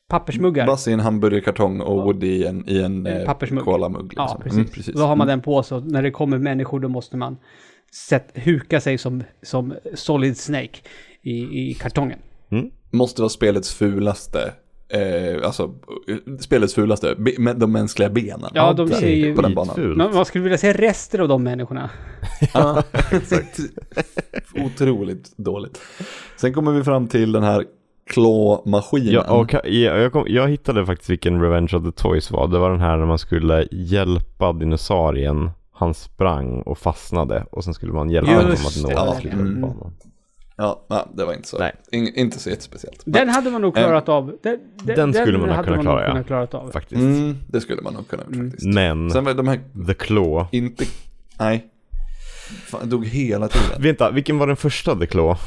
pappersmuggar. 0.07 0.65
Bass 0.67 0.87
i 0.87 0.91
en 0.91 0.99
hamburgerkartong 0.99 1.81
och 1.81 2.03
Woody 2.03 2.27
i 2.27 2.45
en, 2.45 2.69
i 2.69 2.77
en 2.81 3.07
En 3.07 3.17
eh, 3.17 3.25
pappersmugg. 3.25 3.63
kolamugg. 3.63 4.03
Liksom. 4.03 4.25
Ja, 4.29 4.39
precis. 4.43 4.57
Mm, 4.57 4.69
precis. 4.69 4.95
Då 4.95 5.01
har 5.01 5.15
man 5.15 5.27
Mm. 5.27 5.37
den 5.37 5.41
på 5.43 5.63
sig 5.63 5.77
och 5.77 5.85
när 5.85 6.01
det 6.03 6.11
kommer 6.11 6.37
människor 6.37 6.79
då 6.79 6.87
måste 6.87 7.17
man 7.17 7.37
sätt, 8.09 8.31
huka 8.33 8.81
sig 8.81 8.97
som, 8.97 9.23
som 9.41 9.73
Solid 9.93 10.37
Snake 10.37 10.79
i, 11.21 11.69
i 11.69 11.73
kartongen. 11.73 12.19
Måste 12.91 13.21
vara 13.21 13.29
spelets 13.29 13.73
fulaste, 13.73 14.53
eh, 14.93 15.45
alltså 15.45 15.71
spelets 16.39 16.73
fulaste, 16.73 17.15
be, 17.17 17.53
de 17.53 17.71
mänskliga 17.71 18.09
benen. 18.09 18.49
Ja, 18.53 18.73
de 18.73 18.87
Där, 18.89 18.95
ser 18.95 19.09
ju- 19.09 19.35
På 19.35 19.41
den 19.41 19.53
banan. 19.55 19.97
Man, 19.97 20.13
man 20.15 20.25
skulle 20.25 20.43
vilja 20.43 20.57
se 20.57 20.73
rester 20.73 21.19
av 21.19 21.27
de 21.27 21.43
människorna. 21.43 21.89
Ja, 22.53 22.83
exakt. 23.11 23.59
Otroligt 24.65 25.37
dåligt. 25.37 25.81
Sen 26.37 26.53
kommer 26.53 26.71
vi 26.71 26.83
fram 26.83 27.07
till 27.07 27.31
den 27.31 27.43
här 27.43 27.65
klåmaskinen. 28.09 29.13
Ja, 29.13 29.33
och 29.33 29.53
jag, 29.53 29.99
jag, 30.01 30.11
kom, 30.11 30.25
jag 30.27 30.47
hittade 30.49 30.85
faktiskt 30.85 31.09
vilken 31.09 31.41
Revenge 31.41 31.69
of 31.77 31.83
the 31.83 31.91
Toys 31.91 32.31
var. 32.31 32.47
Det 32.47 32.59
var 32.59 32.69
den 32.71 32.81
här 32.81 32.97
när 32.97 33.05
man 33.05 33.17
skulle 33.19 33.67
hjälpa 33.71 34.53
dinosaurien. 34.53 35.49
Han 35.71 35.93
sprang 35.93 36.61
och 36.61 36.77
fastnade 36.77 37.45
och 37.51 37.63
sen 37.63 37.73
skulle 37.73 37.93
man 37.93 38.09
hjälpa 38.09 38.31
Just 38.31 38.43
honom 38.43 38.55
att 38.67 38.81
nå 38.81 38.87
det. 38.89 38.95
den 38.95 39.05
Ja, 39.05 39.13
slutliga 39.13 39.33
mm. 39.33 39.61
banan. 39.61 39.93
Ja, 40.55 40.85
nej, 40.89 41.03
det 41.13 41.25
var 41.25 41.33
inte 41.33 41.47
så. 41.47 41.57
Nej. 41.57 41.71
In, 41.91 42.07
inte 42.15 42.39
så 42.39 42.49
jättespeciellt. 42.49 43.01
Den 43.05 43.29
hade 43.29 43.49
man 43.51 43.61
nog 43.61 43.75
klarat 43.75 44.09
av. 44.09 44.33
Den, 44.43 44.59
Den 44.85 45.13
skulle 45.13 45.37
man 45.37 45.49
ha 45.49 45.55
hade 45.55 45.67
kunnat 45.67 45.83
nog 45.85 45.93
klara, 45.97 46.17
ja. 46.17 46.23
klarat 46.23 46.53
av. 46.53 46.71
Faktiskt. 46.71 47.01
Mm, 47.01 47.37
det 47.47 47.61
skulle 47.61 47.81
man 47.81 47.93
nog 47.93 48.07
kunna 48.07 48.23
gjort 48.23 48.35
faktiskt. 48.35 48.65
Men 48.73 49.11
Sen 49.11 49.23
var 49.23 49.33
de 49.33 49.47
här, 49.47 49.59
The 49.87 49.93
Claw. 49.93 50.45
inte, 50.51 50.85
nej. 51.39 51.67
Fan, 52.67 52.79
jag 52.81 52.89
dog 52.89 53.05
hela 53.05 53.47
tiden. 53.47 53.81
Vänta, 53.81 54.11
vilken 54.11 54.37
var 54.37 54.47
den 54.47 54.55
första 54.55 54.95
The 54.95 55.05
Claw? 55.05 55.37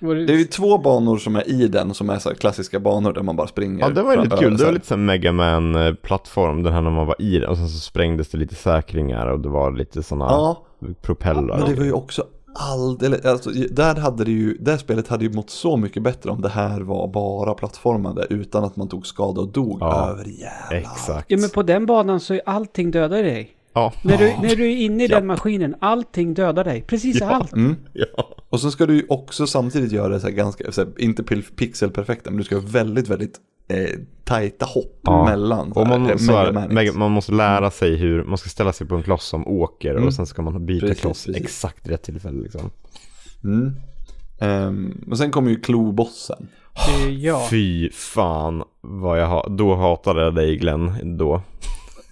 Det 0.00 0.32
är 0.32 0.38
ju 0.38 0.44
två 0.44 0.78
banor 0.78 1.16
som 1.18 1.36
är 1.36 1.48
i 1.48 1.68
den 1.68 1.94
som 1.94 2.10
är 2.10 2.18
så 2.18 2.28
här 2.28 2.36
klassiska 2.36 2.80
banor 2.80 3.12
där 3.12 3.22
man 3.22 3.36
bara 3.36 3.46
springer. 3.46 3.80
Ja, 3.80 3.88
det 3.88 4.02
var 4.02 4.16
ju 4.16 4.22
lite 4.22 4.36
kul. 4.36 4.52
så 4.58 4.58
Det 4.58 4.64
var 4.66 4.72
lite 4.72 4.86
som 4.86 5.04
Mega 5.06 5.32
Man 5.32 5.96
plattform 6.02 6.62
den 6.62 6.72
här 6.72 6.80
när 6.82 6.90
man 6.90 7.06
var 7.06 7.16
i 7.22 7.38
den. 7.38 7.48
Och 7.48 7.56
sen 7.56 7.68
så 7.68 7.78
sprängdes 7.78 8.28
det 8.28 8.38
lite 8.38 8.54
säkringar 8.54 9.26
och 9.26 9.40
det 9.40 9.48
var 9.48 9.72
lite 9.72 10.02
sådana 10.02 10.24
Ja, 10.24 10.66
propellrar. 11.02 11.58
men 11.58 11.68
det 11.70 11.74
var 11.74 11.84
ju 11.84 11.92
också 11.92 12.24
alldeles, 12.54 13.24
alltså 13.24 13.50
där 13.70 13.94
hade 13.96 14.24
det 14.24 14.30
ju, 14.30 14.56
det 14.60 14.70
här 14.70 14.78
spelet 14.78 15.08
hade 15.08 15.24
ju 15.24 15.32
mått 15.32 15.50
så 15.50 15.76
mycket 15.76 16.02
bättre 16.02 16.30
om 16.30 16.40
det 16.42 16.48
här 16.48 16.80
var 16.80 17.08
bara 17.08 17.54
plattformande 17.54 18.26
utan 18.30 18.64
att 18.64 18.76
man 18.76 18.88
tog 18.88 19.06
skada 19.06 19.40
och 19.40 19.48
dog 19.52 19.78
Ja. 19.80 20.10
över 20.10 20.24
jävla. 20.24 20.76
Exakt. 20.76 21.24
Ja, 21.28 21.38
men 21.38 21.50
på 21.50 21.62
den 21.62 21.86
banan 21.86 22.20
så 22.20 22.34
är 22.34 22.40
allting 22.46 22.90
dödar 22.90 23.22
dig. 23.22 23.50
Ja. 23.72 23.92
När 24.04 24.18
du, 24.18 24.34
när 24.42 24.56
du 24.56 24.72
är 24.72 24.76
inne 24.76 25.04
i 25.04 25.08
den 25.08 25.26
maskinen, 25.26 25.74
allting 25.80 26.34
dödar 26.34 26.64
dig. 26.64 26.82
Precis 26.82 27.22
allt. 27.22 27.52
Mm. 27.52 27.76
ja. 27.92 28.36
Och 28.48 28.60
så 28.60 28.70
ska 28.70 28.86
du 28.86 28.94
ju 28.96 29.06
också 29.08 29.46
samtidigt 29.46 29.92
göra 29.92 30.08
det 30.08 30.20
så 30.20 30.26
här 30.26 30.34
ganska, 30.34 30.72
så 30.72 30.80
här, 30.80 30.90
inte 30.98 31.22
pixelperfekta, 31.56 32.30
men 32.30 32.38
du 32.38 32.44
ska 32.44 32.54
ha 32.54 32.62
väldigt, 32.66 33.08
väldigt 33.08 33.38
eh, 33.70 33.90
tajta 34.24 34.66
hopp 34.66 35.00
Ja. 35.02 35.24
mellan. 35.24 35.72
Och 35.72 35.86
man, 35.88 36.18
så 36.18 36.32
här, 36.36 36.92
Man 36.98 37.10
måste 37.12 37.32
lära 37.32 37.70
sig 37.70 37.96
hur, 37.96 38.24
man 38.24 38.38
ska 38.38 38.48
ställa 38.48 38.72
sig 38.72 38.86
på 38.86 38.94
en 38.94 39.02
kloss 39.02 39.24
som 39.24 39.46
åker 39.48 39.90
Mm. 39.94 40.06
och 40.06 40.14
sen 40.14 40.26
ska 40.26 40.42
man 40.42 40.66
byta 40.66 40.86
Precis, 40.86 41.00
kloss 41.02 41.26
precis. 41.26 41.42
exakt 41.42 41.88
rätt 41.88 42.02
tillfälle 42.02 42.42
liksom. 42.42 42.70
Mm. 43.44 43.72
Ehm, 44.40 45.04
och 45.10 45.18
sen 45.18 45.30
kommer 45.30 45.50
ju 45.50 45.60
klobossen. 45.60 46.48
Ja. 47.10 47.46
Fy 47.50 47.90
fan 47.90 48.62
vad 48.80 49.20
jag 49.20 49.26
ha, 49.28 49.48
då 49.48 49.74
hatade 49.74 50.22
jag 50.22 50.34
dig 50.34 50.56
Glenn 50.56 51.16
då. 51.18 51.42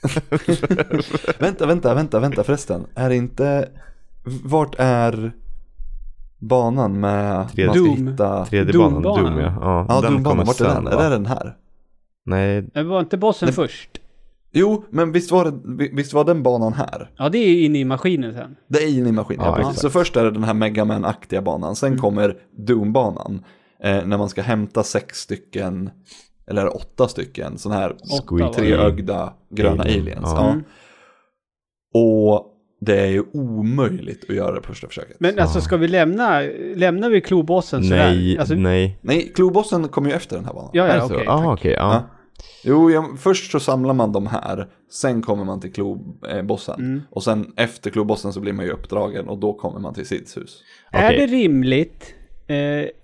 Vänta, 1.39 1.67
vänta, 1.67 1.95
vänta, 1.95 2.21
vänta 2.21 2.45
förresten. 2.45 2.87
Är 2.95 3.09
det 3.09 3.17
inte, 3.17 3.69
vart 4.45 4.75
är 4.79 5.33
banan 6.39 7.01
med 7.01 7.49
Tredje- 7.49 7.67
man 7.67 7.75
ska 7.75 7.85
Doom. 7.85 8.09
hitta... 8.09 8.45
Tredje 8.47 8.79
banan, 8.79 9.03
Doom-banan. 9.03 9.25
Doom 9.33 9.39
ja. 9.41 9.53
Ja, 9.61 9.87
Ja, 9.89 10.01
den 10.01 10.13
Doom-banan, 10.13 10.25
kommer 10.25 10.45
vart 10.45 10.61
är 10.61 10.65
sen 10.65 10.85
den? 10.85 10.97
va? 10.97 11.05
Är 11.05 11.11
det 11.11 11.17
den 11.17 11.27
här? 11.27 11.57
Nej, 12.27 12.63
Det 12.75 12.83
var 12.83 13.01
inte 13.01 13.17
bossen 13.17 13.47
Nej. 13.47 13.55
först. 13.55 13.91
Jo, 14.53 14.85
men 14.91 15.13
visst 15.13 15.31
var, 15.31 15.45
det, 15.45 15.89
visst 15.93 16.13
var 16.13 16.25
den 16.25 16.43
banan 16.43 16.73
här? 16.73 17.11
Ja, 17.19 17.29
det 17.29 17.39
är 17.39 17.65
inne 17.65 17.79
i 17.79 17.85
maskinen 17.85 18.35
sen. 18.35 18.57
Det 18.69 18.79
är 18.79 18.99
inne 18.99 19.09
i 19.09 19.13
maskinen, 19.13 19.45
Ja, 19.47 19.61
ja. 19.61 19.73
Så 19.73 19.91
först 19.91 20.17
är 20.17 20.25
det 20.25 20.31
den 20.31 20.45
här 20.45 20.55
Megaman-aktiga 20.55 21.43
banan, 21.43 21.77
sen 21.77 21.87
Mm. 21.89 22.01
kommer 22.01 22.37
Doom-banan. 22.67 23.45
Eh, 23.83 24.05
när 24.07 24.19
man 24.19 24.29
ska 24.29 24.43
hämta 24.43 24.83
sex 24.83 25.19
stycken, 25.19 25.91
eller 26.51 26.77
åtta 26.77 27.09
stycken, 27.09 27.59
sådana 27.59 27.81
här 27.81 27.97
Åtta, 28.21 28.49
treögda 28.53 29.33
gröna 29.51 29.83
Alien, 29.83 30.01
aliens. 30.03 30.23
Ja. 30.25 30.49
Mm. 30.51 30.65
Och 31.95 32.47
det 32.81 33.01
är 33.01 33.07
ju 33.07 33.23
omöjligt 33.33 34.25
att 34.31 34.37
göra 34.37 34.55
det 34.55 34.61
på 34.61 34.67
första 34.67 34.87
försöket. 34.87 35.17
Men 35.21 35.39
alltså 35.39 35.61
ska 35.61 35.77
vi 35.77 35.89
lämna, 35.89 36.41
lämnar 36.75 37.11
vi 37.11 37.21
klobossen 37.21 37.83
sådär? 37.85 38.11
nej, 38.11 38.39
Alltså, 38.39 38.55
nej. 38.55 38.99
Nej, 39.03 39.33
klobossen 39.35 39.89
kommer 39.89 40.11
ju 40.11 40.17
efter 40.17 40.37
den 40.37 40.45
här 40.45 40.53
banan. 40.55 40.71
Ja, 40.73 40.85
Är 40.85 40.89
ja, 40.89 40.95
det 40.95 41.15
okej. 41.15 41.25
så? 41.27 41.31
Ah, 41.31 41.53
okej, 41.53 41.73
ja. 41.73 41.93
Ja. 41.93 42.11
Jo, 42.65 42.91
ja, 42.91 43.09
först 43.19 43.51
så 43.51 43.61
samlar 43.61 43.95
man 43.95 44.13
de 44.13 44.27
här, 44.27 44.69
sen 44.91 45.23
kommer 45.23 45.45
man 45.45 45.61
till 45.61 45.73
klobossen. 45.73 46.81
Mm. 46.81 47.03
Och 47.11 47.23
sen 47.23 47.53
efter 47.57 47.91
klobossen 47.91 48.33
så 48.33 48.41
blir 48.41 48.53
man 48.53 48.65
ju 48.65 48.71
uppdragen 48.71 49.29
och 49.29 49.39
då 49.39 49.53
kommer 49.53 49.81
man 49.81 49.95
till 49.95 50.07
Sids 50.07 50.37
hus. 50.37 50.63
Är 50.93 51.07
Okej. 51.09 51.19
det 51.27 51.27
rimligt 51.27 52.15
eh, 52.15 52.18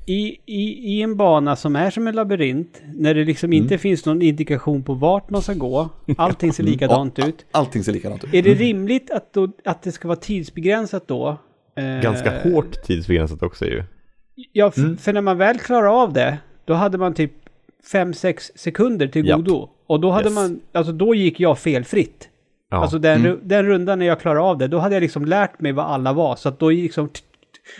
i, 0.07 0.37
i, 0.47 0.95
i 0.97 1.03
en 1.03 1.17
bana 1.17 1.57
som 1.57 1.77
är 1.77 1.91
som 1.91 2.07
en 2.07 2.15
labyrint, 2.15 2.83
när 2.95 3.15
det 3.15 3.25
liksom 3.25 3.47
Mm. 3.53 3.63
inte 3.63 3.79
finns 3.79 4.07
någon 4.07 4.23
indikation 4.23 4.83
på 4.83 4.95
vart 4.95 5.31
man 5.31 5.43
ska 5.43 5.53
gå, 5.55 5.89
allting 6.17 6.53
ser 6.53 6.63
likadant 6.65 7.19
ut. 7.19 7.47
Allting 7.51 7.85
ser 7.85 7.93
likadant 7.93 8.25
ut. 8.25 8.35
Är 8.35 8.43
det 8.43 8.55
rimligt 8.55 9.11
att, 9.11 9.33
då, 9.33 9.49
att 9.65 9.83
det 9.83 9.93
ska 9.93 10.09
vara 10.09 10.17
tidsbegränsat 10.19 11.09
då? 11.09 11.37
Eh, 11.77 12.03
Ganska 12.03 12.41
hårt 12.43 12.83
tidsbegränsat 12.83 13.43
också 13.43 13.65
ju. 13.67 13.83
Ja, 14.53 14.73
Mm. 14.77 14.97
för 14.97 15.13
när 15.13 15.21
man 15.21 15.39
väl 15.39 15.59
klarar 15.59 16.03
av 16.03 16.13
det, 16.13 16.39
då 16.65 16.75
hade 16.75 16.99
man 16.99 17.15
typ 17.15 17.33
5-6 17.93 18.51
sekunder 18.55 19.07
till 19.07 19.27
godo. 19.37 19.69
Och 19.87 20.01
då 20.01 20.11
hade 20.11 20.25
Yes. 20.29 20.35
man, 20.35 20.61
alltså 20.73 20.93
då 20.93 21.15
gick 21.15 21.41
jag 21.41 21.59
felfritt. 21.59 22.29
Ja. 22.71 22.77
Alltså 22.77 22.99
den, 22.99 23.21
Mm. 23.27 23.39
den 23.43 23.67
rundan 23.67 23.99
när 23.99 24.07
jag 24.07 24.21
klarade 24.21 24.41
av 24.41 24.59
det, 24.59 24.67
då 24.69 24.79
hade 24.79 24.95
jag 24.95 25.01
liksom 25.01 25.25
lärt 25.25 25.61
mig 25.61 25.73
vad 25.73 25.85
alla 25.87 26.13
var. 26.13 26.37
Så 26.37 26.49
att 26.49 26.59
då 26.59 26.71
liksom... 26.71 27.09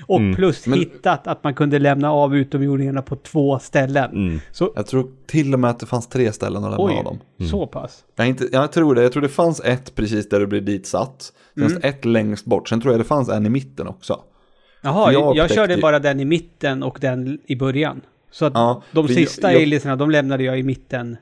Och 0.07 0.19
Mm. 0.21 0.35
plus 0.37 0.67
Men- 0.67 0.79
hittat 0.79 1.27
att 1.27 1.45
man 1.45 1.55
kunde 1.55 1.79
lämna 1.79 2.13
av 2.13 2.37
utomjordingarna 2.37 3.03
på 3.03 3.17
två 3.17 3.59
ställen. 3.59 4.11
Mm. 4.11 4.41
Så, 4.53 4.73
Jag 4.77 4.87
tror 4.87 5.11
till 5.27 5.55
och 5.55 5.61
med 5.61 5.71
att 5.71 5.79
det 5.81 5.87
fanns 5.87 6.09
tre 6.09 6.33
ställen 6.33 6.65
att 6.65 6.71
lämna 6.71 6.85
oj, 6.85 6.95
av 6.99 7.05
dem. 7.05 7.19
så 7.51 7.67
pass. 7.67 8.05
Jag, 8.17 8.27
inte, 8.29 8.49
jag 8.53 8.73
tror 8.73 8.95
det, 8.95 9.03
jag 9.03 9.13
tror 9.13 9.23
det 9.23 9.29
fanns 9.29 9.61
ett 9.65 9.95
precis 9.95 10.29
där 10.29 10.41
du 10.41 10.47
blir 10.47 10.61
ditsatt. 10.61 11.33
Sen 11.55 11.65
Mm. 11.67 11.81
ett 11.83 12.05
längst 12.05 12.45
bort, 12.45 12.69
sen 12.69 12.81
tror 12.81 12.93
jag 12.95 13.01
det 13.01 13.05
fanns 13.05 13.29
en 13.29 13.47
i 13.47 13.51
mitten 13.51 13.87
också. 13.89 14.21
Jaha, 14.83 15.13
jag, 15.13 15.37
jag 15.37 15.51
körde 15.51 15.75
ju- 15.75 15.81
bara 15.81 15.99
den 15.99 16.21
i 16.21 16.25
mitten 16.25 16.83
och 16.83 16.99
den 17.01 17.39
i 17.47 17.57
början. 17.57 18.01
Så 18.31 18.45
att 18.45 18.53
Ja, 18.55 18.83
de 18.93 19.09
sista 19.09 19.53
jag- 19.53 19.63
aliensarna, 19.63 19.97
de 19.97 20.11
lämnade 20.11 20.45
jag 20.45 20.59
i 20.59 20.63
mitten. 20.63 21.17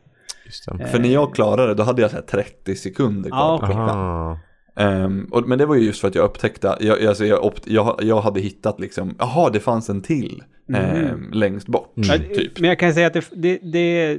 Just 0.46 0.66
det. 0.78 0.86
För 0.86 0.98
när 0.98 1.08
jag 1.08 1.34
klarade 1.34 1.68
det, 1.68 1.74
då 1.74 1.82
hade 1.82 2.02
jag 2.02 2.10
så 2.10 2.16
här 2.16 2.22
30 2.22 2.74
sekunder 2.76 3.30
kvar 3.30 3.38
Ja, 3.38 3.58
på 3.58 3.66
klockan. 3.66 4.38
Ehm, 4.76 5.28
och, 5.30 5.48
men 5.48 5.58
det 5.58 5.66
var 5.66 5.74
ju 5.74 5.86
just 5.86 6.00
för 6.00 6.08
att 6.08 6.14
jag 6.14 6.24
upptäckte, 6.24 6.76
jag, 6.80 7.04
alltså 7.04 7.24
jag, 7.24 7.44
opt, 7.44 7.66
jag, 7.66 8.00
jag 8.02 8.20
hade 8.20 8.40
hittat 8.40 8.80
liksom, 8.80 9.14
jaha 9.18 9.50
det 9.50 9.60
fanns 9.60 9.90
en 9.90 10.00
till 10.00 10.42
ehm, 10.74 11.30
längst 11.32 11.66
bort. 11.66 11.92
Ja, 11.94 12.18
Typ. 12.18 12.60
Men 12.60 12.68
jag 12.68 12.78
kan 12.78 12.94
säga 12.94 13.06
att 13.06 13.12
det, 13.12 13.28
det, 13.32 13.58
det, 13.62 14.18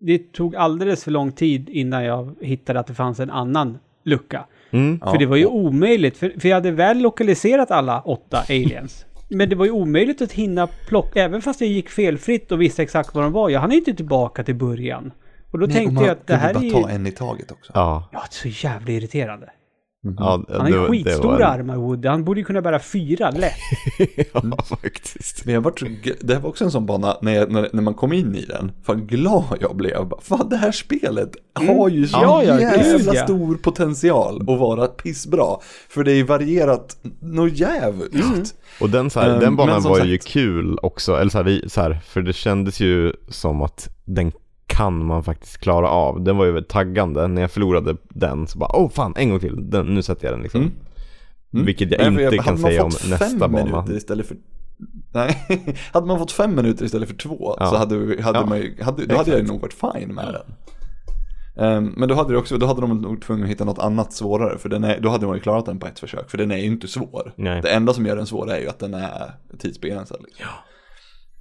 det 0.00 0.32
tog 0.32 0.56
alldeles 0.56 1.04
för 1.04 1.10
lång 1.10 1.32
tid 1.32 1.68
innan 1.68 2.04
jag 2.04 2.34
hittade 2.40 2.80
att 2.80 2.86
det 2.86 2.94
fanns 2.94 3.20
en 3.20 3.30
annan 3.30 3.78
lucka. 4.04 4.44
Mm. 4.70 5.00
För 5.00 5.18
det 5.18 5.26
var 5.26 5.36
ju 5.36 5.46
omöjligt, 5.46 6.16
för, 6.16 6.40
för 6.40 6.48
jag 6.48 6.56
hade 6.56 6.70
väl 6.70 6.98
lokaliserat 6.98 7.70
alla 7.70 8.00
åtta 8.00 8.38
aliens. 8.48 9.06
Men 9.28 9.48
det 9.48 9.56
var 9.56 9.64
ju 9.64 9.70
omöjligt 9.70 10.22
att 10.22 10.32
hinna 10.32 10.66
plocka, 10.66 11.22
även 11.22 11.42
fast 11.42 11.60
jag 11.60 11.70
gick 11.70 11.88
felfritt 11.88 12.52
och 12.52 12.62
visste 12.62 12.82
exakt 12.82 13.14
vad 13.14 13.24
de 13.24 13.32
var. 13.32 13.50
Jag 13.50 13.60
hann 13.60 13.72
inte 13.72 13.94
tillbaka 13.94 14.44
till 14.44 14.54
början. 14.54 15.12
Och 15.50 15.58
då 15.58 15.66
Nej, 15.66 15.66
och 15.66 15.72
tänkte 15.72 15.94
man 15.94 16.04
jag 16.04 16.12
att 16.12 16.26
det 16.26 16.36
här 16.36 16.54
är 16.54 16.62
ju... 16.62 16.72
bara 16.72 16.82
ta 16.82 16.90
en 16.90 17.06
i 17.06 17.10
taget 17.10 17.50
också. 17.50 17.72
Ja. 17.74 18.08
Ja, 18.12 18.18
det 18.18 18.48
är 18.48 18.52
så 18.52 18.66
jävla 18.66 18.92
irriterande. 18.92 19.50
Ja 20.18 20.44
Han 20.50 20.60
har 20.60 20.68
ju 20.68 20.86
skitstora 20.88 21.28
var- 21.38 21.42
armar, 21.42 21.76
Woody. 21.76 22.08
Han 22.08 22.24
borde 22.24 22.40
ju 22.40 22.44
kunna 22.44 22.62
bära 22.62 22.78
fyra 22.78 23.30
lätt. 23.30 23.52
ja, 24.32 24.62
faktiskt. 24.64 25.44
Men 25.44 25.54
jag 25.54 25.60
var, 25.60 25.72
det 26.26 26.34
här 26.34 26.40
var 26.40 26.48
också 26.48 26.64
en 26.64 26.70
sån 26.70 26.86
bana, 26.86 27.16
när, 27.22 27.32
jag, 27.34 27.50
när, 27.52 27.68
när 27.72 27.82
man 27.82 27.94
kom 27.94 28.12
in 28.12 28.34
i 28.34 28.44
den, 28.44 28.72
fan 28.86 29.06
glad 29.06 29.44
jag 29.60 29.76
blev. 29.76 30.10
Fan 30.22 30.48
det 30.48 30.56
här 30.56 30.72
spelet 30.72 31.30
har 31.54 31.88
ju 31.88 32.06
så 32.08 32.16
Mm. 32.16 32.28
Ja, 32.28 32.44
jävla 32.60 33.14
ja. 33.14 33.24
stor 33.24 33.54
potential 33.56 34.40
att 34.40 34.46
vara 34.58 34.86
pissbra. 34.86 35.56
För 35.88 36.04
det 36.04 36.12
är 36.12 36.24
varierat 36.24 36.96
något 37.20 37.52
jävligt. 37.52 38.14
Mm. 38.14 38.44
Och 38.80 38.90
den, 38.90 39.10
så 39.10 39.20
här, 39.20 39.34
Ehm, 39.34 39.40
den 39.40 39.56
banan 39.56 39.82
var 39.82 39.96
sagt- 39.96 40.08
ju 40.08 40.18
kul 40.18 40.78
också, 40.82 41.16
eller 41.16 41.30
så 41.30 41.38
här, 41.38 41.44
vi, 41.44 41.68
så 41.68 41.80
här, 41.80 41.98
för 42.04 42.22
det 42.22 42.32
kändes 42.32 42.80
ju 42.80 43.12
som 43.28 43.62
att 43.62 43.88
den 44.04 44.32
kan 44.76 45.06
man 45.06 45.22
faktiskt 45.24 45.58
klara 45.58 45.88
av. 45.88 46.24
Den 46.24 46.36
var 46.36 46.44
ju 46.44 46.60
taggande, 46.60 47.28
när 47.28 47.40
jag 47.40 47.50
förlorade 47.50 47.96
den 48.08 48.46
så 48.46 48.58
bara, 48.58 48.76
åh 48.76 48.90
fan, 48.90 49.14
en 49.16 49.30
gång 49.30 49.40
till, 49.40 49.70
den, 49.70 49.86
nu 49.86 50.02
sätter 50.02 50.24
jag 50.24 50.34
den 50.34 50.42
liksom. 50.42 50.60
Mm. 50.60 50.72
Mm. 51.52 51.66
Vilket 51.66 51.90
jag 51.92 52.06
inte 52.08 52.24
hade 52.24 52.38
kan 52.38 52.54
man 52.54 52.58
säga 52.58 52.84
om 52.84 52.90
nästa 53.10 53.48
bana. 53.48 53.86
istället 53.96 54.26
för... 54.26 54.36
Nej, 55.12 55.46
hade 55.92 56.06
man 56.06 56.18
fått 56.18 56.32
fem 56.32 56.54
minuter 56.54 56.84
istället 56.84 57.08
för 57.08 57.16
två 57.16 57.56
Ja. 57.58 57.66
så 57.66 57.76
hade, 57.76 58.22
hade 58.22 58.38
Ja. 58.38 58.46
man 58.46 58.58
ju, 58.58 58.82
hade, 58.82 59.06
då 59.06 59.16
hade 59.16 59.30
jag 59.30 59.46
nog 59.48 59.60
varit 59.60 59.74
fine 59.74 60.14
med 60.14 60.34
den. 60.34 60.54
Ehm, 61.58 61.94
men 61.96 62.08
då 62.08 62.14
hade, 62.14 62.32
det 62.32 62.38
också, 62.38 62.58
då 62.58 62.66
hade 62.66 62.80
de 62.80 63.00
nog 63.00 63.22
tvungna 63.22 63.44
att 63.44 63.50
hitta 63.50 63.64
något 63.64 63.78
annat 63.78 64.12
svårare, 64.12 64.58
för 64.58 64.68
den 64.68 64.84
är, 64.84 65.00
då 65.00 65.08
hade 65.08 65.26
de 65.26 65.34
ju 65.34 65.40
klarat 65.40 65.66
den 65.66 65.78
på 65.78 65.86
ett 65.86 65.98
försök, 65.98 66.30
för 66.30 66.38
den 66.38 66.50
är 66.50 66.56
ju 66.56 66.64
inte 66.66 66.88
svår. 66.88 67.32
Nej. 67.36 67.62
Det 67.62 67.70
enda 67.70 67.92
som 67.92 68.06
gör 68.06 68.16
den 68.16 68.26
svår 68.26 68.50
är 68.50 68.60
ju 68.60 68.68
att 68.68 68.78
den 68.78 68.94
är 68.94 69.30
tidsbegränsad. 69.58 70.18
Liksom. 70.24 70.46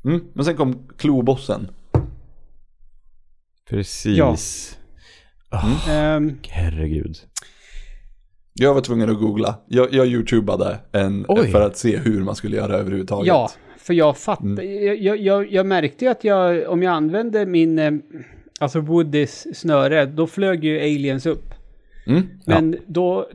Mm, 0.05 0.21
men 0.33 0.45
sen 0.45 0.55
kom 0.55 0.87
klobossen. 0.97 1.67
Precis. 3.69 4.77
Ah, 5.49 5.91
Ehm, 5.91 6.37
herregud. 6.49 7.15
Jag 8.53 8.73
var 8.73 8.81
tvungen 8.81 9.09
att 9.09 9.19
googla. 9.19 9.55
Jag, 9.67 9.93
jag 9.93 10.07
youtubade 10.07 10.77
en, 10.91 11.25
Oj. 11.27 11.51
för 11.51 11.61
att 11.61 11.77
se 11.77 11.97
hur 11.97 12.23
man 12.23 12.35
skulle 12.35 12.55
göra 12.57 12.73
överhuvudtaget. 12.75 13.27
ja, 13.27 13.49
för 13.77 13.93
jag 13.93 14.17
fattar. 14.17 14.43
Mm. 14.43 15.03
Jag, 15.03 15.17
jag, 15.17 15.51
jag, 15.51 15.65
märkte 15.65 16.05
ju 16.05 16.11
att 16.11 16.23
jag, 16.23 16.69
om 16.69 16.83
jag 16.83 16.93
använde 16.93 17.45
min, 17.45 17.79
eh, 17.79 17.91
alltså 18.59 18.79
Woodys 18.79 19.47
snöre, 19.59 20.05
då 20.05 20.27
flög 20.27 20.63
ju 20.65 20.79
aliens 20.79 21.25
upp. 21.25 21.53
Mm, 22.07 22.23
Men 22.45 22.77
då, 22.87 23.29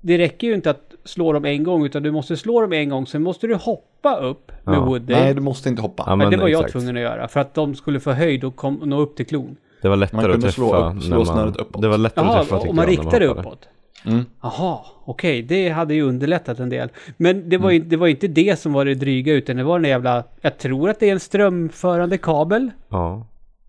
det 0.00 0.18
räcker 0.18 0.46
ju 0.46 0.54
inte 0.54 0.70
att 0.70 0.92
slå 1.04 1.32
dem 1.32 1.44
en 1.44 1.62
gång, 1.64 1.86
utan 1.86 2.02
du 2.02 2.10
måste 2.10 2.36
slå 2.36 2.60
dem 2.60 2.72
en 2.72 2.88
gång, 2.88 3.06
sen 3.06 3.22
måste 3.22 3.46
du 3.46 3.54
hoppa 3.54 4.16
upp 4.16 4.52
med 4.64 4.74
Ja. 4.74 4.84
Woody. 4.84 5.12
Nej, 5.14 5.34
du 5.34 5.40
måste 5.40 5.68
inte 5.68 5.82
hoppa. 5.82 6.04
Ja, 6.06 6.16
Men 6.16 6.30
det 6.30 6.36
var 6.36 6.48
jag 6.48 6.60
exakt. 6.60 6.72
tvungen 6.72 6.96
att 6.96 7.02
göra, 7.02 7.28
för 7.28 7.40
att 7.40 7.54
de 7.54 7.74
skulle 7.74 8.00
få 8.00 8.12
höjd 8.12 8.44
och 8.44 8.56
kom, 8.56 8.74
nå 8.74 9.00
upp 9.00 9.16
till 9.16 9.26
klon. 9.26 9.56
Det 9.86 9.90
var 9.90 9.96
lättare 9.96 10.16
Man 10.16 10.24
att 10.24 10.30
kunde 10.30 10.46
träffa 10.46 10.54
slå 10.54 10.76
upp- 10.90 11.02
slå 11.02 11.16
man... 11.16 11.26
snöret 11.26 11.56
uppåt. 11.56 11.82
Det 11.82 11.88
var 11.88 11.98
lättare 11.98 12.24
att 12.26 12.32
Jaha, 12.32 12.42
träffa 12.42 12.56
tyckte 12.56 12.70
om 12.70 12.76
man 12.76 12.86
riktade 12.86 13.26
hoppade. 13.26 13.48
uppåt. 13.48 13.68
Mm. 14.06 14.24
Jaha, 14.42 14.78
okej, 15.04 15.42
det 15.42 15.68
hade 15.68 15.94
ju 15.94 16.02
underlättat 16.02 16.58
en 16.60 16.68
del. 16.68 16.88
Men 17.16 17.48
det 17.48 17.58
var, 17.58 17.70
Mm. 17.70 17.82
ju, 17.82 17.88
det 17.88 17.96
var 17.96 18.06
inte 18.06 18.28
det 18.28 18.58
som 18.60 18.72
var 18.72 18.84
det 18.84 18.94
dryga, 18.94 19.32
utan 19.32 19.56
det 19.56 19.64
var 19.64 19.78
den 19.80 19.90
jävla, 19.90 20.24
jag 20.40 20.58
tror 20.58 20.90
att 20.90 21.00
det 21.00 21.08
är 21.08 21.12
en 21.12 21.20
strömförande 21.20 22.18
kabel 22.18 22.70
Ja. 22.88 23.26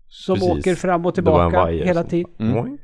som 0.08 0.34
Precis. 0.34 0.50
åker 0.50 0.74
fram 0.74 1.06
och 1.06 1.12
Det 1.14 1.22
var 1.22 1.44
en 1.44 1.50
tillbaka 1.50 1.70
hela 1.70 2.04
tiden. 2.04 2.30
Mm. 2.38 2.52
Moink. 2.54 2.80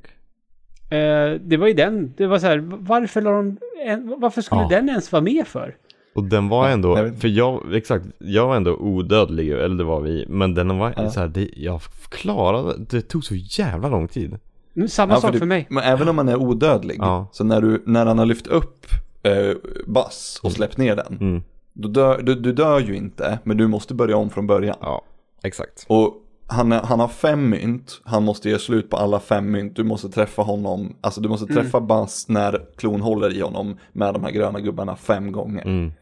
Eh, 0.90 1.40
det 1.40 1.56
var 1.56 1.66
ju 1.66 1.74
den, 1.74 2.14
det 2.16 2.26
var 2.26 2.38
så 2.38 2.46
här, 2.46 2.58
varför 2.78 3.20
la 3.22 3.30
de, 3.30 3.56
en, 3.86 4.14
varför 4.18 4.42
skulle 4.42 4.62
Ja. 4.62 4.68
den 4.68 4.88
ens 4.88 5.12
vara 5.12 5.22
med 5.22 5.46
för? 5.46 5.74
Och 6.14 6.24
den 6.24 6.48
var 6.48 6.68
ändå, 6.68 6.94
vet. 6.94 7.20
för 7.20 7.28
jag, 7.28 7.74
exakt, 7.74 8.04
jag 8.18 8.46
var 8.46 8.56
ändå 8.56 8.76
odödlig, 8.76 9.50
eller 9.52 9.76
det 9.76 9.84
var 9.84 10.00
vi, 10.00 10.26
men 10.28 10.54
den 10.54 10.78
var 10.78 10.94
Ja. 10.96 11.10
så 11.10 11.20
här, 11.20 11.28
det, 11.28 11.48
jag 11.56 11.80
klarade, 12.08 12.74
det 12.90 13.00
tog 13.00 13.24
så 13.24 13.34
jävla 13.34 13.88
lång 13.88 14.08
tid. 14.08 14.38
Mm, 14.76 14.88
Samma 14.88 15.14
Ja, 15.14 15.20
sak 15.20 15.32
det- 15.32 15.38
för 15.38 15.46
mig. 15.46 15.66
Men 15.70 15.84
även 15.84 16.08
om 16.08 16.16
man 16.16 16.28
är 16.28 16.36
odödlig, 16.36 16.96
Ja. 16.98 17.28
så 17.32 17.44
när, 17.44 17.60
du, 17.60 17.82
när 17.86 18.06
han 18.06 18.18
har 18.18 18.26
lyft 18.26 18.46
upp 18.46 18.86
eh, 19.22 19.54
Bass 19.86 20.40
och 20.42 20.52
släppt 20.52 20.76
ner 20.78 20.96
den, 20.96 21.16
Mm. 21.20 21.42
då 21.72 21.88
dör, 21.88 22.22
du, 22.22 22.34
du 22.34 22.52
dör 22.52 22.80
ju 22.80 22.96
inte, 22.96 23.38
men 23.44 23.56
du 23.56 23.66
måste 23.66 23.94
börja 23.94 24.16
om 24.16 24.30
från 24.30 24.46
början. 24.46 24.76
Ja, 24.80 25.02
exakt. 25.42 25.84
Och 25.88 26.14
han, 26.46 26.72
är, 26.72 26.80
han 26.82 27.00
har 27.00 27.08
fem 27.08 27.48
mynt, 27.50 28.00
han 28.04 28.24
måste 28.24 28.50
ge 28.50 28.58
slut 28.58 28.90
på 28.90 28.96
alla 28.96 29.20
fem 29.20 29.50
mynt, 29.50 29.76
du 29.76 29.84
måste 29.84 30.08
träffa 30.08 30.42
honom, 30.42 30.96
alltså 31.00 31.20
du 31.20 31.28
måste 31.28 31.46
träffa 31.54 31.80
Bass 31.80 32.28
när 32.28 32.60
klon 32.76 33.00
håller 33.00 33.36
i 33.36 33.40
honom 33.40 33.76
med 33.92 34.14
de 34.14 34.24
här 34.24 34.30
gröna 34.30 34.60
gubbarna 34.60 34.96
fem 34.96 35.32
gånger. 35.32 35.62
Mm. 35.66 35.92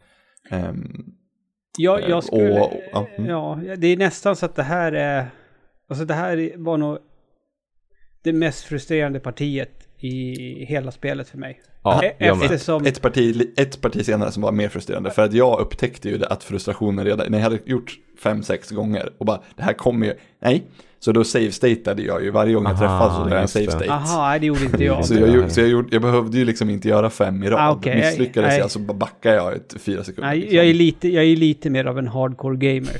Ehm, 0.49 1.05
Jag, 1.77 2.03
Eh, 2.03 2.09
jag 2.09 2.23
skulle, 2.23 2.61
och- 2.61 2.73
ja, 2.91 3.07
mm. 3.17 3.29
ja, 3.29 3.59
det 3.77 3.87
är 3.87 3.97
nästan 3.97 4.35
så 4.35 4.45
att 4.45 4.55
det 4.55 4.63
här 4.63 4.91
är, 4.91 5.25
alltså 5.87 6.05
det 6.05 6.13
här 6.13 6.53
var 6.57 6.77
nog 6.77 6.97
det 8.23 8.33
mest 8.33 8.63
frustrerande 8.63 9.19
partiet 9.19 9.82
i 10.03 10.65
hela 10.65 10.91
spelet 10.91 11.29
för 11.29 11.37
mig. 11.37 11.61
Ja, 11.83 12.03
E- 12.03 12.13
jag. 12.17 12.43
Eftersom, 12.43 12.85
ett, 12.85 13.01
parti, 13.01 13.51
ett 13.57 13.81
parti 13.81 14.05
senare 14.05 14.31
som 14.31 14.43
var 14.43 14.51
mer 14.51 14.69
frustrerande, 14.69 15.11
för 15.11 15.21
att 15.21 15.33
jag 15.33 15.59
upptäckte 15.59 16.09
ju 16.09 16.17
det, 16.17 16.27
att 16.27 16.43
frustrationen 16.43 17.05
redan, 17.05 17.31
när 17.31 17.37
jag 17.37 17.43
hade 17.43 17.59
gjort 17.65 17.91
fem, 18.23 18.43
sex 18.43 18.71
gånger 18.71 19.09
och 19.17 19.25
bara, 19.25 19.41
det 19.55 19.63
här 19.63 19.73
kommer 19.73 20.07
ju, 20.07 20.13
nej. 20.41 20.63
Så 20.99 21.11
då 21.11 21.23
save-statade 21.23 22.01
jag 22.01 22.23
ju 22.23 22.31
varje 22.31 22.53
gång 22.53 22.63
jag 22.63 22.79
träffade 22.79 23.13
så 23.13 23.19
gjorde 23.19 23.35
jag 23.35 23.49
save-state. 23.49 23.89
aha, 23.91 24.29
nej, 24.29 24.39
det 24.39 24.45
gjorde 24.45 24.63
inte 24.63 24.83
jag. 24.83 25.05
Så, 25.05 25.13
jag, 25.13 25.51
så 25.51 25.59
jag, 25.59 25.69
gjorde, 25.69 25.87
jag 25.91 26.01
behövde 26.01 26.37
ju 26.37 26.45
liksom 26.45 26.69
inte 26.69 26.87
göra 26.87 27.09
fem 27.09 27.43
i 27.43 27.49
rad. 27.49 27.59
Ah, 27.59 27.71
okej, 27.71 27.95
Misslyckades 27.95 28.49
nej. 28.49 28.59
jag 28.59 28.71
så 28.71 28.79
bara 28.79 28.97
backade 28.97 29.35
jag 29.35 29.55
ett 29.55 29.75
fyra 29.79 30.03
sekunder. 30.03 30.29
Nej, 30.29 30.39
liksom. 30.39 30.57
jag 30.57 30.65
är, 30.65 30.73
lite, 30.73 31.09
jag 31.09 31.23
är 31.23 31.35
lite 31.35 31.69
mer 31.69 31.85
av 31.85 31.99
en 31.99 32.07
hardcore 32.07 32.57
gamer. 32.57 32.97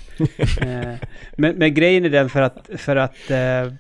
eh, 0.62 1.00
men, 1.38 1.56
men 1.56 1.74
grejen 1.74 2.06
är 2.06 2.10
den 2.10 2.30
för 2.30 2.42
att, 2.42 2.70
för 2.78 2.96
att 2.96 3.32
eh, 3.32 3.74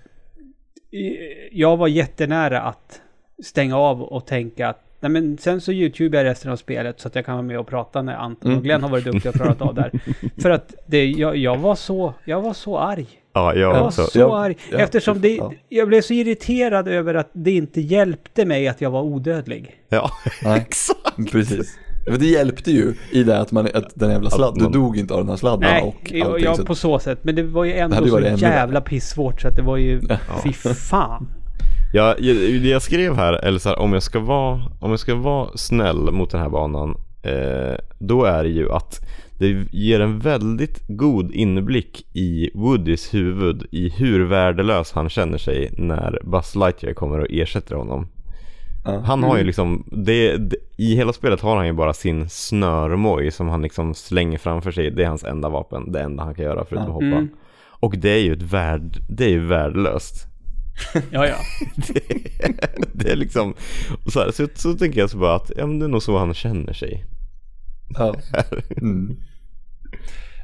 jag 1.51 1.77
var 1.77 1.87
jättenära 1.87 2.61
att 2.61 3.01
stänga 3.43 3.77
av 3.77 4.01
och 4.03 4.25
tänka 4.25 4.67
att 4.67 4.79
Nej 4.99 5.09
men 5.11 5.37
sen 5.37 5.61
så 5.61 5.71
YouTube 5.71 6.17
jag 6.17 6.23
resten 6.25 6.51
av 6.51 6.55
spelet 6.55 6.99
så 6.99 7.07
att 7.07 7.15
jag 7.15 7.25
kan 7.25 7.33
vara 7.35 7.41
med 7.41 7.59
och 7.59 7.67
prata 7.67 8.01
när 8.01 8.13
Anton 8.15 8.51
och 8.51 8.53
Mm. 8.53 8.63
Glenn 8.63 8.83
har 8.83 8.89
varit 8.89 9.03
duktiga 9.05 9.29
och 9.29 9.35
klarat 9.35 9.61
av 9.61 9.75
där. 9.75 9.91
För 10.41 10.49
att 10.49 10.73
det, 10.87 11.05
jag, 11.05 11.37
jag, 11.37 11.57
var 11.57 11.75
så, 11.75 12.13
jag 12.25 12.41
var 12.41 12.53
så 12.53 12.77
arg. 12.79 13.07
Ja, 13.33 13.53
jag 13.53 13.61
Jag 13.61 13.73
var 13.79 13.87
också. 13.87 14.03
så 14.03 14.19
Ja, 14.19 14.37
arg. 14.39 14.57
ja, 14.71 14.77
Eftersom 14.77 15.21
det, 15.21 15.35
ja. 15.35 15.53
jag 15.69 15.87
blev 15.87 16.01
så 16.01 16.13
irriterad 16.13 16.87
över 16.87 17.13
att 17.15 17.29
det 17.33 17.51
inte 17.51 17.81
hjälpte 17.81 18.45
mig 18.45 18.67
att 18.67 18.81
jag 18.81 18.91
var 18.91 19.01
odödlig. 19.01 19.71
Ja, 19.89 20.09
Nej. 20.43 20.59
exakt. 20.67 21.31
Precis. 21.31 21.77
Men 22.09 22.19
det 22.19 22.25
hjälpte 22.25 22.71
ju 22.71 22.93
i 23.11 23.23
det 23.23 23.39
att, 23.39 23.51
man, 23.51 23.67
att 23.73 23.91
den 23.95 24.09
jävla 24.11 24.29
sladden, 24.29 24.71
du 24.71 24.79
dog 24.79 24.97
inte 24.97 25.13
av 25.13 25.19
den 25.19 25.29
här 25.29 25.35
sladden 25.37 25.69
Nej, 25.71 25.81
och 25.83 26.11
jag, 26.11 26.27
allting. 26.27 26.43
jag 26.45 26.55
så 26.57 26.65
på 26.65 26.75
så 26.75 26.99
sätt. 26.99 27.19
Men 27.21 27.35
det 27.35 27.43
var 27.43 27.63
ju 27.63 27.73
ändå 27.73 28.07
så 28.07 28.19
jävla 28.21 28.81
pissvårt 28.81 29.41
så 29.41 29.47
att 29.47 29.55
det 29.55 29.61
var 29.61 29.77
ju... 29.77 30.01
Fy 30.43 30.53
fan. 30.73 31.27
Jag, 31.93 32.21
jag, 32.21 32.35
det 32.35 32.69
jag 32.69 32.81
skrev 32.81 33.15
här, 33.15 33.33
eller 33.33 33.59
så 33.59 33.69
här, 33.69 33.79
om 33.79 33.93
jag 33.93 34.03
ska 34.03 34.19
vara, 34.19 34.61
om 34.79 34.89
jag 34.89 34.99
ska 34.99 35.15
vara 35.15 35.49
snäll 35.55 36.11
mot 36.11 36.31
den 36.31 36.41
här 36.41 36.49
banan, 36.49 36.97
eh, 37.23 37.75
då 37.99 38.23
är 38.23 38.43
det 38.43 38.49
ju 38.49 38.71
att 38.71 38.99
det 39.39 39.67
ger 39.71 39.99
en 39.99 40.19
väldigt 40.19 40.87
god 40.87 41.31
inblick 41.31 42.05
i 42.13 42.49
Woodys 42.53 43.13
huvud 43.13 43.67
i 43.71 43.89
hur 43.89 44.25
värdelös 44.25 44.91
han 44.91 45.09
känner 45.09 45.37
sig 45.37 45.73
när 45.77 46.19
Buzz 46.23 46.55
Lightyear 46.55 46.93
kommer 46.93 47.19
och 47.19 47.27
ersätter 47.29 47.75
honom. 47.75 48.07
Ja. 48.85 48.99
Han 48.99 49.23
har 49.23 49.37
ju 49.37 49.43
liksom, 49.43 49.83
det, 49.91 50.37
det, 50.37 50.55
i 50.77 50.95
hela 50.95 51.13
spelet 51.13 51.41
har 51.41 51.55
han 51.55 51.67
ju 51.67 51.73
bara 51.73 51.93
sin 51.93 52.29
snörmoj 52.29 53.31
som 53.31 53.49
han 53.49 53.61
liksom 53.61 53.93
slänger 53.93 54.37
framför 54.37 54.71
sig. 54.71 54.91
Det 54.91 55.03
är 55.03 55.07
hans 55.07 55.23
enda 55.23 55.49
vapen, 55.49 55.91
det 55.91 56.01
enda 56.01 56.23
han 56.23 56.35
kan 56.35 56.45
göra 56.45 56.65
förutom 56.65 56.87
att 56.87 56.93
hoppa. 56.93 57.05
Mm. 57.05 57.29
Och 57.65 57.97
det 57.97 58.09
är 58.09 58.23
ju 58.23 58.33
ett 58.33 58.53
värd, 58.53 58.97
det 59.09 59.25
är 59.25 59.29
ju 59.29 59.45
värdelöst. 59.45 60.32
Ja, 61.11 61.27
ja. 61.27 61.35
det, 61.75 62.11
är, 62.43 62.73
det 62.93 63.11
är 63.11 63.15
liksom, 63.15 63.53
så, 64.07 64.19
här, 64.19 64.31
så, 64.31 64.47
så 64.55 64.73
tänker 64.73 64.99
jag 64.99 65.09
så 65.09 65.17
bara 65.17 65.35
att 65.35 65.51
ja, 65.57 65.67
men 65.67 65.79
det 65.79 65.85
är 65.85 65.89
nog 65.89 66.03
så 66.03 66.17
han 66.17 66.33
känner 66.33 66.73
sig. 66.73 67.05
Ja. 67.97 68.15
Mm. 68.81 69.17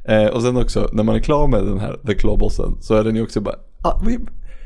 Eh, 0.04 0.26
och 0.26 0.42
sen 0.42 0.56
också, 0.56 0.90
när 0.92 1.02
man 1.02 1.14
är 1.16 1.20
klar 1.20 1.48
med 1.48 1.64
den 1.64 1.78
här 1.78 1.96
The 2.06 2.12
Claw-bossen 2.12 2.80
så 2.80 2.94
är 2.94 3.04
den 3.04 3.16
ju 3.16 3.22
också 3.22 3.40
bara, 3.40 3.54
ah, 3.82 4.02
vi, 4.06 4.18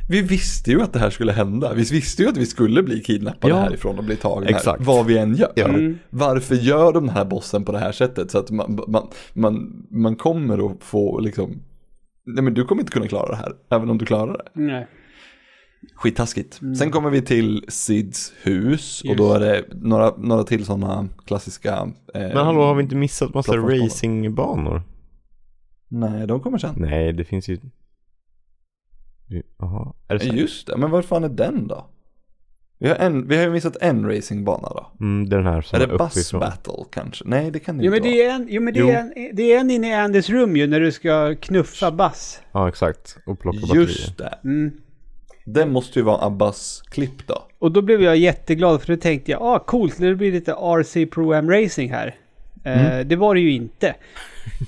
vi 0.08 0.22
visste 0.22 0.70
ju 0.70 0.82
att 0.82 0.92
det 0.92 0.98
här 0.98 1.10
skulle 1.10 1.32
hända. 1.32 1.74
Vi 1.74 1.82
visste 1.82 2.22
ju 2.22 2.28
att 2.28 2.36
vi 2.36 2.46
skulle 2.46 2.82
bli 2.82 3.00
kidnappade 3.00 3.54
Ja. 3.54 3.60
härifrån 3.60 3.98
och 3.98 4.04
bli 4.04 4.16
tagna 4.16 4.46
Exakt. 4.48 4.78
här, 4.78 4.86
vad 4.86 5.06
vi 5.06 5.18
än 5.18 5.34
gör. 5.34 5.52
Ja. 5.54 5.68
Mm. 5.68 5.98
Varför 6.10 6.54
gör 6.54 6.92
de 6.92 7.06
den 7.06 7.16
här 7.16 7.24
bossen 7.24 7.64
på 7.64 7.72
det 7.72 7.78
här 7.78 7.92
sättet? 7.92 8.30
Så 8.30 8.38
att 8.38 8.50
man, 8.50 8.80
man, 8.88 9.08
man, 9.32 9.86
man 9.90 10.16
kommer 10.16 10.70
att 10.70 10.84
få 10.84 11.20
liksom, 11.20 11.62
nej 12.26 12.44
men 12.44 12.54
du 12.54 12.64
kommer 12.64 12.82
inte 12.82 12.92
kunna 12.92 13.08
klara 13.08 13.30
det 13.30 13.36
här, 13.36 13.52
även 13.70 13.90
om 13.90 13.98
du 13.98 14.06
klarar 14.06 14.32
det. 14.32 14.60
Nej. 14.60 14.86
Skittaskigt. 15.94 16.60
Sen 16.78 16.90
kommer 16.90 17.10
vi 17.10 17.22
till 17.22 17.64
Sids 17.68 18.32
hus 18.42 19.02
och 19.08 19.16
då 19.16 19.32
är 19.34 19.40
det 19.40 19.64
några, 19.74 20.16
några 20.16 20.44
till 20.44 20.64
sådana 20.64 21.08
klassiska. 21.26 21.72
Eh, 22.14 22.20
Men 22.20 22.36
hallå, 22.36 22.62
har 22.62 22.74
vi 22.74 22.82
inte 22.82 22.96
missat 22.96 23.34
massa 23.34 23.56
racingbanor? 23.56 24.82
Nej, 25.88 26.26
de 26.26 26.40
kommer 26.40 26.58
sen. 26.58 26.74
Nej, 26.78 27.12
det 27.12 27.24
finns 27.24 27.48
ju... 27.48 27.58
Jaha, 29.58 29.92
är 30.08 30.18
det? 30.18 30.24
Just 30.24 30.66
det, 30.66 30.76
men 30.76 30.90
var 30.90 31.02
fan 31.02 31.24
är 31.24 31.28
den 31.28 31.68
då? 31.68 31.86
Vi 32.78 32.88
har, 32.88 32.96
en, 32.96 33.28
vi 33.28 33.36
har 33.36 33.42
ju 33.44 33.50
missat 33.50 33.76
en 33.80 34.06
racingbana 34.10 34.68
då. 34.68 34.92
Mm, 35.00 35.28
det 35.28 35.36
är 35.36 35.38
den 35.38 35.52
här 35.52 35.62
som 35.62 35.76
är 35.78 35.82
är, 35.82 35.86
det 35.86 35.98
Bus 35.98 36.16
uppifrån. 36.16 36.40
Battle 36.40 36.84
kanske? 36.90 37.24
Nej, 37.28 37.50
det 37.50 37.58
kan 37.58 37.78
det 37.78 37.84
Jo 37.84 37.90
men 37.90 37.96
inte 37.96 38.08
det 38.08 38.22
är 38.22 38.34
en, 38.34 38.46
jo, 38.50 38.62
men 38.62 38.74
det 38.74 38.80
Jo. 38.80 38.88
är 38.88 38.98
en, 38.98 39.12
det 39.36 39.52
är 39.52 39.60
en 39.60 39.70
inne 39.70 39.88
i 39.90 39.94
Andys 39.94 40.30
rum 40.30 40.56
ju 40.56 40.66
när 40.66 40.80
du 40.80 40.92
ska 40.92 41.34
knuffa 41.40 41.90
Bass. 41.90 42.40
Ja, 42.52 42.68
exakt. 42.68 43.18
Och 43.26 43.38
plocka 43.40 43.58
vara. 43.58 43.66
batterier. 43.68 43.86
Just 43.88 44.18
det. 44.18 44.38
Mm. 44.44 44.72
Det 45.44 45.66
måste 45.66 45.98
ju 45.98 46.04
vara 46.04 46.26
Abbas-klipp 46.26 47.26
då. 47.26 47.42
Och 47.58 47.72
då 47.72 47.82
blev 47.82 48.02
jag 48.02 48.16
jätteglad 48.16 48.82
för 48.82 48.96
då 48.96 49.00
tänkte 49.00 49.30
jag, 49.30 49.42
ah 49.42 49.58
coolt, 49.58 49.98
det 49.98 50.14
blir 50.14 50.32
lite 50.32 50.52
RC 50.52 51.06
Pro 51.06 51.32
Am 51.32 51.50
Racing 51.50 51.92
här. 51.92 52.14
Eh, 52.64 53.06
det 53.06 53.16
var 53.16 53.34
det 53.34 53.40
ju 53.40 53.52
inte. 53.52 53.94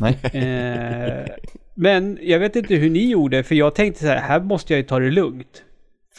Nej. 0.00 0.18
Eh, 0.22 1.26
men 1.74 2.18
jag 2.22 2.38
vet 2.38 2.56
inte 2.56 2.74
hur 2.74 2.90
ni 2.90 3.10
gjorde, 3.10 3.42
för 3.42 3.54
jag 3.54 3.74
tänkte 3.74 4.00
så 4.00 4.06
här, 4.06 4.16
här 4.16 4.40
måste 4.40 4.72
jag 4.72 4.78
ju 4.78 4.86
ta 4.86 4.98
det 4.98 5.10
lugnt. 5.10 5.62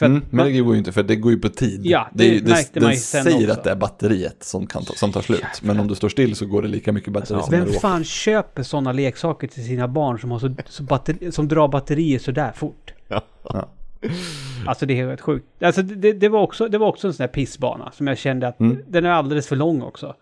Mm, 0.00 0.22
men 0.30 0.46
det 0.46 0.60
går 0.60 0.72
ju 0.74 0.78
inte 0.78 0.92
för 0.92 1.02
det 1.02 1.16
går 1.16 1.32
ju 1.32 1.38
på 1.38 1.48
tid. 1.48 1.80
Ja, 1.84 2.08
det 2.14 2.48
märkte 2.48 2.80
man 2.80 2.82
Den 2.88 2.90
ju 2.90 2.96
sen 2.96 3.24
säger 3.24 3.36
också. 3.48 3.52
att 3.52 3.64
det 3.64 3.70
är 3.70 3.76
batteriet 3.76 4.44
som, 4.44 4.66
kan 4.66 4.84
ta, 4.84 4.94
som 4.94 5.12
tar 5.12 5.22
slut. 5.22 5.42
Men 5.62 5.80
om 5.80 5.88
du 5.88 5.94
står 5.94 6.08
still 6.08 6.36
så 6.36 6.46
går 6.46 6.62
det 6.62 6.68
lika 6.68 6.92
mycket 6.92 7.12
batteri 7.12 7.40
som 7.40 7.50
Vem 7.50 7.60
när 7.60 7.66
du 7.66 7.70
åker. 7.72 7.80
fan 7.80 8.04
köper 8.04 8.62
sådana 8.62 8.92
leksaker 8.92 9.46
till 9.46 9.64
sina 9.64 9.88
barn 9.88 10.18
som, 10.18 10.30
har 10.30 10.38
så, 10.38 10.54
så 10.66 10.82
batteri, 10.82 11.32
som 11.32 11.48
drar 11.48 11.68
batterier 11.68 12.18
så 12.18 12.30
där 12.30 12.52
fort? 12.52 12.92
Ja. 13.08 13.22
Ja. 13.44 13.68
Alltså 14.66 14.86
det 14.86 15.00
är 15.00 15.06
helt 15.08 15.20
sjukt. 15.20 15.62
Alltså 15.62 15.82
det, 15.82 16.12
det, 16.12 16.28
var 16.28 16.40
också, 16.40 16.68
det 16.68 16.78
var 16.78 16.86
också 16.88 17.06
en 17.06 17.12
sån 17.12 17.22
här 17.24 17.28
pissbana 17.28 17.90
som 17.92 18.06
jag 18.06 18.18
kände 18.18 18.48
att 18.48 18.60
Mm. 18.60 18.78
den 18.88 19.04
är 19.04 19.10
alldeles 19.10 19.48
för 19.48 19.56
lång 19.56 19.82
också. 19.82 20.14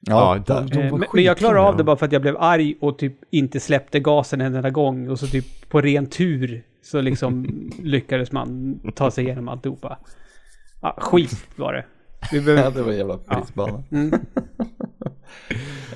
Ja, 0.00 0.42
Ja, 0.46 0.54
de- 0.60 0.66
de 0.66 0.78
Eh, 0.80 0.90
var 0.90 0.98
men, 0.98 1.08
men 1.14 1.24
jag 1.24 1.36
klarade 1.38 1.60
av 1.60 1.76
det 1.76 1.84
bara 1.84 1.96
för 1.96 2.06
att 2.06 2.12
jag 2.12 2.22
blev 2.22 2.36
arg 2.38 2.76
och 2.80 2.98
typ 2.98 3.14
inte 3.30 3.60
släppte 3.60 4.00
gasen 4.00 4.40
en 4.40 4.54
enda 4.54 4.70
gång 4.70 5.08
och 5.10 5.18
så 5.18 5.26
typ 5.26 5.68
på 5.70 5.80
ren 5.80 6.06
tur 6.06 6.62
så 6.82 7.00
liksom 7.00 7.46
lyckades 7.82 8.32
man 8.32 8.80
ta 8.94 9.10
sig 9.10 9.24
igenom 9.24 9.48
alltihopa. 9.48 9.98
Ja, 10.82 10.96
skit 11.00 11.46
var 11.56 11.72
det. 11.72 11.84
Vi 12.32 12.38
Ja, 12.38 12.44
behöver... 12.44 12.70
det 12.76 12.82
var 12.82 12.92
en 12.92 12.98
jävla 12.98 13.16
pissbana. 13.18 13.82
Mm. 13.90 14.12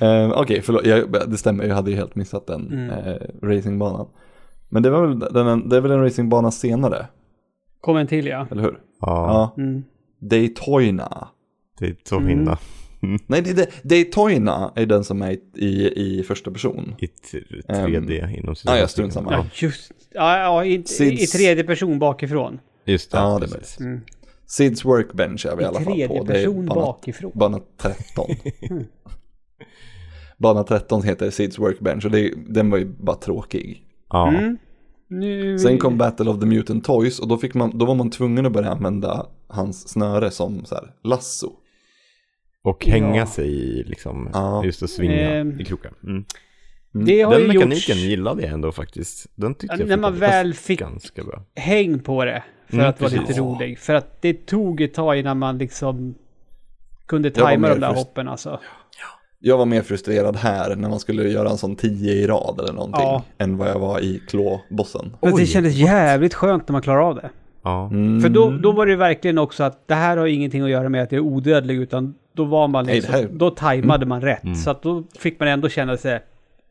Eh, 0.01 0.31
Okej, 0.31 0.61
förlåt, 0.61 0.85
jag, 0.85 1.29
det 1.31 1.37
stämmer, 1.37 1.63
jag 1.65 1.75
hade 1.75 1.91
ju 1.91 1.97
helt 1.97 2.15
missat 2.15 2.47
den 2.47 2.67
Mm. 2.73 2.89
eh, 2.89 3.15
racingbanan. 3.43 4.07
Men 4.73 4.83
det, 4.83 4.89
var 4.89 5.07
väl, 5.07 5.19
den, 5.19 5.69
det 5.69 5.77
är 5.77 5.81
väl 5.81 5.91
en 5.91 6.01
racingbana 6.01 6.51
senare, 6.51 7.07
Kom 7.81 7.97
en 7.97 8.07
till 8.07 8.27
ja. 8.27 8.47
eller 8.51 8.61
hur? 8.61 8.79
Ja, 8.99 9.53
Ja. 9.57 9.63
Mm. 9.63 9.83
Daytona. 10.19 11.27
det 11.79 11.85
är 11.85 11.95
så 12.03 12.19
himla. 12.19 12.57
Nej, 13.27 13.41
det, 13.41 13.53
det, 13.53 13.69
Daytona 13.83 14.71
är 14.75 14.85
den 14.85 15.03
som 15.03 15.21
är 15.21 15.31
i, 15.31 15.39
i, 15.55 16.19
i 16.19 16.23
första 16.23 16.51
person. 16.51 16.95
I 16.99 17.07
t- 17.07 17.43
3D 17.67 18.37
inom 18.39 18.55
ja, 18.65 18.77
ja, 18.77 18.87
strunt 18.87 19.13
samma. 19.13 19.31
Ja, 19.33 19.45
just 19.53 19.91
Ja, 20.13 20.37
ja 20.37 20.65
i, 20.65 20.73
i 20.99 21.27
tredje 21.27 21.63
person 21.63 21.99
bakifrån. 21.99 22.59
Just 22.85 23.11
det. 23.11 23.17
Ja, 23.17 23.39
det 23.39 23.45
är 23.45 23.49
precis. 23.49 23.79
Mm. 23.79 24.01
Sids 24.45 24.85
Workbench 24.85 25.45
är 25.45 25.55
vi 25.55 25.61
i, 25.61 25.65
I 25.65 25.67
alla 25.67 25.79
fall 25.79 25.93
tredje 25.93 26.07
på. 26.07 26.23
Det 26.23 26.33
är 26.33 26.45
person 26.45 26.65
bana, 26.65 26.81
bakifrån. 26.81 27.31
bana 27.35 27.59
13. 27.77 28.29
bana 30.37 30.63
13 30.63 31.03
heter 31.03 31.29
Sids 31.29 31.59
Workbench 31.59 32.05
och 32.05 32.11
det, 32.11 32.33
den 32.47 32.69
var 32.69 32.77
ju 32.77 32.85
bara 32.85 33.15
tråkig. 33.15 33.85
Ja. 34.13 34.27
Mm. 34.29 34.57
Nu... 35.07 35.59
Sen 35.59 35.77
kom 35.77 35.97
Battle 35.97 36.29
of 36.29 36.39
the 36.39 36.45
Mutant 36.45 36.85
Toys 36.85 37.19
och 37.19 37.27
då, 37.27 37.37
fick 37.37 37.53
man, 37.53 37.77
då 37.77 37.85
var 37.85 37.95
man 37.95 38.09
tvungen 38.09 38.45
att 38.45 38.51
börja 38.51 38.69
använda 38.69 39.25
hans 39.47 39.87
snöre 39.89 40.31
som 40.31 40.65
så 40.65 40.75
här, 40.75 40.91
lasso. 41.03 41.51
Och 42.63 42.85
hänga 42.85 43.15
Ja. 43.17 43.25
sig 43.25 43.49
i 43.49 43.83
liksom, 43.83 44.29
Ja. 44.33 44.65
just 44.65 44.83
att 44.83 44.89
svinga 44.89 45.13
Ehm, 45.31 45.59
i 45.61 45.65
kroken. 45.65 45.93
Mm. 46.03 46.25
Det 47.05 47.21
har 47.21 47.31
Den 47.39 47.47
mekaniken 47.47 47.69
gjorts 47.95 48.03
gillade 48.03 48.41
jag 48.41 48.51
ändå 48.51 48.71
faktiskt. 48.71 49.25
Den 49.35 49.55
tyckte 49.55 49.75
Ja, 49.75 49.79
jag 49.79 49.89
när 49.89 49.97
man 49.97 50.15
väl 50.15 50.53
fick- 50.53 50.79
ganska 50.79 51.23
bra. 51.23 51.43
häng 51.55 51.99
på 51.99 52.25
det. 52.25 52.43
För 52.67 52.73
Mm, 52.77 52.89
att 52.89 53.01
vara 53.01 53.11
lite 53.11 53.33
rolig. 53.33 53.79
För 53.79 53.93
att 53.93 54.21
det 54.21 54.45
tog 54.45 54.81
ett 54.81 54.93
tag 54.93 55.17
innan 55.19 55.39
man 55.39 55.57
liksom 55.57 56.15
kunde 57.05 57.31
tajma 57.31 57.69
de 57.69 57.79
där 57.79 57.89
frust- 57.89 57.95
hoppen 57.95 58.27
alltså. 58.27 58.59
Jag 59.45 59.57
var 59.57 59.65
mer 59.65 59.81
frustrerad 59.81 60.35
här 60.35 60.75
när 60.75 60.89
man 60.89 60.99
skulle 60.99 61.29
göra 61.29 61.49
en 61.49 61.57
sån 61.57 61.75
10 61.75 62.13
i 62.13 62.27
rad 62.27 62.59
eller 62.59 62.73
någonting. 62.73 63.01
Ja. 63.01 63.23
Än 63.37 63.57
vad 63.57 63.67
jag 63.69 63.79
var 63.79 63.99
i 63.99 64.21
klåbossen. 64.27 65.15
Men 65.21 65.35
det 65.35 65.45
kändes 65.45 65.73
jävligt 65.75 66.33
skönt 66.33 66.67
när 66.67 66.71
man 66.73 66.81
klarade 66.81 67.05
av 67.05 67.15
det. 67.15 67.29
Ja. 67.63 67.87
Mm. 67.87 68.21
För 68.21 68.29
då, 68.29 68.49
då 68.51 68.71
var 68.71 68.85
det 68.85 68.95
verkligen 68.95 69.37
också 69.37 69.63
att 69.63 69.87
det 69.87 69.93
här 69.95 70.17
har 70.17 70.27
ingenting 70.27 70.61
att 70.61 70.69
göra 70.69 70.89
med 70.89 71.03
att 71.03 71.11
jag 71.11 71.17
är 71.19 71.23
odödlig 71.23 71.75
utan 71.75 72.13
då 72.35 72.43
var 72.45 72.67
man 72.67 72.85
Nej, 72.85 72.95
liksom, 72.95 73.13
här- 73.13 73.21
Mm. 73.23 73.37
då 73.37 73.49
tajmade 73.49 74.05
man 74.05 74.21
rätt. 74.21 74.57
Så 74.63 74.69
att 74.69 74.81
då 74.83 75.03
fick 75.19 75.39
man 75.39 75.47
ändå 75.49 75.69
känna 75.69 75.97
sig, 75.97 76.19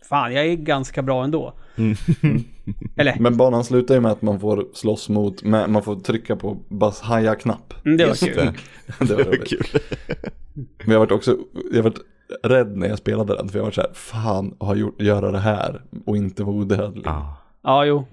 fan 0.08 0.32
jag 0.34 0.46
är 0.46 0.54
ganska 0.54 1.02
bra 1.02 1.24
ändå. 1.24 1.52
Eller, 2.96 3.16
Men 3.20 3.36
banan 3.36 3.64
slutar 3.64 3.94
ju 3.94 4.00
med 4.00 4.12
att 4.12 4.22
man 4.22 4.40
får 4.40 4.64
slåss 4.74 5.08
mot, 5.08 5.42
med, 5.42 5.70
man 5.70 5.82
får 5.82 5.96
trycka 5.96 6.36
på 6.36 6.56
Buzz 6.68 7.00
Haja-knapp. 7.00 7.74
mm, 7.84 7.96
det 7.98 8.06
var 8.06 8.14
kul. 8.14 8.36
det. 8.36 8.52
det 9.06 9.14
var. 9.14 9.32
Kul. 9.46 9.66
Men 10.54 10.92
jag 10.92 10.98
varit 10.98 11.12
också, 11.12 11.36
jag 11.72 11.82
varit 11.82 11.98
rädd 12.42 12.76
när 12.76 12.88
jag 12.88 12.98
spelade 12.98 13.36
den. 13.36 13.48
För 13.48 13.58
jag 13.58 13.64
var 13.64 13.72
så 13.72 13.80
här, 13.80 13.90
fan 13.92 14.56
att 14.60 14.66
ha 14.66 14.74
gjort, 14.74 15.00
göra 15.02 15.30
det 15.30 15.38
här 15.38 15.82
och 16.06 16.16
inte 16.16 16.44
vara 16.44 16.56
odödlig. 16.56 17.06
Ja. 17.06 17.36
Ja, 17.62 17.84
jo. 17.84 18.06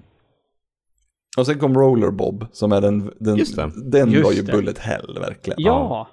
Och 1.38 1.46
sen 1.46 1.58
kom 1.58 1.74
Rollerbob 1.74 2.46
som 2.52 2.72
är 2.72 2.80
den, 2.80 3.10
den, 3.20 3.36
Just 3.36 3.56
det. 3.56 3.70
den 3.90 4.10
Just 4.10 4.24
var 4.24 4.32
ju 4.32 4.42
det. 4.42 4.52
bullet 4.52 4.78
hell 4.78 5.18
verkligen. 5.20 5.60
Ja. 5.62 6.08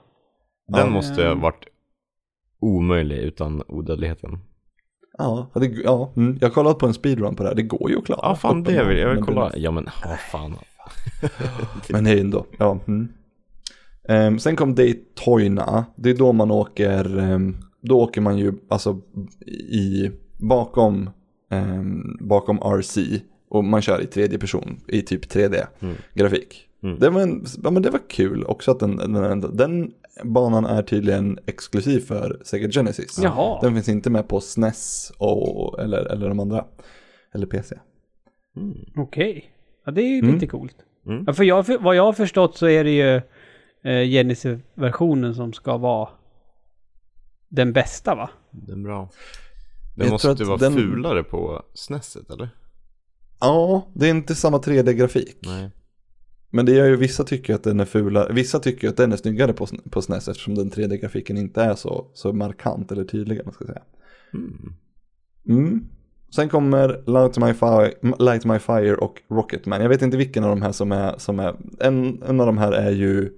Den 0.67 0.79
Ja. 0.79 0.89
måste 0.89 1.27
ha 1.27 1.35
varit 1.35 1.65
omöjlig 2.61 3.17
utan 3.17 3.63
odödligheten. 3.67 4.39
Ja, 5.17 5.47
det, 5.53 5.65
ja 5.65 6.13
mm, 6.15 6.37
jag 6.41 6.47
har 6.47 6.53
kollat 6.53 6.79
på 6.79 6.85
en 6.87 6.93
speedrun 6.93 7.35
på 7.35 7.43
det 7.43 7.49
här, 7.49 7.55
det 7.55 7.63
går 7.63 7.89
ju 7.91 7.97
att 7.97 8.05
klara. 8.05 8.19
Ja, 8.23 8.35
fan 8.35 8.63
det 8.63 8.83
vill 8.83 8.97
jag 8.97 9.09
vill 9.15 9.23
kolla. 9.23 9.51
Ja, 9.55 9.71
men 9.71 9.87
vad 10.05 10.19
fan. 10.19 10.55
Men 11.89 12.07
är 12.07 12.17
ändå, 12.17 12.45
ja. 12.57 12.79
Mm. 12.87 13.07
Ehm, 14.09 14.39
sen 14.39 14.55
kom 14.55 14.75
Daytona, 14.75 15.85
det 15.95 16.09
är 16.09 16.15
då 16.15 16.33
man 16.33 16.51
åker, 16.51 17.17
ehm, 17.19 17.57
då 17.87 18.01
åker 18.01 18.21
man 18.21 18.37
ju 18.37 18.53
alltså 18.69 19.01
i, 19.71 20.11
bakom, 20.37 21.09
ehm, 21.51 22.17
bakom 22.21 22.57
RC 22.57 22.97
och 23.49 23.63
man 23.63 23.81
kör 23.81 24.01
i 24.01 24.05
tredje 24.05 24.39
person 24.39 24.79
i 24.87 25.01
typ 25.01 25.25
3D-grafik. 25.25 26.63
Mm. 26.83 26.99
Det, 26.99 27.09
var 27.09 27.21
en, 27.21 27.45
ja, 27.63 27.71
men 27.71 27.81
det 27.81 27.89
var 27.89 27.99
kul 28.09 28.43
också 28.45 28.71
att 28.71 28.79
den, 28.79 28.97
den, 28.97 29.57
den 29.57 29.91
banan 30.23 30.65
är 30.65 30.81
tydligen 30.83 31.39
exklusiv 31.45 31.99
för 31.99 32.41
Sega 32.43 32.69
Genesis. 32.69 33.19
Jaha. 33.23 33.59
Den 33.61 33.73
finns 33.73 33.89
inte 33.89 34.09
med 34.09 34.27
på 34.27 34.39
SNES 34.41 35.11
och, 35.17 35.79
eller, 35.79 36.05
eller 36.11 36.27
de 36.29 36.39
andra, 36.39 36.65
eller 37.33 37.45
PC. 37.47 37.75
Okej. 38.95 39.45
Ja, 39.85 39.91
det 39.91 40.01
är 40.01 40.07
ju 40.07 40.19
Mm. 40.19 40.33
lite 40.33 40.47
coolt. 40.47 40.75
Mm. 41.05 41.23
Ja, 41.27 41.33
för 41.33 41.43
jag, 41.43 41.65
vad 41.79 41.95
jag 41.95 42.03
har 42.03 42.13
förstått 42.13 42.57
så 42.57 42.67
är 42.67 42.83
det 42.83 42.91
ju 42.91 43.15
eh, 43.91 44.07
Genesis-versionen 44.09 45.35
som 45.35 45.53
ska 45.53 45.77
vara 45.77 46.09
den 47.49 47.73
bästa 47.73 48.15
va? 48.15 48.29
Den 48.51 48.83
bra. 48.83 49.09
Jag 49.95 50.05
Den 50.05 50.11
måste 50.11 50.27
tror 50.35 50.41
att 50.41 50.47
vara 50.47 50.57
den- 50.69 50.73
fulare 50.73 51.23
på 51.23 51.63
SNESet 51.73 52.29
eller? 52.29 52.49
Ja, 53.39 53.87
det 53.95 54.05
är 54.05 54.09
inte 54.09 54.35
samma 54.35 54.57
3D-grafik. 54.57 55.37
Nej. 55.43 55.71
Men 56.49 56.65
det 56.65 56.71
gör 56.71 56.85
ju 56.85 56.95
vissa 56.95 57.23
tycker 57.23 57.55
att 57.55 57.63
den 57.63 57.79
är 57.79 57.85
fulare. 57.85 58.33
Vissa 58.33 58.59
tycker 58.59 58.89
att 58.89 58.97
den 58.97 59.11
är 59.11 59.17
snyggare 59.17 59.53
på, 59.53 59.67
på 59.89 60.01
SNES 60.01 60.27
eftersom 60.27 60.55
den 60.55 60.71
3D-grafiken 60.71 61.37
inte 61.37 61.61
är 61.61 61.75
så, 61.75 62.11
så 62.13 62.33
markant 62.33 62.91
eller 62.91 63.03
tydlig. 63.03 63.41
Man 63.45 63.53
ska 63.53 63.65
säga. 63.65 63.81
Mm. 64.33 64.73
Mm. 65.49 65.87
Sen 66.35 66.49
kommer 66.49 66.87
Light 67.07 67.37
My, 67.37 67.53
Fire, 67.53 67.93
Light 68.19 68.45
My 68.45 68.59
Fire 68.59 68.95
och 68.95 69.21
Rocketman. 69.29 69.81
Jag 69.81 69.89
vet 69.89 70.01
inte 70.01 70.17
vilken 70.17 70.43
av 70.43 70.49
de 70.49 70.61
här 70.61 70.71
som 70.71 70.91
är, 70.91 71.17
som 71.17 71.39
är 71.39 71.55
en, 71.79 72.23
en 72.23 72.39
av 72.39 72.45
de 72.45 72.57
här 72.57 72.71
är 72.71 72.91
ju 72.91 73.29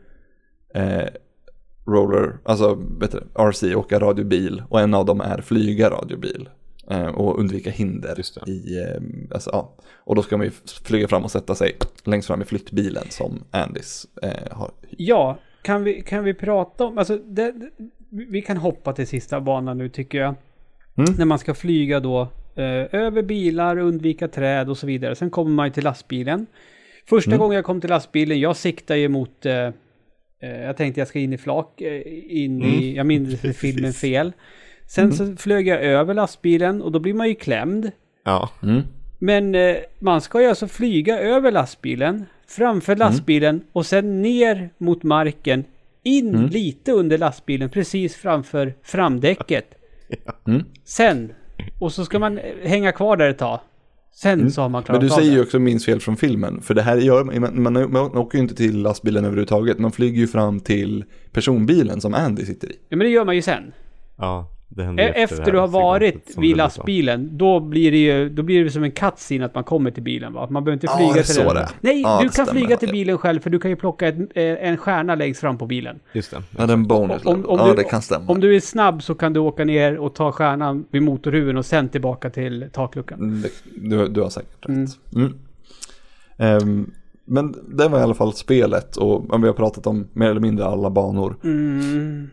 eh, 0.75 1.07
Roller, 1.89 2.37
alltså 2.43 2.77
vet 2.99 3.11
du, 3.11 3.23
RC, 3.35 3.75
åka 3.75 3.99
radiobil 3.99 4.63
och 4.69 4.81
en 4.81 4.93
av 4.93 5.05
dem 5.05 5.21
är 5.21 5.41
flyga 5.41 5.89
radiobil. 5.89 6.49
Eh, 6.91 7.07
och 7.07 7.39
undvika 7.39 7.69
hinder. 7.69 8.13
Just 8.17 8.45
det. 8.45 8.51
I, 8.51 8.77
eh, 8.81 9.01
alltså, 9.33 9.49
ja. 9.53 9.75
Och 10.03 10.15
då 10.15 10.21
ska 10.21 10.37
man 10.37 10.45
ju 10.45 10.51
flyga 10.83 11.07
fram 11.07 11.23
och 11.23 11.31
sätta 11.31 11.55
sig 11.55 11.77
längst 12.03 12.27
fram 12.27 12.41
i 12.41 12.45
flyttbilen 12.45 13.03
som 13.09 13.43
Andys 13.51 14.07
eh, 14.21 14.51
har. 14.57 14.71
Ja, 14.89 15.37
kan 15.61 15.83
vi, 15.83 16.01
kan 16.01 16.23
vi 16.23 16.33
prata 16.33 16.85
om, 16.85 16.97
alltså 16.97 17.17
det, 17.17 17.51
det, 17.51 17.69
vi 18.09 18.41
kan 18.41 18.57
hoppa 18.57 18.93
till 18.93 19.07
sista 19.07 19.41
banan 19.41 19.77
nu 19.77 19.89
tycker 19.89 20.17
jag. 20.17 20.35
Mm. 20.97 21.13
När 21.17 21.25
man 21.25 21.39
ska 21.39 21.53
flyga 21.53 21.99
då 21.99 22.21
eh, 22.55 22.95
över 23.01 23.21
bilar, 23.21 23.77
undvika 23.77 24.27
träd 24.27 24.69
och 24.69 24.77
så 24.77 24.87
vidare. 24.87 25.15
Sen 25.15 25.29
kommer 25.29 25.51
man 25.51 25.67
ju 25.67 25.73
till 25.73 25.83
lastbilen. 25.83 26.45
Första 27.09 27.31
Mm. 27.31 27.39
gången 27.39 27.55
jag 27.55 27.65
kom 27.65 27.81
till 27.81 27.89
lastbilen, 27.89 28.39
jag 28.39 28.55
siktar 28.55 28.95
ju 28.95 29.07
mot, 29.09 29.45
eh, 29.45 29.69
jag 30.39 30.77
tänkte 30.77 31.01
jag 31.01 31.07
ska 31.07 31.19
in 31.19 31.33
i 31.33 31.37
flak, 31.37 31.81
eh, 31.81 32.01
in 32.43 32.63
i, 32.63 32.95
jag 32.95 33.05
minns 33.05 33.41
filmen 33.57 33.93
fel. 33.93 34.33
Sen 34.87 35.13
så 35.13 35.35
flög 35.35 35.67
jag 35.67 35.81
över 35.83 36.13
lastbilen 36.13 36.81
och 36.81 36.91
då 36.91 36.99
blir 36.99 37.13
man 37.13 37.27
ju 37.27 37.35
klämd. 37.35 37.91
Ja. 38.23 38.49
Mm. 38.63 38.81
Men 39.19 39.55
eh, 39.55 39.75
man 39.99 40.21
ska 40.21 40.41
ju 40.41 40.47
alltså 40.47 40.67
flyga 40.67 41.19
över 41.19 41.51
lastbilen, 41.51 42.25
framför 42.47 42.95
lastbilen 42.95 43.61
och 43.71 43.85
sen 43.85 44.21
ner 44.21 44.69
mot 44.77 45.03
marken, 45.03 45.63
in 46.03 46.47
lite 46.47 46.91
under 46.91 47.17
lastbilen, 47.17 47.69
precis 47.69 48.15
framför 48.15 48.73
framdäcket. 48.83 49.65
Mm. 50.47 50.63
Sen, 50.83 51.33
och 51.79 51.93
så 51.93 52.05
ska 52.05 52.19
man 52.19 52.37
eh, 52.37 52.43
hänga 52.63 52.91
kvar 52.91 53.17
där 53.17 53.29
ett 53.29 53.37
tag. 53.37 53.59
Sen 54.21 54.51
så 54.51 54.61
har 54.61 54.69
man 54.69 54.83
klarat 54.83 55.01
Men 55.01 55.07
du 55.07 55.13
av 55.13 55.17
säger 55.17 55.31
det. 55.31 55.35
ju 55.35 55.41
också 55.43 55.59
minns 55.59 55.85
fel 55.85 55.99
från 55.99 56.17
filmen. 56.17 56.61
För 56.61 56.73
det 56.73 56.81
här 56.81 56.97
gör 56.97 57.23
man, 57.23 57.61
man, 57.63 57.91
man 57.91 58.17
åker 58.17 58.37
ju 58.37 58.41
inte 58.41 58.55
till 58.55 58.81
lastbilen 58.81 59.25
överhuvudtaget. 59.25 59.79
Man 59.79 59.91
flyger 59.91 60.19
ju 60.19 60.27
fram 60.27 60.59
till 60.59 61.03
personbilen 61.31 62.01
som 62.01 62.13
Andy 62.13 62.45
sitter 62.45 62.67
i. 62.71 62.75
Ja, 62.89 62.97
men 62.97 62.99
det 62.99 63.09
gör 63.09 63.25
man 63.25 63.35
ju 63.35 63.41
sen. 63.41 63.71
Ja, 64.17 64.51
E- 64.77 65.13
Efter, 65.15 65.51
du 65.51 65.57
har 65.57 65.67
varit 65.67 66.37
vid 66.37 66.57
lastbilen, 66.57 67.29
då 67.37 67.59
blir 67.59 67.91
det 67.91 67.97
ju 67.97 68.29
då 68.29 68.43
blir 68.43 68.63
det 68.63 68.71
som 68.71 68.83
en 68.83 68.91
cutscene 68.91 69.45
att 69.45 69.55
man 69.55 69.63
kommer 69.63 69.91
till 69.91 70.03
bilen 70.03 70.33
va? 70.33 70.47
Man 70.49 70.63
behöver 70.63 70.73
inte 70.73 70.85
Ja, 70.87 70.97
flyga 70.97 71.11
är 71.19 71.23
till 71.23 71.35
så 71.35 71.43
den. 71.43 71.55
det. 71.55 71.69
Nej, 71.81 72.01
Ja, 72.01 72.19
du 72.21 72.29
kan 72.29 72.31
stämmer. 72.45 72.51
flyga 72.61 72.77
till 72.77 72.89
bilen 72.89 73.17
själv 73.17 73.39
för 73.39 73.49
du 73.49 73.59
kan 73.59 73.71
ju 73.71 73.75
plocka 73.77 74.07
ett, 74.07 74.15
eh, 74.17 74.43
en 74.43 74.77
stjärna 74.77 75.15
längst 75.15 75.41
fram 75.41 75.57
på 75.57 75.65
bilen. 75.65 75.99
Just 76.13 76.31
det. 76.31 76.43
Ja, 76.57 76.65
den 76.65 76.87
bonus 76.87 77.25
Om- 77.25 77.45
om 77.45 77.59
Ja, 77.59 77.67
du- 77.67 77.75
det 77.75 77.83
kan 77.83 78.01
stämma. 78.01 78.25
Om 78.31 78.39
du 78.39 78.55
är 78.55 78.59
snabb 78.59 79.03
så 79.03 79.15
kan 79.15 79.33
du 79.33 79.39
åka 79.39 79.65
ner 79.65 79.97
och 79.97 80.15
ta 80.15 80.31
stjärnan 80.31 80.85
vid 80.91 81.01
motorhuven 81.01 81.57
och 81.57 81.65
sen 81.65 81.89
tillbaka 81.89 82.29
till 82.29 82.65
takluckan. 82.73 83.19
Mm, 83.19 83.43
Du, 83.89 84.07
du 84.07 84.21
har 84.21 84.29
säkert 84.29 84.65
rätt. 84.69 84.97
Mm. 85.15 85.33
Ehm, 86.37 86.91
men 87.25 87.55
det 87.77 87.87
var 87.87 87.99
i 87.99 88.01
alla 88.03 88.13
fall 88.15 88.33
spelet 88.33 88.97
och 88.97 89.41
vi 89.43 89.47
har 89.47 89.53
pratat 89.53 89.87
om 89.87 90.07
mer 90.13 90.29
eller 90.29 90.41
mindre 90.41 90.65
alla 90.65 90.89
banor. 90.89 91.35
Mm. 91.43 92.29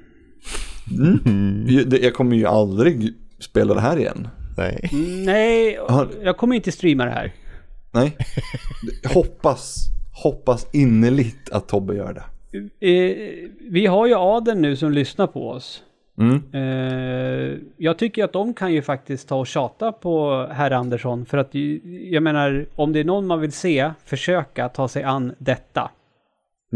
Det- 1.86 1.98
Jag 2.02 2.14
kommer 2.14 2.36
ju 2.36 2.46
aldrig 2.46 3.12
spela 3.38 3.74
det 3.74 3.80
här 3.80 3.96
igen. 3.96 4.28
Nej. 4.56 4.90
Nej, 5.26 5.78
jag 6.22 6.36
kommer 6.36 6.56
inte 6.56 6.72
streama 6.72 7.04
det 7.04 7.10
här. 7.10 7.32
Nej. 7.90 8.16
hoppas, 9.14 9.88
hoppas 10.22 10.66
innerligt 10.72 11.50
att 11.52 11.68
Tobbe 11.68 11.94
gör 11.94 12.12
det. 12.12 12.22
Eh, 12.86 13.16
vi 13.70 13.86
har 13.86 14.06
ju 14.06 14.14
Aden 14.14 14.62
nu 14.62 14.76
som 14.76 14.92
lyssnar 14.92 15.26
på 15.26 15.50
oss. 15.50 15.82
Mm. 16.18 16.42
Eh, 16.52 17.58
jag 17.76 17.98
tycker 17.98 18.24
att 18.24 18.32
de 18.32 18.54
kan 18.54 18.72
ju 18.72 18.82
faktiskt 18.82 19.28
ta 19.28 19.36
och 19.36 19.46
tjata 19.46 19.92
på 19.92 20.46
herr 20.50 20.70
Andersson. 20.70 21.26
För 21.26 21.38
att 21.38 21.50
jag 22.10 22.22
menar, 22.22 22.66
om 22.74 22.92
det 22.92 23.00
är 23.00 23.04
någon 23.04 23.26
man 23.26 23.40
vill 23.40 23.52
se 23.52 23.90
försöka 24.04 24.68
ta 24.68 24.88
sig 24.88 25.02
an 25.02 25.32
detta. 25.38 25.90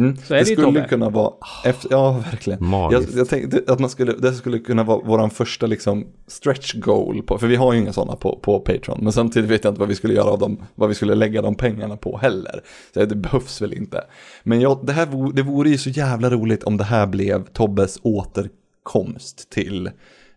Mm. 0.00 0.16
Så 0.16 0.34
är 0.34 0.38
det 0.38 0.44
skulle 0.44 0.62
Tobbe. 0.66 0.86
kunna 0.88 1.10
vara, 1.10 1.32
efter, 1.64 1.88
ja 1.90 2.12
verkligen. 2.30 2.58
Jag, 2.62 2.68
Magiskt. 2.70 3.14
jag 3.16 3.28
tänkte 3.28 3.62
att 3.72 3.78
man 3.78 3.90
skulle, 3.90 4.12
det 4.12 4.32
skulle 4.34 4.58
kunna 4.58 4.82
vara 4.84 4.98
våran 5.00 5.30
första 5.30 5.66
liksom 5.66 6.06
stretch 6.26 6.74
goal 6.74 7.22
på, 7.22 7.38
för 7.38 7.46
vi 7.46 7.56
har 7.56 7.72
ju 7.72 7.78
inga 7.80 7.92
sådana 7.92 8.16
på, 8.16 8.38
på 8.42 8.60
Patreon, 8.60 8.98
men 9.02 9.12
samtidigt 9.12 9.50
vet 9.50 9.64
jag 9.64 9.70
inte 9.70 9.80
vad 9.80 9.88
vi 9.88 9.94
skulle 9.94 10.14
göra 10.14 10.30
av 10.30 10.38
dem, 10.38 10.62
vad 10.74 10.88
vi 10.88 10.94
skulle 10.94 11.14
lägga 11.14 11.42
de 11.42 11.54
pengarna 11.54 11.96
på 11.96 12.18
heller. 12.18 12.60
Så 12.94 13.04
det 13.04 13.16
behövs 13.16 13.62
väl 13.62 13.72
inte. 13.74 14.04
Men 14.42 14.60
jag, 14.60 14.78
det 14.86 14.92
här 14.92 15.06
vore, 15.06 15.32
det 15.32 15.42
vore 15.42 15.70
ju 15.70 15.78
så 15.78 15.90
jävla 15.90 16.30
roligt 16.30 16.62
om 16.64 16.76
det 16.76 16.84
här 16.84 17.06
blev 17.06 17.44
Tobbes 17.46 17.98
återkomst 18.02 19.50
till, 19.50 19.90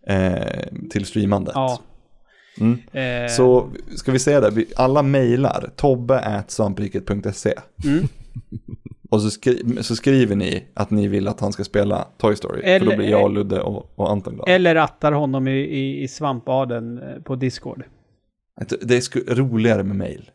eh, 0.06 0.34
till 0.90 1.04
streamandet. 1.06 1.52
Ja. 1.54 1.78
Mm. 2.60 2.78
Eh, 3.24 3.30
Så 3.30 3.68
ska 3.96 4.12
vi 4.12 4.18
säga 4.18 4.40
det, 4.40 4.50
vi, 4.50 4.66
alla 4.76 5.02
mejlar 5.02 5.70
tobbe.svampriket.se 5.76 7.54
Mm. 7.84 8.08
och 9.14 9.22
så, 9.22 9.30
skri, 9.30 9.78
så 9.80 9.96
skriver 9.96 10.36
ni 10.36 10.64
att 10.74 10.90
ni 10.90 11.08
vill 11.08 11.28
att 11.28 11.40
han 11.40 11.52
ska 11.52 11.64
spela 11.64 12.08
Toy 12.18 12.36
Story. 12.36 12.60
för 12.60 12.68
Eller- 12.68 12.90
då 12.90 12.96
blir 12.96 13.08
jag, 13.10 13.34
Ludde 13.34 13.60
och, 13.60 13.92
och 13.98 14.10
Anton 14.10 14.34
glada. 14.34 14.52
Eller 14.52 14.74
rattar 14.74 15.12
honom 15.12 15.48
i, 15.48 15.58
i, 15.60 16.02
i 16.02 16.08
svampaden 16.08 16.98
eh, 16.98 17.22
på 17.22 17.36
Discord. 17.36 17.84
Det 18.80 18.94
är 18.96 19.34
roligare 19.34 19.82
med 19.82 19.96
mejl. 19.96 20.30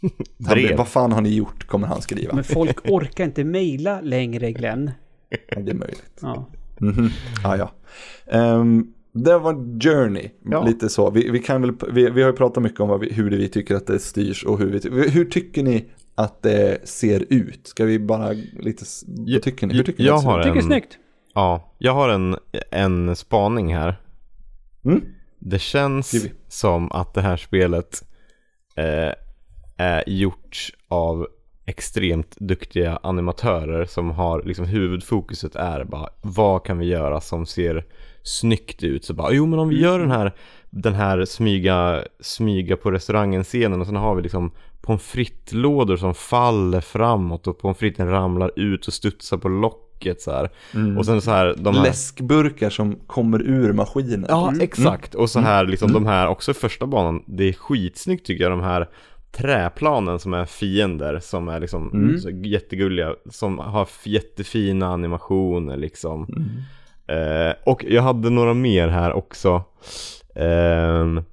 Blir. 0.54 0.76
Vad 0.76 0.88
fan 0.88 1.12
har 1.12 1.20
ni 1.20 1.34
gjort, 1.34 1.66
kommer 1.66 1.86
han 1.86 2.02
skriva. 2.02 2.34
Men 2.34 2.44
folk 2.44 2.78
orkar 2.90 3.24
inte 3.24 3.44
mejla 3.44 4.00
längre, 4.00 4.52
Glenn. 4.52 4.90
Ja, 5.48 5.60
det 5.60 5.70
är 5.70 5.74
möjligt. 5.74 6.18
Ja. 6.22 6.46
Mhm. 6.78 7.08
Ah, 7.44 7.56
ja. 7.56 7.70
Ehm, 8.26 8.86
det 9.12 9.38
var 9.38 9.80
Journey, 9.80 10.30
Ja. 10.50 10.64
lite 10.64 10.88
så. 10.88 11.10
Vi, 11.10 11.30
vi, 11.30 11.38
kan 11.38 11.60
väl, 11.62 11.72
vi, 11.92 12.10
vi 12.10 12.22
har 12.22 12.30
ju 12.30 12.36
pratat 12.36 12.62
mycket 12.62 12.80
om 12.80 12.88
vad 12.88 13.00
vi, 13.00 13.12
hur 13.12 13.30
det 13.30 13.36
vi 13.36 13.48
tycker 13.48 13.74
att 13.74 13.86
det 13.86 13.98
styrs 13.98 14.44
och 14.44 14.58
hur 14.58 14.66
vi 14.66 15.08
Hur 15.10 15.24
tycker 15.24 15.62
ni 15.62 15.84
att 16.14 16.42
det 16.42 16.88
ser 16.88 17.24
ut? 17.30 17.66
Ska 17.66 17.84
vi 17.84 17.98
bara 17.98 18.32
lite, 18.60 18.84
vad 19.06 19.42
tycker 19.42 19.66
ni? 19.66 19.74
Hur 19.74 19.82
tycker 19.82 20.02
ni 20.02 20.08
jag 20.08 20.20
ser 20.20 20.28
har 20.28 20.38
ut? 20.38 20.44
Tycker 20.44 20.56
en, 20.56 20.66
snyggt. 20.66 20.98
Ja, 21.34 21.74
jag 21.78 21.94
har 21.94 22.08
en, 22.08 22.36
en 22.70 23.16
spaning 23.16 23.74
här. 23.74 24.00
Mm? 24.84 25.02
Det 25.38 25.58
känns 25.58 26.08
Skriv. 26.08 26.32
som 26.48 26.92
att 26.92 27.14
det 27.14 27.20
här 27.20 27.36
spelet 27.36 28.02
eh, 28.76 29.12
är 29.76 30.04
gjort 30.06 30.70
av 30.88 31.26
extremt 31.66 32.36
duktiga 32.36 32.98
animatörer 33.02 33.84
som 33.84 34.10
har 34.10 34.42
liksom 34.42 34.64
huvudfokuset 34.64 35.56
är 35.56 35.84
bara 35.84 36.08
vad 36.22 36.64
kan 36.64 36.78
vi 36.78 36.86
göra 36.86 37.20
som 37.20 37.46
ser 37.46 37.84
snyggt 38.22 38.82
ut 38.82 39.04
så 39.04 39.14
bara 39.14 39.32
jo 39.32 39.46
men 39.46 39.58
om 39.58 39.68
vi 39.68 39.80
gör 39.80 39.98
den 39.98 40.10
här 40.10 40.32
den 40.70 40.94
här 40.94 41.24
smyga 41.24 42.04
smyga 42.20 42.76
på 42.76 42.90
restaurangen 42.90 43.44
scenen 43.44 43.80
och 43.80 43.86
sen 43.86 43.96
har 43.96 44.14
vi 44.14 44.22
liksom 44.22 44.52
pommes 44.84 45.02
frites-lådor 45.02 45.96
som 45.96 46.14
faller 46.14 46.80
framåt 46.80 47.46
och 47.46 47.58
pommes 47.58 47.78
fritesen 47.78 48.10
ramlar 48.10 48.50
ut 48.56 48.86
och 48.86 48.92
studsar 48.92 49.36
på 49.36 49.48
locket 49.48 50.20
så 50.20 50.30
här. 50.30 50.50
och 50.98 51.06
sen 51.06 51.20
så 51.20 51.30
här 51.30 51.54
de 51.58 51.74
här 51.74 51.82
Läskburkar 51.82 52.70
som 52.70 52.96
kommer 53.06 53.42
ur 53.42 53.72
maskinen. 53.72 54.26
Ja, 54.28 54.52
exakt. 54.60 55.14
Och 55.14 55.30
så 55.30 55.40
här 55.40 55.66
liksom 55.66 55.92
de 55.92 56.06
här, 56.06 56.28
också 56.28 56.54
första 56.54 56.86
banan, 56.86 57.22
det 57.26 57.48
är 57.48 57.52
skitsnyggt 57.52 58.26
tycker 58.26 58.44
jag, 58.44 58.52
de 58.52 58.60
här 58.60 58.88
träplanen 59.32 60.18
som 60.18 60.34
är 60.34 60.44
fiender, 60.44 61.18
som 61.22 61.48
är 61.48 61.60
liksom 61.60 61.90
så 62.22 62.30
jättegulliga, 62.30 63.14
som 63.30 63.58
har 63.58 63.88
jättefina 64.04 64.86
animationer 64.86 65.76
liksom. 65.76 66.26
Eh, 67.06 67.54
och 67.64 67.84
jag 67.88 68.02
hade 68.02 68.30
några 68.30 68.54
mer 68.54 68.88
här 68.88 69.12
också. 69.12 69.62
Är 70.34 71.24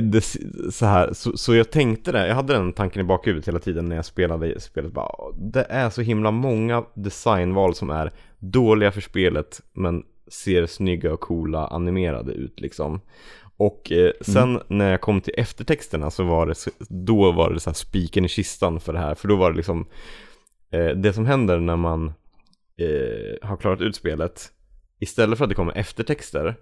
det 0.00 0.18
s- 0.18 0.38
så, 0.76 0.86
här, 0.86 1.12
så, 1.12 1.36
så 1.36 1.54
jag 1.54 1.70
tänkte 1.70 2.12
det, 2.12 2.26
jag 2.28 2.34
hade 2.34 2.52
den 2.52 2.72
tanken 2.72 3.00
i 3.00 3.04
bakhuvudet 3.04 3.48
hela 3.48 3.58
tiden 3.58 3.88
när 3.88 3.96
jag 3.96 4.04
spelade 4.04 4.60
spelet. 4.60 4.92
Bara, 4.92 5.14
"Åh, 5.18 5.34
det 5.38 5.66
är 5.68 5.90
så 5.90 6.02
himla 6.02 6.30
många 6.30 6.84
designval 6.94 7.74
som 7.74 7.90
är 7.90 8.12
dåliga 8.38 8.92
för 8.92 9.00
spelet 9.00 9.60
men 9.72 10.02
ser 10.30 10.66
snygga 10.66 11.12
och 11.12 11.20
coola 11.20 11.66
animerade 11.66 12.32
ut 12.32 12.60
liksom. 12.60 13.00
Och 13.56 13.92
eh, 13.92 14.12
sen 14.20 14.60
när 14.68 14.90
jag 14.90 15.00
kom 15.00 15.20
till 15.20 15.34
eftertexterna 15.36 16.10
så 16.10 16.24
var 16.24 16.46
det, 16.46 16.54
då 16.88 17.32
var 17.32 17.50
det 17.50 17.60
så 17.60 17.70
här 17.70 17.74
spiken 17.74 18.24
i 18.24 18.28
kistan 18.28 18.80
för 18.80 18.92
det 18.92 18.98
här. 18.98 19.14
För 19.14 19.28
då 19.28 19.36
var 19.36 19.50
det 19.50 19.56
liksom, 19.56 19.86
eh, 20.72 20.86
det 20.88 21.12
som 21.12 21.26
händer 21.26 21.58
när 21.60 21.76
man 21.76 22.06
eh, 22.78 23.48
har 23.48 23.56
klarat 23.56 23.80
ut 23.80 23.96
spelet, 23.96 24.48
istället 25.00 25.38
för 25.38 25.44
att 25.44 25.48
det 25.48 25.54
kommer 25.54 25.76
eftertexter, 25.78 26.54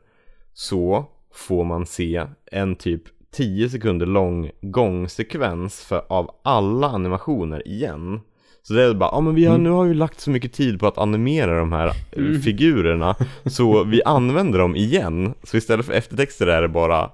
så 0.52 1.06
får 1.34 1.64
man 1.64 1.86
se 1.86 2.26
en 2.52 2.76
typ 2.76 3.02
10 3.32 3.68
sekunder 3.68 4.06
lång 4.06 4.50
gångsekvens 4.60 5.84
för, 5.84 6.02
av 6.08 6.30
alla 6.42 6.88
animationer 6.88 7.68
igen. 7.68 8.20
Så 8.62 8.74
det 8.74 8.82
är 8.82 8.94
bara, 8.94 9.10
ja 9.12 9.20
men 9.20 9.34
vi 9.34 9.44
har, 9.44 9.58
nu 9.58 9.70
har 9.70 9.84
vi 9.84 9.94
lagt 9.94 10.20
så 10.20 10.30
mycket 10.30 10.52
tid 10.52 10.80
på 10.80 10.86
att 10.86 10.98
animera 10.98 11.58
de 11.58 11.72
här 11.72 11.92
eh, 12.12 12.40
figurerna 12.40 13.16
Så 13.44 13.84
vi 13.84 14.02
använder 14.04 14.58
dem 14.58 14.76
igen 14.76 15.34
Så 15.42 15.56
istället 15.56 15.86
för 15.86 15.92
eftertexter 15.92 16.46
är 16.46 16.62
det 16.62 16.68
bara 16.68 17.10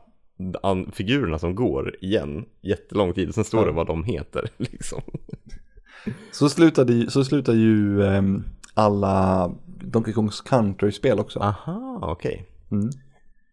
figurerna 0.92 1.38
som 1.38 1.54
går 1.54 1.96
igen 2.00 2.44
Jättelång 2.62 3.12
tid, 3.12 3.34
sen 3.34 3.44
står 3.44 3.66
det 3.66 3.72
vad 3.72 3.86
de 3.86 4.04
heter 4.04 4.48
liksom 4.56 5.00
Så 6.32 6.48
slutade 6.48 6.92
ju, 6.92 7.06
så 7.06 7.24
slutar 7.24 7.52
ju 7.52 8.04
ehm, 8.04 8.44
alla 8.74 9.50
Donkey 9.80 10.14
Kongs 10.14 10.40
Country-spel 10.40 11.18
också. 11.18 11.38
Aha, 11.40 11.98
okej 12.02 12.46
Mm. 12.70 12.90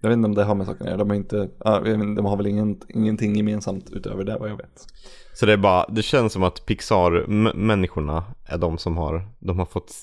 Jag 0.02 0.10
vet 0.10 0.18
inte 0.18 0.26
om 0.26 0.36
det 0.36 0.43
har 0.43 0.56
med 0.56 0.68
saken 0.68 0.82
att 0.82 0.88
göra. 0.88 0.97
De 0.97 1.10
har, 1.10 1.16
inte, 1.16 1.49
inte, 1.86 2.22
de 2.22 2.26
har 2.26 2.38
väl 2.38 2.47
ingen, 2.47 2.80
ingenting 2.89 3.36
gemensamt 3.36 3.89
utöver 3.91 4.24
det 4.24 4.38
vad 4.39 4.49
jag 4.49 4.58
vet. 4.58 4.88
Så 5.34 5.45
det 5.45 5.54
är 5.54 5.58
bara, 5.58 5.86
det 5.89 6.02
känns 6.02 6.34
som 6.34 6.43
att 6.43 6.66
Pixar-människorna 6.66 8.24
är 8.45 8.58
de 8.58 8.78
som 8.78 8.97
har, 8.97 9.28
de 9.39 9.60
har 9.60 9.66
fått 9.66 9.93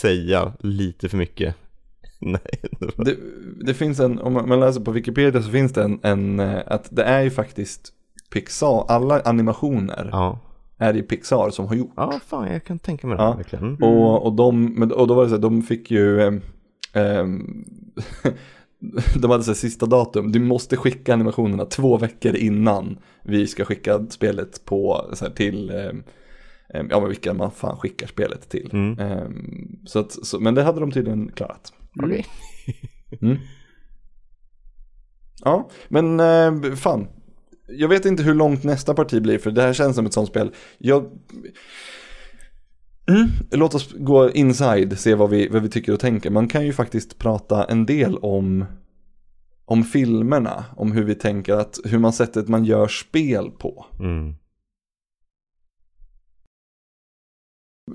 säga 0.00 0.52
lite 0.60 1.08
för 1.08 1.16
mycket 1.16 1.54
Nej, 2.20 2.40
det 2.80 3.04
Det, 3.04 3.16
det 3.64 3.74
finns 3.74 4.00
en, 4.00 4.18
om 4.18 4.32
man 4.32 4.60
läser 4.60 4.80
på 4.80 4.90
Wikipedia 4.90 5.42
så 5.42 5.50
finns 5.50 5.72
det 5.72 5.82
en, 5.82 6.00
en, 6.02 6.40
eh, 6.40 6.62
att 6.66 6.88
det 6.90 7.02
är 7.02 7.22
ju 7.22 7.30
faktiskt 7.30 7.92
Pixar, 8.32 8.84
alla 8.88 9.20
animationer 9.20 10.08
ja 10.12 10.38
är 10.78 10.92
det 10.92 11.02
Pixar 11.02 11.50
som 11.50 11.66
har 11.66 11.74
gjort. 11.74 11.92
Ja, 11.96 12.20
fan 12.26 12.52
jag 12.52 12.64
kan 12.64 12.78
tänka 12.78 13.06
mig 13.06 13.16
det 13.16 13.22
Ja. 13.22 13.32
verkligen 13.32 13.64
Mm. 13.64 13.82
Och, 13.82 14.26
och, 14.26 14.32
de, 14.32 14.82
och 14.96 15.06
då 15.06 15.14
var 15.14 15.22
det 15.22 15.28
så 15.28 15.34
här, 15.34 15.42
de 15.42 15.62
fick 15.62 15.90
ju, 15.90 16.20
ehm, 16.22 16.40
ehm, 16.92 17.64
de 19.20 19.30
hade 19.30 19.44
så 19.44 19.50
här 19.50 19.56
sista 19.56 19.86
datum, 19.86 20.32
du 20.32 20.38
måste 20.38 20.76
skicka 20.76 21.14
animationerna 21.14 21.64
två 21.64 21.98
veckor 21.98 22.36
innan 22.36 22.98
vi 23.22 23.46
ska 23.46 23.64
skicka 23.64 24.06
spelet 24.10 24.64
på, 24.64 25.10
så 25.12 25.24
här, 25.24 25.32
till, 25.32 25.70
ehm, 25.70 26.02
ehm, 26.74 26.86
ja 26.90 27.00
men 27.00 27.08
vilka 27.08 27.34
man 27.34 27.50
fan 27.50 27.76
skickar 27.76 28.06
spelet 28.06 28.48
till. 28.48 28.70
Mm. 28.72 28.98
Ehm, 28.98 29.78
så 29.86 29.98
att, 29.98 30.12
så, 30.12 30.40
men 30.40 30.54
det 30.54 30.62
hade 30.62 30.80
de 30.80 30.92
tydligen 30.92 31.32
klarat. 31.32 31.72
Okej 32.02 32.26
Mm. 33.22 33.38
Ja, 35.44 35.70
men 35.88 36.20
eh, 36.20 36.74
fan. 36.74 37.08
Jag 37.68 37.88
vet 37.88 38.04
inte 38.04 38.22
hur 38.22 38.34
långt 38.34 38.64
nästa 38.64 38.94
parti 38.94 39.22
blir 39.22 39.38
för 39.38 39.50
det 39.50 39.62
här 39.62 39.72
känns 39.72 39.96
som 39.96 40.06
ett 40.06 40.12
sånt 40.12 40.28
spel. 40.28 40.54
Jag... 40.78 41.10
Mm. 43.10 43.28
Låt 43.50 43.74
oss 43.74 43.94
gå 43.98 44.30
inside, 44.30 44.98
se 44.98 45.14
vad 45.14 45.30
vi, 45.30 45.48
vad 45.48 45.62
vi 45.62 45.68
tycker 45.68 45.92
och 45.92 46.00
tänker. 46.00 46.30
Man 46.30 46.48
kan 46.48 46.66
ju 46.66 46.72
faktiskt 46.72 47.18
prata 47.18 47.64
en 47.64 47.86
del 47.86 48.18
om, 48.18 48.64
om 49.64 49.84
filmerna, 49.84 50.64
om 50.76 50.92
hur 50.92 51.04
vi 51.04 51.14
tänker 51.14 51.54
att, 51.54 51.78
hur 51.84 51.98
man 51.98 52.12
sättet 52.12 52.48
man 52.48 52.64
gör 52.64 52.88
spel 52.88 53.50
på. 53.50 53.86
mm. 53.98 54.34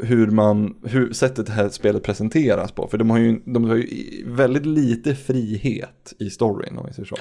Hur 0.03 0.27
man, 0.27 0.81
hur 0.83 1.13
sättet 1.13 1.45
det 1.45 1.51
här 1.51 1.69
spelet 1.69 2.03
presenteras 2.03 2.71
på. 2.71 2.87
För 2.87 2.97
de 2.97 3.09
har 3.09 3.17
ju, 3.17 3.41
de 3.45 3.63
har 3.63 3.75
ju 3.75 4.23
väldigt 4.27 4.65
lite 4.65 5.15
frihet 5.15 6.13
i 6.19 6.29
storyn 6.29 6.77
om 6.77 6.85
vi 6.87 6.93
säger 6.93 7.07
så. 7.07 7.15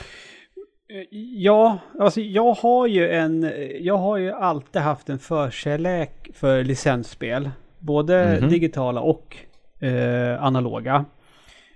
Ja, 1.36 1.78
alltså 1.98 2.20
jag 2.20 2.52
har 2.52 2.86
ju 2.86 3.08
en, 3.08 3.52
jag 3.80 3.96
har 3.96 4.16
ju 4.16 4.32
alltid 4.32 4.82
haft 4.82 5.08
en 5.08 5.18
förkärlek 5.18 6.30
för 6.34 6.64
licensspel. 6.64 7.50
Både 7.80 8.38
Mhm. 8.40 8.50
digitala 8.50 9.00
och 9.00 9.36
eh, 9.80 10.42
analoga. 10.42 11.04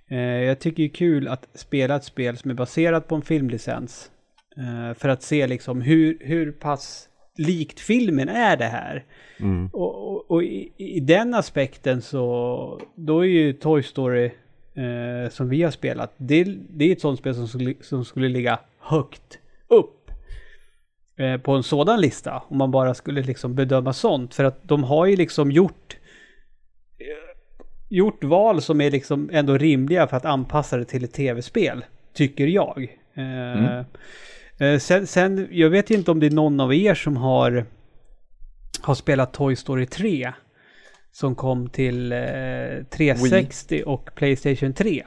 Eh, 0.09 0.18
jag 0.18 0.59
tycker 0.59 0.82
det 0.82 0.86
är 0.86 0.94
kul 0.94 1.28
att 1.28 1.48
spela 1.55 1.96
ett 1.96 2.05
spel 2.05 2.36
som 2.36 2.50
är 2.50 2.55
baserat 2.55 3.09
på 3.09 3.14
en 3.14 3.22
filmlicens. 3.22 4.11
Eh, 4.57 4.94
för 4.98 5.09
att 5.09 5.22
se 5.22 5.46
liksom 5.46 5.80
hur, 5.80 6.18
hur 6.20 6.52
pass 6.52 7.09
likt 7.36 7.80
filmen 7.80 8.28
är 8.28 8.57
det 8.57 8.64
här. 8.64 9.05
Mm. 9.40 9.70
Och, 9.72 10.11
och, 10.11 10.30
och 10.30 10.42
i, 10.42 10.72
i 10.76 11.00
den 11.00 11.34
aspekten 11.34 12.02
så, 12.02 12.80
då 12.94 13.20
är 13.20 13.28
ju 13.28 13.52
Toy 13.52 13.82
Story 13.82 14.24
eh, 14.74 15.30
som 15.30 15.48
vi 15.48 15.62
har 15.62 15.70
spelat, 15.70 16.14
det, 16.16 16.44
det 16.70 16.84
är 16.84 16.92
ett 16.92 17.00
sånt 17.00 17.18
spel 17.18 17.34
som 17.34 17.74
som 17.80 18.05
skulle 18.05 18.28
ligga 18.28 18.59
högt 18.78 19.38
upp 19.68 20.03
eh, 21.16 21.36
på 21.36 21.52
en 21.52 21.62
sådan 21.62 22.00
lista. 22.00 22.42
Om 22.48 22.58
man 22.58 22.70
bara 22.70 22.94
skulle 22.94 23.22
liksom 23.22 23.54
bedöma 23.54 23.92
sånt. 23.92 24.34
För 24.34 24.44
att 24.44 24.68
de 24.68 24.84
har 24.84 25.06
ju 25.06 25.16
liksom 25.16 25.50
gjort... 25.50 25.96
Eh, 26.98 27.34
gjort 27.88 28.24
val 28.24 28.62
som 28.62 28.80
är 28.80 28.90
liksom 28.90 29.30
ändå 29.32 29.58
rimliga 29.58 30.06
för 30.06 30.16
att 30.16 30.24
anpassa 30.24 30.76
det 30.76 30.84
till 30.84 31.04
ett 31.04 31.12
tv-spel. 31.12 31.84
Tycker 32.14 32.46
jag. 32.46 32.98
Eh, 33.14 33.78
eh, 34.58 34.78
sen, 34.78 35.06
sen, 35.06 35.48
jag 35.50 35.70
vet 35.70 35.90
inte 35.90 36.10
om 36.10 36.20
det 36.20 36.26
är 36.26 36.30
någon 36.30 36.60
av 36.60 36.74
er 36.74 36.94
som 36.94 37.16
har, 37.16 37.66
har 38.80 38.94
spelat 38.94 39.32
Toy 39.32 39.56
Story 39.56 39.86
3. 39.86 40.32
Som 41.12 41.34
kom 41.34 41.68
till 41.68 42.12
eh, 42.12 42.18
360 42.90 43.82
och 43.86 44.10
Playstation 44.14 44.72
3. 44.72 45.04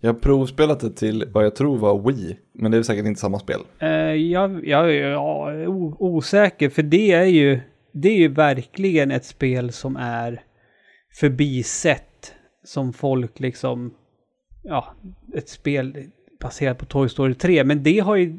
Jag 0.00 0.12
har 0.12 0.20
provspelat 0.20 0.80
det 0.80 0.90
till 0.90 1.24
vad 1.32 1.44
jag 1.44 1.56
tror 1.56 1.78
var 1.78 2.12
Wii, 2.12 2.38
men 2.52 2.70
det 2.70 2.78
är 2.78 2.82
säkert 2.82 3.06
inte 3.06 3.20
samma 3.20 3.38
spel. 3.38 3.60
Eh, 3.78 3.88
jag, 3.88 4.66
jag, 4.66 4.92
jag 4.94 5.54
är 5.54 5.68
osäker, 6.02 6.68
för 6.68 6.82
det 6.82 7.12
är 7.12 7.24
ju 7.24 7.60
det 7.92 8.08
är 8.08 8.18
ju 8.18 8.28
verkligen 8.28 9.10
ett 9.10 9.24
spel 9.24 9.72
som 9.72 9.96
är 9.96 10.42
förbisett. 11.20 12.34
Som 12.64 12.92
folk 12.92 13.40
liksom, 13.40 13.94
ja, 14.62 14.94
ett 15.34 15.48
spel 15.48 16.04
baserat 16.40 16.78
på 16.78 16.84
Toy 16.84 17.08
Story 17.08 17.34
3. 17.34 17.64
Men 17.64 17.82
det 17.82 17.98
har 17.98 18.16
ju 18.16 18.34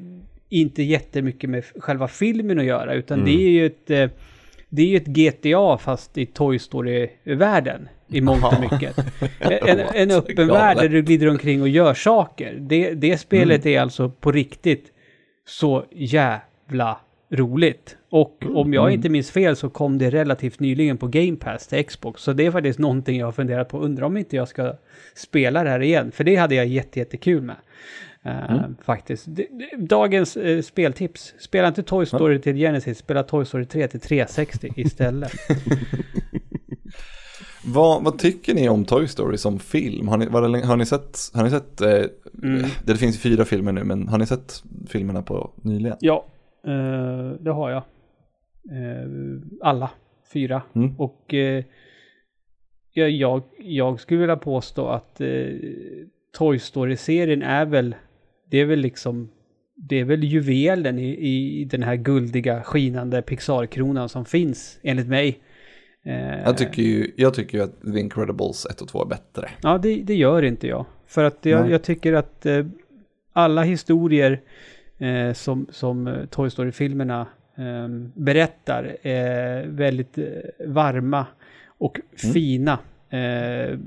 inte 0.49 0.83
jättemycket 0.83 1.49
med 1.49 1.63
själva 1.65 2.07
filmen 2.07 2.59
att 2.59 2.65
göra, 2.65 2.93
utan 2.93 3.25
det 3.25 3.31
är 3.31 3.49
ju 3.49 3.65
ett 3.65 3.89
eh, 3.89 4.09
det 4.69 4.81
är 4.81 4.85
ju 4.85 4.97
ett 4.97 5.07
GTA 5.07 5.77
fast 5.77 6.17
i 6.17 6.25
Toy 6.25 6.59
Story-världen 6.59 7.89
i 8.11 8.21
mångt 8.21 8.43
och 8.43 8.59
mycket. 8.71 8.95
En, 9.39 9.79
en 9.79 10.11
öppen 10.11 10.47
värld 10.47 10.77
där 10.77 10.89
du 10.89 11.01
glider 11.01 11.29
omkring 11.29 11.61
och 11.61 11.69
gör 11.69 11.93
saker. 11.93 12.57
Det, 12.59 12.93
det 12.93 13.17
spelet 13.17 13.65
är 13.65 13.79
alltså 13.81 14.09
på 14.09 14.31
riktigt 14.31 14.91
så 15.47 15.85
jävla 15.91 16.97
roligt. 17.33 17.97
Och 18.09 18.43
om 18.53 18.73
jag 18.73 18.91
inte 18.91 19.09
minns 19.09 19.31
fel 19.31 19.55
så 19.55 19.69
kom 19.69 19.97
det 19.97 20.09
relativt 20.09 20.59
nyligen 20.59 20.97
på 20.97 21.07
Game 21.07 21.35
Pass 21.37 21.67
till 21.67 21.85
Xbox. 21.85 22.21
Så 22.21 22.33
det 22.33 22.45
är 22.45 22.51
faktiskt 22.51 22.79
någonting 22.79 23.19
jag 23.19 23.27
har 23.27 23.31
funderat 23.31 23.69
på. 23.69 23.79
Undrar 23.79 24.05
om 24.05 24.17
inte 24.17 24.35
jag 24.35 24.47
ska 24.47 24.73
spela 25.15 25.63
det 25.63 25.69
här 25.69 25.79
igen. 25.81 26.11
För 26.11 26.23
det 26.23 26.35
hade 26.35 26.55
jag 26.55 26.65
jätte, 26.67 26.99
jättekul 26.99 27.41
med. 27.41 27.55
Eh, 28.25 28.61
Faktiskt. 28.85 29.25
D- 29.27 29.47
d- 29.51 29.69
Dagens 29.77 30.37
eh, 30.37 30.61
speltips. 30.61 31.33
Spela 31.39 31.67
inte 31.67 31.83
Toy 31.83 32.05
Story 32.05 32.41
till 32.41 32.55
Genesis, 32.55 32.97
spela 32.97 33.23
Toy 33.23 33.45
Story 33.45 33.65
3 33.65 33.87
till 33.87 33.99
360 33.99 34.73
istället. 34.75 35.31
Vad, 37.65 38.03
vad 38.03 38.19
tycker 38.19 38.53
ni 38.53 38.69
om 38.69 38.85
Toy 38.85 39.07
Story 39.07 39.37
som 39.37 39.59
film? 39.59 40.07
Har 40.07 40.17
ni, 40.17 40.25
var 40.25 40.65
har 40.65 40.77
ni 40.77 40.85
sett, 40.85 41.17
har 41.33 41.43
ni 41.43 41.49
sett 41.49 41.81
eh, 41.81 42.03
Mm. 42.43 42.69
det 42.85 42.95
finns 42.95 43.19
fyra 43.21 43.45
filmer 43.45 43.71
nu, 43.71 43.83
men 43.83 44.07
har 44.07 44.17
ni 44.17 44.25
sett 44.25 44.63
filmerna 44.87 45.21
på 45.21 45.51
nyligen? 45.61 45.97
Ja, 45.99 46.25
eh, 46.65 47.31
det 47.39 47.51
har 47.51 47.69
jag. 47.69 47.83
Eh, 48.71 49.07
alla 49.61 49.89
fyra. 50.33 50.61
Mm. 50.75 50.95
Och 50.99 51.33
eh, 51.33 51.63
jag, 52.93 53.09
jag, 53.09 53.43
jag 53.59 53.99
skulle 53.99 54.19
vilja 54.19 54.35
påstå 54.35 54.87
att 54.87 55.21
eh, 55.21 55.45
Toy 56.37 56.59
Story-serien 56.59 57.41
är 57.43 57.65
väl, 57.65 57.95
det 58.49 58.57
är 58.59 58.65
väl 58.65 58.79
liksom, 58.79 59.29
det 59.75 59.99
är 59.99 60.05
väl 60.05 60.23
juvelen 60.23 60.99
i, 60.99 61.09
i 61.09 61.65
den 61.65 61.83
här 61.83 61.95
guldiga, 61.95 62.63
skinande 62.63 63.21
Pixar-kronan 63.21 64.09
som 64.09 64.25
finns, 64.25 64.79
enligt 64.83 65.07
mig. 65.07 65.39
Eh, 66.03 66.41
Jag 66.43 66.57
tycker 66.57 66.81
ju, 66.81 67.11
jag 67.15 67.33
tycker 67.33 67.57
ju 67.57 67.63
att 67.63 67.81
The 67.81 67.99
Incredibles 67.99 68.65
1 68.65 68.81
och 68.81 68.87
2 68.87 69.01
är 69.01 69.05
bättre. 69.05 69.49
Ja, 69.63 69.77
det, 69.77 69.95
det 70.03 70.15
gör 70.15 70.41
inte 70.43 70.67
jag. 70.67 70.85
För 71.07 71.23
att 71.23 71.37
jag, 71.45 71.69
jag 71.71 71.83
tycker 71.83 72.13
att 72.13 72.45
eh, 72.45 72.65
alla 73.33 73.63
historier 73.63 74.41
eh, 74.97 75.33
som, 75.33 75.67
som 75.71 76.07
eh, 76.07 76.25
Toy 76.25 76.49
Story-filmerna 76.49 77.27
eh, 77.57 77.87
berättar 78.13 78.97
är 79.01 79.65
väldigt 79.67 80.17
varma 80.67 81.25
och 81.67 81.99
fina. 82.33 82.79
Eh, 83.09 83.77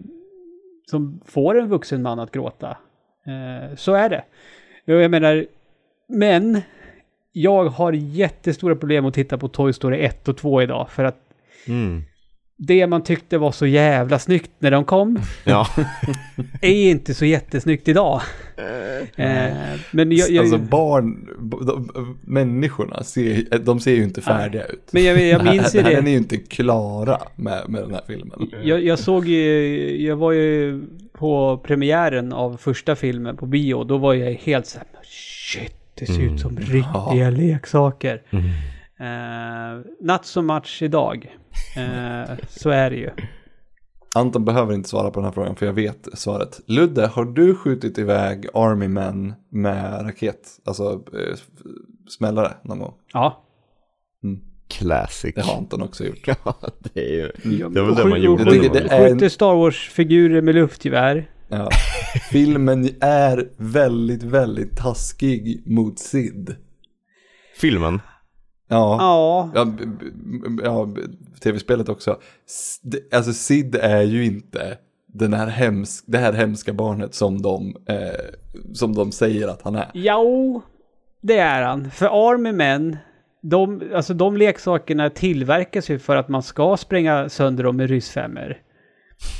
som 0.86 1.20
får 1.24 1.58
en 1.60 1.68
vuxen 1.68 2.02
man 2.02 2.18
att 2.20 2.32
gråta. 2.32 2.76
Så 3.76 3.94
är 3.94 4.08
det. 4.08 4.24
Jag 4.84 5.10
menar, 5.10 5.46
men 6.08 6.60
jag 7.32 7.64
har 7.64 7.92
jättestora 7.92 8.76
problem 8.76 9.06
att 9.06 9.14
titta 9.14 9.38
på 9.38 9.48
Toy 9.48 9.72
Story 9.72 9.98
1 10.04 10.28
och 10.28 10.36
2 10.36 10.62
idag. 10.62 10.90
För 10.90 11.04
att 11.04 11.23
Mm. 11.68 12.02
det 12.58 12.86
man 12.86 13.02
tyckte 13.02 13.38
var 13.38 13.52
så 13.52 13.66
jävla 13.66 14.18
snyggt 14.18 14.50
när 14.58 14.70
de 14.70 14.84
kom 14.84 15.18
Ja, 15.44 15.66
är 16.62 16.90
inte 16.90 17.14
så 17.14 17.24
jättesnyggt 17.24 17.88
idag. 17.88 18.20
Eh, 19.16 19.52
men 19.90 20.12
jag, 20.12 20.30
jag, 20.30 20.42
Alltså 20.42 20.58
barn, 20.58 21.28
de, 21.66 21.88
människorna, 22.22 23.02
ser, 23.02 23.58
de 23.58 23.80
ser 23.80 23.94
ju 23.94 24.02
inte 24.02 24.20
färdiga 24.20 24.64
ut. 24.64 24.88
men 24.92 25.04
jag, 25.04 25.22
jag 25.26 25.44
minns 25.44 25.74
ju 25.74 25.78
det. 25.82 25.84
här- 25.88 25.94
Den 25.96 26.06
är 26.06 26.10
ju 26.10 26.16
inte 26.16 26.36
klara 26.36 27.18
med, 27.36 27.68
med 27.68 27.82
den 27.82 27.90
här 27.94 28.02
filmen. 28.06 28.50
Jag, 28.62 28.84
jag 28.84 28.98
såg 28.98 29.28
ju, 29.28 30.06
jag 30.06 30.16
var 30.16 30.32
ju 30.32 30.82
på 31.12 31.58
premiären 31.64 32.32
av 32.32 32.56
första 32.56 32.96
filmen 32.96 33.36
på 33.36 33.46
bio. 33.46 33.84
Då 33.84 33.98
var 33.98 34.14
jag 34.14 34.32
helt 34.32 34.66
så 34.66 34.78
här, 34.78 34.86
shit, 35.04 35.76
det 35.94 36.06
ser 36.06 36.22
ut 36.34 36.40
som 36.40 36.56
riktiga 36.56 37.30
leksaker. 37.30 38.22
Eh, 39.00 39.80
not 40.00 40.24
so 40.26 40.42
much 40.42 40.78
idag. 40.82 41.36
Eh, 41.76 42.30
så 42.48 42.70
är 42.70 42.90
det 42.90 42.96
ju. 42.96 43.10
Anton 44.14 44.44
behöver 44.44 44.74
inte 44.74 44.88
svara 44.88 45.10
på 45.10 45.20
den 45.20 45.24
här 45.24 45.32
frågan 45.32 45.56
för 45.56 45.66
jag 45.66 45.72
vet 45.72 46.08
svaret. 46.12 46.60
Ludde, 46.66 47.06
har 47.06 47.24
du 47.24 47.54
skjutit 47.54 47.98
iväg 47.98 48.46
Army 48.54 48.88
Men 48.88 49.34
med 49.50 50.06
raket? 50.06 50.40
Alltså 50.64 50.92
eh, 50.92 51.36
smällare 52.08 52.52
någon 52.64 52.78
gång? 52.78 52.94
Ja. 53.12 53.44
classic. 54.68 55.34
Det 55.34 55.40
har 55.42 55.56
Anton 55.56 55.82
också 55.82 56.04
gjort. 56.04 56.26
Ja, 56.44 56.56
det 56.94 57.00
är 57.00 57.12
ju... 57.12 57.30
Ja, 57.58 57.68
Det 57.68 57.80
var 57.80 57.86
väl 57.86 57.96
det 57.96 58.04
man 58.04 58.22
gjorde 58.22 58.44
var 58.44 58.52
det 58.52 58.94
är- 58.94 59.08
Skjuter 59.08 59.28
Star 59.28 59.54
Wars-figurer 59.54 60.42
med 60.42 60.54
luftgevär. 60.54 61.30
Ja. 61.48 61.68
Filmen 62.30 62.88
är 63.00 63.48
väldigt, 63.56 64.22
väldigt 64.22 64.76
taskig 64.76 65.62
mot 65.66 65.98
Sid. 65.98 66.56
Filmen? 67.60 68.00
Ja, 68.68 68.96
Ja. 69.00 69.50
ja, 69.54 69.66
ja 70.62 70.88
tv-spelet 71.40 71.88
också. 71.88 72.18
Alltså 73.12 73.32
Sid 73.32 73.74
är 73.74 74.02
ju 74.02 74.24
inte 74.24 74.78
den 75.06 75.32
här 75.34 75.46
hemsk, 75.46 76.04
det 76.06 76.18
här 76.18 76.32
hemska 76.32 76.72
barnet 76.72 77.14
som 77.14 77.42
de, 77.42 77.76
eh, 77.88 78.34
som 78.72 78.94
de 78.94 79.12
säger 79.12 79.48
att 79.48 79.62
han 79.62 79.74
är. 79.74 79.90
Jo, 79.94 80.62
det 81.20 81.38
är 81.38 81.62
han. 81.62 81.90
För 81.90 82.30
Army 82.30 82.52
Men, 82.52 82.96
de, 83.42 83.82
alltså 83.94 84.14
de 84.14 84.36
leksakerna 84.36 85.10
tillverkas 85.10 85.90
ju 85.90 85.98
för 85.98 86.16
att 86.16 86.28
man 86.28 86.42
ska 86.42 86.76
spränga 86.76 87.28
sönder 87.28 87.64
dem 87.64 87.76
med 87.76 87.90
ryssfemmor. 87.90 88.56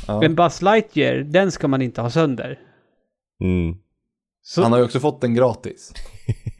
Ja. 0.06 0.20
Men 0.20 0.34
Buzz 0.34 0.62
Lightyear, 0.62 1.16
den 1.16 1.52
ska 1.52 1.68
man 1.68 1.82
inte 1.82 2.00
ha 2.00 2.10
sönder. 2.10 2.58
Mm. 3.40 3.76
Så, 4.42 4.62
Han 4.62 4.72
har 4.72 4.78
ju 4.78 4.84
också 4.84 5.00
fått 5.00 5.20
den 5.20 5.34
gratis. 5.34 5.92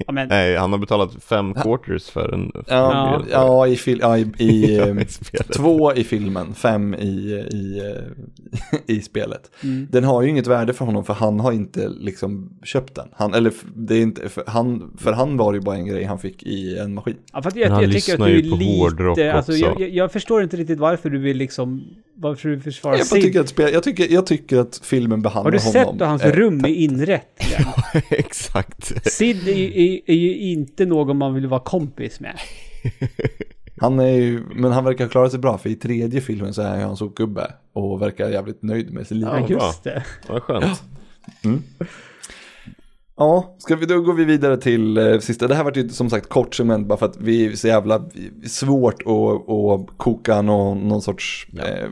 Ja, 0.07 0.13
men, 0.13 0.29
Nej, 0.29 0.57
han 0.57 0.73
har 0.73 0.79
betalat 0.79 1.11
fem 1.25 1.55
quarters 1.55 2.11
för 2.11 2.35
en... 2.35 2.53
Ja, 2.55 2.63
Ja. 2.69 3.23
ja 3.31 3.67
i, 3.67 3.77
fil- 3.77 3.99
ja, 4.01 4.19
i, 4.19 4.33
i, 4.39 4.77
Ja, 4.77 4.87
eh, 4.87 5.47
två 5.57 5.95
i 5.95 6.05
filmen, 6.05 6.55
fem 6.55 6.95
i, 6.95 7.07
i, 7.53 7.79
eh, 7.79 8.79
i 8.97 9.01
spelet. 9.01 9.51
Mm. 9.63 9.87
Den 9.91 10.05
har 10.05 10.23
ju 10.23 10.29
inget 10.29 10.47
värde 10.47 10.73
för 10.73 10.85
honom 10.85 11.05
för 11.05 11.15
han 11.15 11.41
har 11.41 11.53
inte 11.53 11.89
liksom 11.89 12.51
köpt 12.63 12.95
den. 12.95 13.09
Han, 13.13 13.35
eller 13.35 13.53
det 13.77 13.95
är 13.95 14.03
inte, 14.03 14.29
för 14.29 14.45
han, 14.47 14.93
för 14.99 15.13
han 15.13 15.37
var 15.37 15.53
det 15.53 15.59
ju 15.59 15.63
bara 15.65 15.77
en 15.77 15.87
grej 15.87 16.05
han 16.05 16.19
fick 16.19 16.43
i 16.43 16.79
en 16.79 16.95
maskin. 16.95 17.17
ja, 17.33 17.43
för 17.43 17.49
att 17.49 17.55
Men 17.55 17.63
jag, 17.63 17.71
han 17.71 17.83
jag 17.83 17.93
tycker 17.93 18.15
att 18.15 18.27
du 18.29 18.41
ju 18.41 18.47
är 18.47 18.51
på 18.51 18.57
hårdrock 18.57 19.17
lite... 19.19 19.33
Alltså, 19.33 19.53
också. 19.53 19.65
jag, 19.65 19.81
jag, 19.81 19.89
jag 19.91 20.13
förstår 20.13 20.43
inte 20.43 20.57
riktigt 20.57 20.79
varför 20.79 21.11
du 21.11 21.19
vill 21.19 21.37
liksom... 21.37 21.85
Varför 22.17 22.49
du 22.49 22.61
försvarar 22.61 22.97
Jag, 22.97 23.09
tycker 23.09 23.41
att 23.41 23.49
spel, 23.49 23.71
jag, 23.73 23.83
tycker, 23.83 24.13
jag 24.13 24.27
tycker 24.27 24.59
att 24.59 24.81
filmen 24.85 25.23
behandlar 25.23 25.53
Har 25.53 25.59
du 25.59 25.79
honom. 25.79 25.93
sett 25.99 26.01
hur 26.01 26.07
hans 26.07 26.23
eh, 26.23 26.33
rum 26.33 26.65
är 26.65 26.69
inrett? 26.69 27.41
igen? 27.49 27.63
Exakt. 28.11 29.13
Sid 29.13 29.49
är, 29.55 30.01
är, 30.11 30.15
ju 30.15 30.39
inte 30.39 30.87
någon 30.87 31.19
man 31.19 31.35
vill 31.35 31.47
vara 31.47 31.61
kompis 31.61 32.21
med. 32.21 32.39
Han 33.81 33.99
är 33.99 34.09
ju, 34.11 34.43
men 34.55 34.73
han 34.73 34.85
verkar 34.85 35.09
klara 35.09 35.31
sig 35.31 35.39
bra 35.39 35.59
för 35.59 35.71
i 35.71 35.75
tredje 35.75 36.21
filmen 36.21 36.55
så 36.55 36.63
är 36.63 36.81
han 36.81 36.97
sopgubbe 36.97 37.53
och 37.73 38.03
verkar 38.03 38.29
jävligt 38.29 38.63
nöjd 38.63 38.93
med 38.93 39.07
sig 39.07 39.17
liv. 39.17 39.29
Ja, 39.33 39.47
Ja, 39.49 39.67
just 39.67 39.85
det. 39.85 40.05
Vad 40.29 40.43
skönt. 40.43 40.83
Ja, 43.17 43.57
ska 43.59 43.77
vi, 43.77 43.87
då 43.87 44.01
går 44.01 44.15
vi 44.15 44.25
vidare 44.25 44.57
till 44.57 44.97
eh, 44.97 45.19
sista. 45.19 45.49
Det 45.49 45.55
här 45.55 45.65
var 45.65 45.73
ju 45.75 45.89
som 45.89 46.11
sagt 46.11 46.29
kort 46.29 46.55
segment 46.55 46.87
bara 46.87 46.99
för 46.99 47.07
att 47.07 47.17
vi 47.17 47.47
är 47.47 47.57
så 47.57 47.69
jävla 47.69 48.05
svårt 48.47 49.03
att, 49.03 49.51
att 49.51 49.99
koka 49.99 50.43
någon, 50.43 50.89
någon 50.89 51.03
sorts 51.03 51.49
eh, 51.59 51.89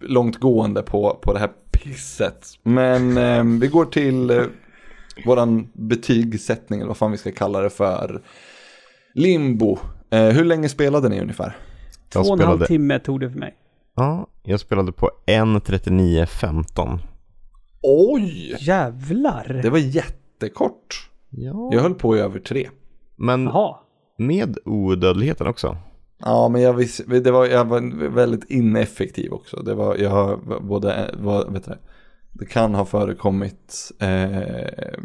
långtgående 0.00 0.82
på, 0.82 1.18
på 1.22 1.32
det 1.32 1.38
här 1.38 1.50
pisset. 1.70 2.46
Men 2.62 3.18
eh, 3.18 3.60
vi 3.60 3.66
går 3.66 3.84
till 3.84 4.30
eh, 4.30 4.42
våran 5.26 5.68
betygssättning 5.72 6.80
eller 6.80 6.88
vad 6.88 6.96
fan 6.96 7.10
vi 7.10 7.16
ska 7.16 7.32
kalla 7.32 7.60
det 7.60 7.70
för. 7.70 8.22
Limbo. 9.14 9.78
Eh, 10.10 10.28
hur 10.28 10.44
länge 10.44 10.68
spelade 10.68 11.08
ni 11.08 11.20
ungefär? 11.20 11.56
Två 12.08 12.20
och 12.20 12.40
en 12.40 12.46
halv 12.46 12.64
timme 12.66 12.98
tog 12.98 13.20
det 13.20 13.30
för 13.30 13.38
mig. 13.38 13.54
ja, 13.96 14.26
jag 14.42 14.60
spelade 14.60 14.92
på 14.92 15.10
1.39.15. 15.26 16.98
Oj! 17.82 18.56
Jävlar! 18.60 19.60
Det 19.62 19.70
var 19.70 19.78
jättekort. 19.78 21.10
Ja. 21.30 21.70
Jag 21.72 21.80
höll 21.80 21.94
på 21.94 22.16
i 22.16 22.20
över 22.20 22.40
tre. 22.40 22.68
Men 23.16 23.44
Jaha. 23.44 23.76
med 24.18 24.58
odödligheten 24.64 25.46
också. 25.46 25.76
Ja, 26.18 26.48
men 26.48 26.62
jag 26.62 26.72
visste, 26.72 27.20
det 27.20 27.30
var, 27.30 27.46
jag 27.46 27.64
var 27.64 28.08
väldigt 28.08 28.50
ineffektiv 28.50 29.32
också. 29.32 29.56
Det 29.56 29.74
var, 29.74 29.96
jag 29.96 30.10
har 30.10 30.60
både, 30.60 31.14
vad, 31.18 31.52
vet 31.52 31.64
du, 31.64 31.72
det, 32.34 32.46
kan 32.46 32.74
ha 32.74 32.84
förekommit 32.84 33.92
eh, 34.00 34.98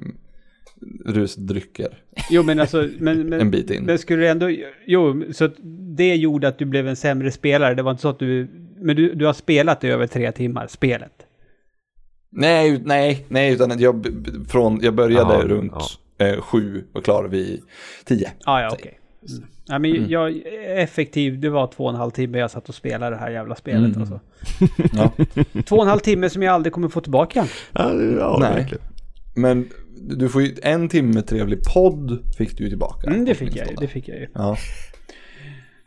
rusdrycker 1.06 2.04
Jo, 2.30 2.44
men 2.44 2.60
alltså... 2.60 2.90
Men, 3.00 3.22
men, 3.30 3.42
en 3.42 3.52
bit 3.52 3.72
in. 3.72 3.84
Men 3.84 4.00
skulle 4.00 4.22
du 4.22 4.28
ändå... 4.28 4.50
Jo, 4.86 5.24
så 5.34 5.50
det 5.98 6.16
gjorde 6.16 6.48
att 6.48 6.60
du 6.60 6.66
blev 6.66 6.88
en 6.88 6.96
sämre 6.96 7.32
spelare. 7.32 7.76
Det 7.76 7.82
var 7.82 7.92
inte 7.92 8.02
så 8.02 8.10
att 8.10 8.20
du... 8.20 8.48
Men 8.82 8.96
du, 8.96 9.14
du 9.14 9.26
har 9.26 9.34
spelat 9.34 9.84
i 9.84 9.88
över 9.88 10.08
tre 10.08 10.32
timmar, 10.32 10.68
spelet. 10.68 11.26
Nej, 12.32 12.82
nej, 12.86 13.26
nej, 13.28 13.54
utan 13.54 13.80
jag, 13.80 14.08
från, 14.48 14.80
jag 14.82 14.94
började 14.94 15.34
Ja, 15.34 15.42
runt 15.46 16.00
eh, 16.18 16.42
sju 16.42 16.84
och 16.94 17.04
klar 17.04 17.24
vid 17.24 17.62
tio. 18.06 18.32
Ah, 18.46 18.62
ja, 18.62 18.70
okej. 18.74 18.99
Mm. 19.30 19.44
Ja, 19.68 19.80
men 19.80 20.10
jag, 20.10 20.42
effektiv, 20.82 21.40
det 21.40 21.50
var 21.50 21.68
två 21.68 21.84
och 21.84 21.90
en 21.90 21.96
halv 21.96 22.12
timme 22.12 22.38
jag 22.38 22.52
satt 22.52 22.70
och 22.70 22.76
spelade 22.76 23.16
det 23.16 23.20
här 23.20 23.30
jävla 23.32 23.56
spelet. 23.56 23.96
Mm. 23.96 24.00
Alltså. 24.02 24.20
Ja. 24.94 25.12
Två 25.66 25.76
och 25.76 25.82
en 25.84 25.90
halv 25.90 26.00
timme 26.00 26.30
som 26.30 26.44
jag 26.44 26.54
aldrig 26.54 26.74
kommer 26.74 26.88
få 26.90 27.02
tillbaka. 27.02 27.48
Ja, 27.74 27.90
det- 27.94 28.12
ja 28.20 28.38
Nej. 28.42 28.54
verkligen. 28.54 28.84
Men 29.36 29.70
du 30.02 30.30
får 30.30 30.42
ju 30.42 30.56
en 30.64 30.90
timme 30.90 31.22
trevlig 31.22 31.60
podd 31.74 32.20
fick 32.38 32.58
du 32.58 32.64
ju 32.64 32.70
tillbaka. 32.70 33.08
Mm, 33.08 33.26
det 33.26 33.36
fick 33.36 33.56
jag. 33.56 33.68
Det 33.80 33.88
fick 33.88 34.08
jag 34.08 34.18
ju. 34.20 34.28
Ja. 34.34 34.58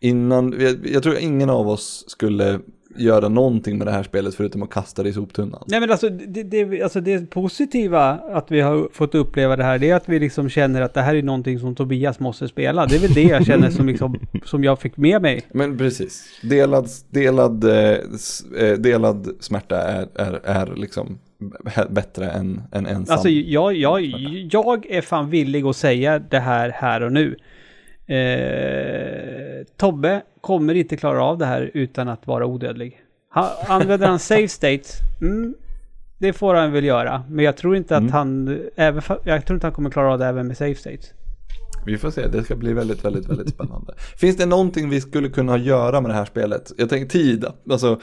Innan, 0.01 0.55
jag, 0.61 0.87
jag 0.87 1.03
tror 1.03 1.17
ingen 1.19 1.51
av 1.51 1.69
oss 1.69 2.05
skulle 2.09 2.61
göra 2.97 3.29
någonting 3.29 3.79
med 3.79 3.87
det 3.87 3.91
här 3.91 4.03
spelet 4.03 4.35
förutom 4.35 4.63
att 4.63 4.71
kasta 4.71 5.03
det 5.03 5.09
i 5.09 5.13
soptunnan. 5.13 5.65
Nej 5.67 5.81
men 5.81 5.91
alltså 5.91 6.09
det, 6.09 6.43
det, 6.43 6.83
alltså 6.83 7.01
det 7.01 7.31
positiva 7.31 8.11
att 8.11 8.51
vi 8.51 8.61
har 8.61 8.89
fått 8.93 9.15
uppleva 9.15 9.57
det 9.57 9.65
här, 9.65 9.79
det 9.79 9.91
är 9.91 9.95
att 9.95 10.09
vi 10.09 10.19
liksom 10.19 10.49
känner 10.49 10.83
att 10.83 10.95
det 10.95 11.01
här 11.01 11.15
är 11.15 11.23
någonting 11.23 11.59
som 11.59 11.75
Tobias 11.75 12.21
måste 12.21 12.49
spela. 12.49 12.87
Det 12.87 12.95
är 12.95 13.01
väl 13.01 13.15
det 13.15 13.23
jag 13.23 13.47
känner 13.47 13.71
som, 13.71 13.87
liksom, 13.87 14.19
som 14.45 14.65
jag 14.65 14.81
fick 14.81 14.97
med 14.97 15.23
mig. 15.23 15.43
Men 15.53 15.79
precis, 15.79 16.41
delad, 16.43 16.89
delad, 17.11 17.65
eh, 17.65 17.97
eh, 18.59 18.79
delad 18.79 19.29
smärta 19.41 19.83
är, 19.83 20.09
är, 20.15 20.41
är 20.45 20.77
liksom 20.77 21.19
bättre 21.89 22.31
än, 22.31 22.63
än 22.73 22.87
ensam. 22.87 23.15
Alltså 23.15 23.29
jag, 23.29 23.77
jag, 23.77 24.03
jag 24.53 24.87
är 24.87 25.01
fan 25.01 25.31
villig 25.31 25.67
att 25.67 25.77
säga 25.77 26.19
det 26.19 26.39
här 26.39 26.71
här 26.71 27.03
och 27.03 27.13
nu. 27.13 27.37
Eh, 28.07 29.67
Tobbe 29.77 30.23
kommer 30.43 30.75
inte 30.75 30.97
klara 30.97 31.25
av 31.25 31.39
det 31.39 31.47
här 31.47 31.71
utan 31.75 32.09
att 32.09 32.27
vara 32.27 32.47
odödlig. 32.47 33.01
Han, 33.29 33.49
använder 33.69 34.07
han 34.07 34.19
save 34.19 34.49
states, 34.49 34.99
mm, 35.21 35.55
det 36.19 36.33
får 36.33 36.55
han 36.55 36.73
väl 36.73 36.85
göra. 36.85 37.25
Men 37.29 37.45
jag 37.45 37.57
tror 37.57 37.77
inte 37.77 37.97
att 37.97 38.01
Mm. 38.01 38.13
han, 38.13 38.59
även, 38.77 39.03
jag 39.25 39.47
tror 39.47 39.55
inte 39.57 39.67
han 39.67 39.75
kommer 39.75 39.91
klara 39.91 40.13
av 40.13 40.19
det 40.19 40.27
även 40.27 40.47
med 40.47 40.57
save 40.57 40.75
states. 40.75 41.11
Vi 41.87 41.99
får 41.99 42.11
se, 42.11 42.29
det 42.29 42.45
ska 42.45 42.57
bli 42.57 42.73
väldigt, 42.73 43.05
väldigt, 43.05 43.29
väldigt 43.29 43.49
spännande. 43.51 43.95
Finns 44.17 44.37
det 44.37 44.47
någonting 44.47 44.91
vi 44.91 45.01
skulle 45.01 45.29
kunna 45.29 45.57
göra 45.59 46.01
med 46.01 46.11
det 46.11 46.15
här 46.15 46.25
spelet? 46.25 46.73
Jag 46.79 46.89
tänker 46.91 47.09
tid, 47.09 47.45
alltså 47.71 48.01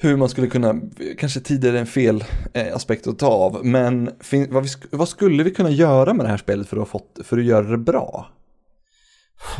hur 0.00 0.16
man 0.16 0.28
skulle 0.28 0.46
kunna, 0.46 0.80
kanske 1.18 1.40
tid 1.40 1.64
är 1.64 1.74
en 1.74 1.86
fel 1.86 2.24
eh, 2.52 2.76
aspekt 2.76 3.06
att 3.06 3.18
ta 3.18 3.26
av, 3.26 3.64
men 3.66 4.10
fin, 4.20 4.46
vad, 4.50 4.62
vi, 4.62 4.68
vad 4.90 5.08
skulle 5.08 5.42
vi 5.42 5.50
kunna 5.50 5.70
göra 5.70 6.14
med 6.14 6.26
det 6.26 6.30
här 6.30 6.36
spelet 6.36 6.68
för 6.68 6.82
att, 6.82 6.88
fått, 6.88 7.18
för 7.24 7.38
att 7.38 7.44
göra 7.44 7.66
det 7.70 7.78
bra? 7.78 8.26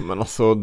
Men 0.09 0.19
alltså, 0.19 0.63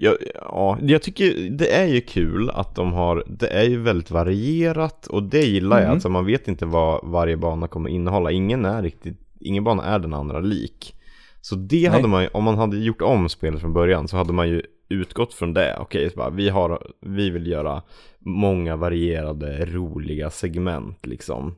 jag, 0.00 0.16
ja, 0.34 0.78
jag 0.82 1.02
tycker 1.02 1.50
det 1.50 1.74
är 1.74 1.86
ju 1.86 2.00
kul 2.00 2.50
att 2.50 2.74
de 2.74 2.92
har, 2.92 3.24
det 3.26 3.48
är 3.48 3.64
ju 3.64 3.82
väldigt 3.82 4.10
varierat 4.10 5.06
och 5.06 5.22
det 5.22 5.44
gillar 5.44 5.76
jag. 5.76 5.84
Mm. 5.84 5.94
Alltså 5.94 6.08
man 6.08 6.26
vet 6.26 6.48
inte 6.48 6.66
vad 6.66 7.10
varje 7.10 7.36
bana 7.36 7.68
kommer 7.68 7.90
innehålla. 7.90 8.30
Ingen 8.30 8.64
är 8.64 8.82
riktigt, 8.82 9.18
ingen 9.40 9.64
bana 9.64 9.84
är 9.84 9.98
den 9.98 10.14
andra 10.14 10.40
lik. 10.40 10.94
Så 11.40 11.54
det 11.54 11.86
hade 11.86 12.08
man 12.08 12.22
ju, 12.22 12.28
om 12.28 12.44
man 12.44 12.58
hade 12.58 12.76
gjort 12.76 13.02
om 13.02 13.28
spelet 13.28 13.60
från 13.60 13.72
början 13.72 14.08
så 14.08 14.16
hade 14.16 14.32
man 14.32 14.48
ju 14.48 14.62
utgått 14.88 15.34
från 15.34 15.54
det. 15.54 15.76
Okej, 15.80 16.10
bara, 16.16 16.30
vi, 16.30 16.48
har, 16.48 16.86
vi 17.00 17.30
vill 17.30 17.46
göra 17.46 17.82
många 18.18 18.76
varierade, 18.76 19.66
roliga 19.66 20.30
segment 20.30 21.06
liksom. 21.06 21.54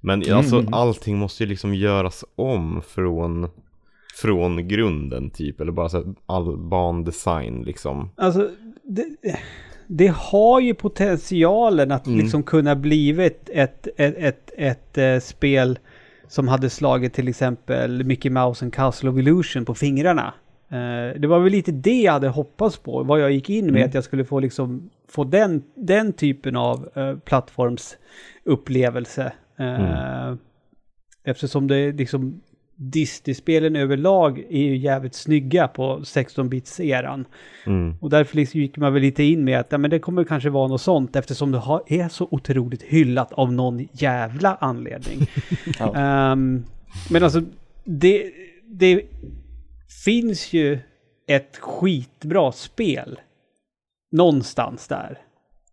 Men 0.00 0.32
alltså 0.32 0.64
allting 0.72 1.18
måste 1.18 1.42
ju 1.42 1.48
liksom 1.48 1.74
göras 1.74 2.24
om 2.36 2.82
från, 2.86 3.48
från 4.16 4.68
grunden 4.68 5.30
typ. 5.30 5.60
Eller 5.60 5.72
bara 5.72 5.88
så 5.88 5.96
här 5.96 6.14
all 6.26 6.56
bandesign 6.58 7.62
liksom. 7.62 8.10
Alltså, 8.16 8.50
det, 8.82 9.06
det 9.86 10.12
har 10.16 10.60
ju 10.60 10.74
potentialen 10.74 11.92
att 11.92 12.06
Mm. 12.06 12.18
liksom 12.18 12.42
kunna 12.42 12.76
blivit 12.76 13.50
ett, 13.52 13.88
ett, 13.96 14.14
ett, 14.18 14.50
ett, 14.56 14.98
eh, 14.98 15.18
spel 15.20 15.78
som 16.28 16.48
hade 16.48 16.70
slagit 16.70 17.14
till 17.14 17.28
exempel 17.28 18.04
Mickey 18.04 18.30
Mouse 18.30 18.64
and 18.64 18.74
Castle 18.74 19.10
of 19.10 19.18
Illusion 19.18 19.64
på 19.64 19.74
fingrarna. 19.74 20.34
Eh, 20.68 21.20
det 21.20 21.26
var 21.26 21.38
väl 21.40 21.52
lite 21.52 21.72
det 21.72 22.02
jag 22.02 22.12
hade 22.12 22.28
hoppats 22.28 22.78
på, 22.78 23.02
vad 23.02 23.20
jag 23.20 23.32
gick 23.32 23.50
in 23.50 23.64
med, 23.64 23.74
Mm. 23.76 23.88
att 23.88 23.94
jag 23.94 24.04
skulle 24.04 24.24
få 24.24 24.40
liksom 24.40 24.90
få 25.08 25.24
den, 25.24 25.62
den 25.74 26.12
typen 26.12 26.56
av 26.56 26.88
uh, 26.96 27.18
plattformsupplevelse. 27.18 29.32
Eh, 29.58 29.80
Mm. 29.80 30.38
Eftersom 31.24 31.66
det 31.66 31.92
liksom 31.92 32.40
Disney-spelen 32.76 33.76
överlag 33.76 34.38
är 34.38 34.60
ju 34.62 34.76
jävligt 34.76 35.14
snygga 35.14 35.68
på 35.68 35.98
16-bits-eran. 35.98 37.24
Mm. 37.66 37.94
Och 38.00 38.10
därför 38.10 38.36
liksom 38.36 38.60
gick 38.60 38.76
man 38.76 38.92
väl 38.92 39.02
lite 39.02 39.22
in 39.22 39.44
med 39.44 39.60
att 39.60 39.72
ja, 39.72 39.78
men 39.78 39.90
det 39.90 39.98
kommer 39.98 40.24
kanske 40.24 40.50
vara 40.50 40.68
något 40.68 40.80
sånt 40.82 41.16
eftersom 41.16 41.52
det 41.52 41.58
har, 41.58 41.82
är 41.86 42.08
så 42.08 42.28
otroligt 42.30 42.82
hyllat 42.82 43.32
av 43.32 43.52
någon 43.52 43.88
jävla 43.92 44.54
anledning. 44.54 45.26
Ja. 45.78 45.94
Ehm, 45.96 46.64
men 47.10 47.22
alltså, 47.22 47.42
det, 47.84 48.32
det 48.66 49.02
finns 50.04 50.52
ju 50.52 50.78
ett 51.28 51.56
skitbra 51.56 52.52
spel 52.52 53.20
någonstans 54.12 54.88
där. 54.88 55.18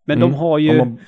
Men 0.04 0.18
Mm. 0.18 0.30
de 0.30 0.36
har 0.38 0.58
ju... 0.58 0.78
Man 0.78 0.98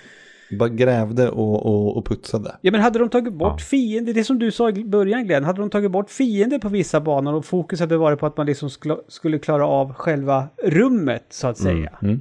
bara 0.50 0.68
grävde 0.68 1.28
och, 1.30 1.66
och, 1.66 1.96
och 1.96 2.06
putsade. 2.06 2.56
Ja 2.60 2.72
men 2.72 2.80
hade 2.80 2.98
de 2.98 3.08
tagit 3.08 3.32
bort 3.32 3.54
Ja. 3.60 3.64
fiender, 3.64 4.14
det 4.14 4.24
som 4.24 4.38
du 4.38 4.50
sa 4.50 4.70
i 4.70 4.84
början 4.84 5.26
Glenn, 5.26 5.44
hade 5.44 5.60
de 5.60 5.70
tagit 5.70 5.90
bort 5.90 6.10
fiender 6.10 6.58
på 6.58 6.68
vissa 6.68 7.00
banor 7.00 7.34
och 7.34 7.44
fokus 7.44 7.80
hade 7.80 7.96
varit 7.96 8.18
på 8.18 8.26
att 8.26 8.36
man 8.36 8.46
liksom 8.46 8.70
skulle 9.08 9.38
klara 9.38 9.66
av 9.66 9.92
själva 9.94 10.48
rummet 10.64 11.24
så 11.30 11.46
att 11.46 11.58
säga. 11.58 11.98
Mm. 12.02 12.20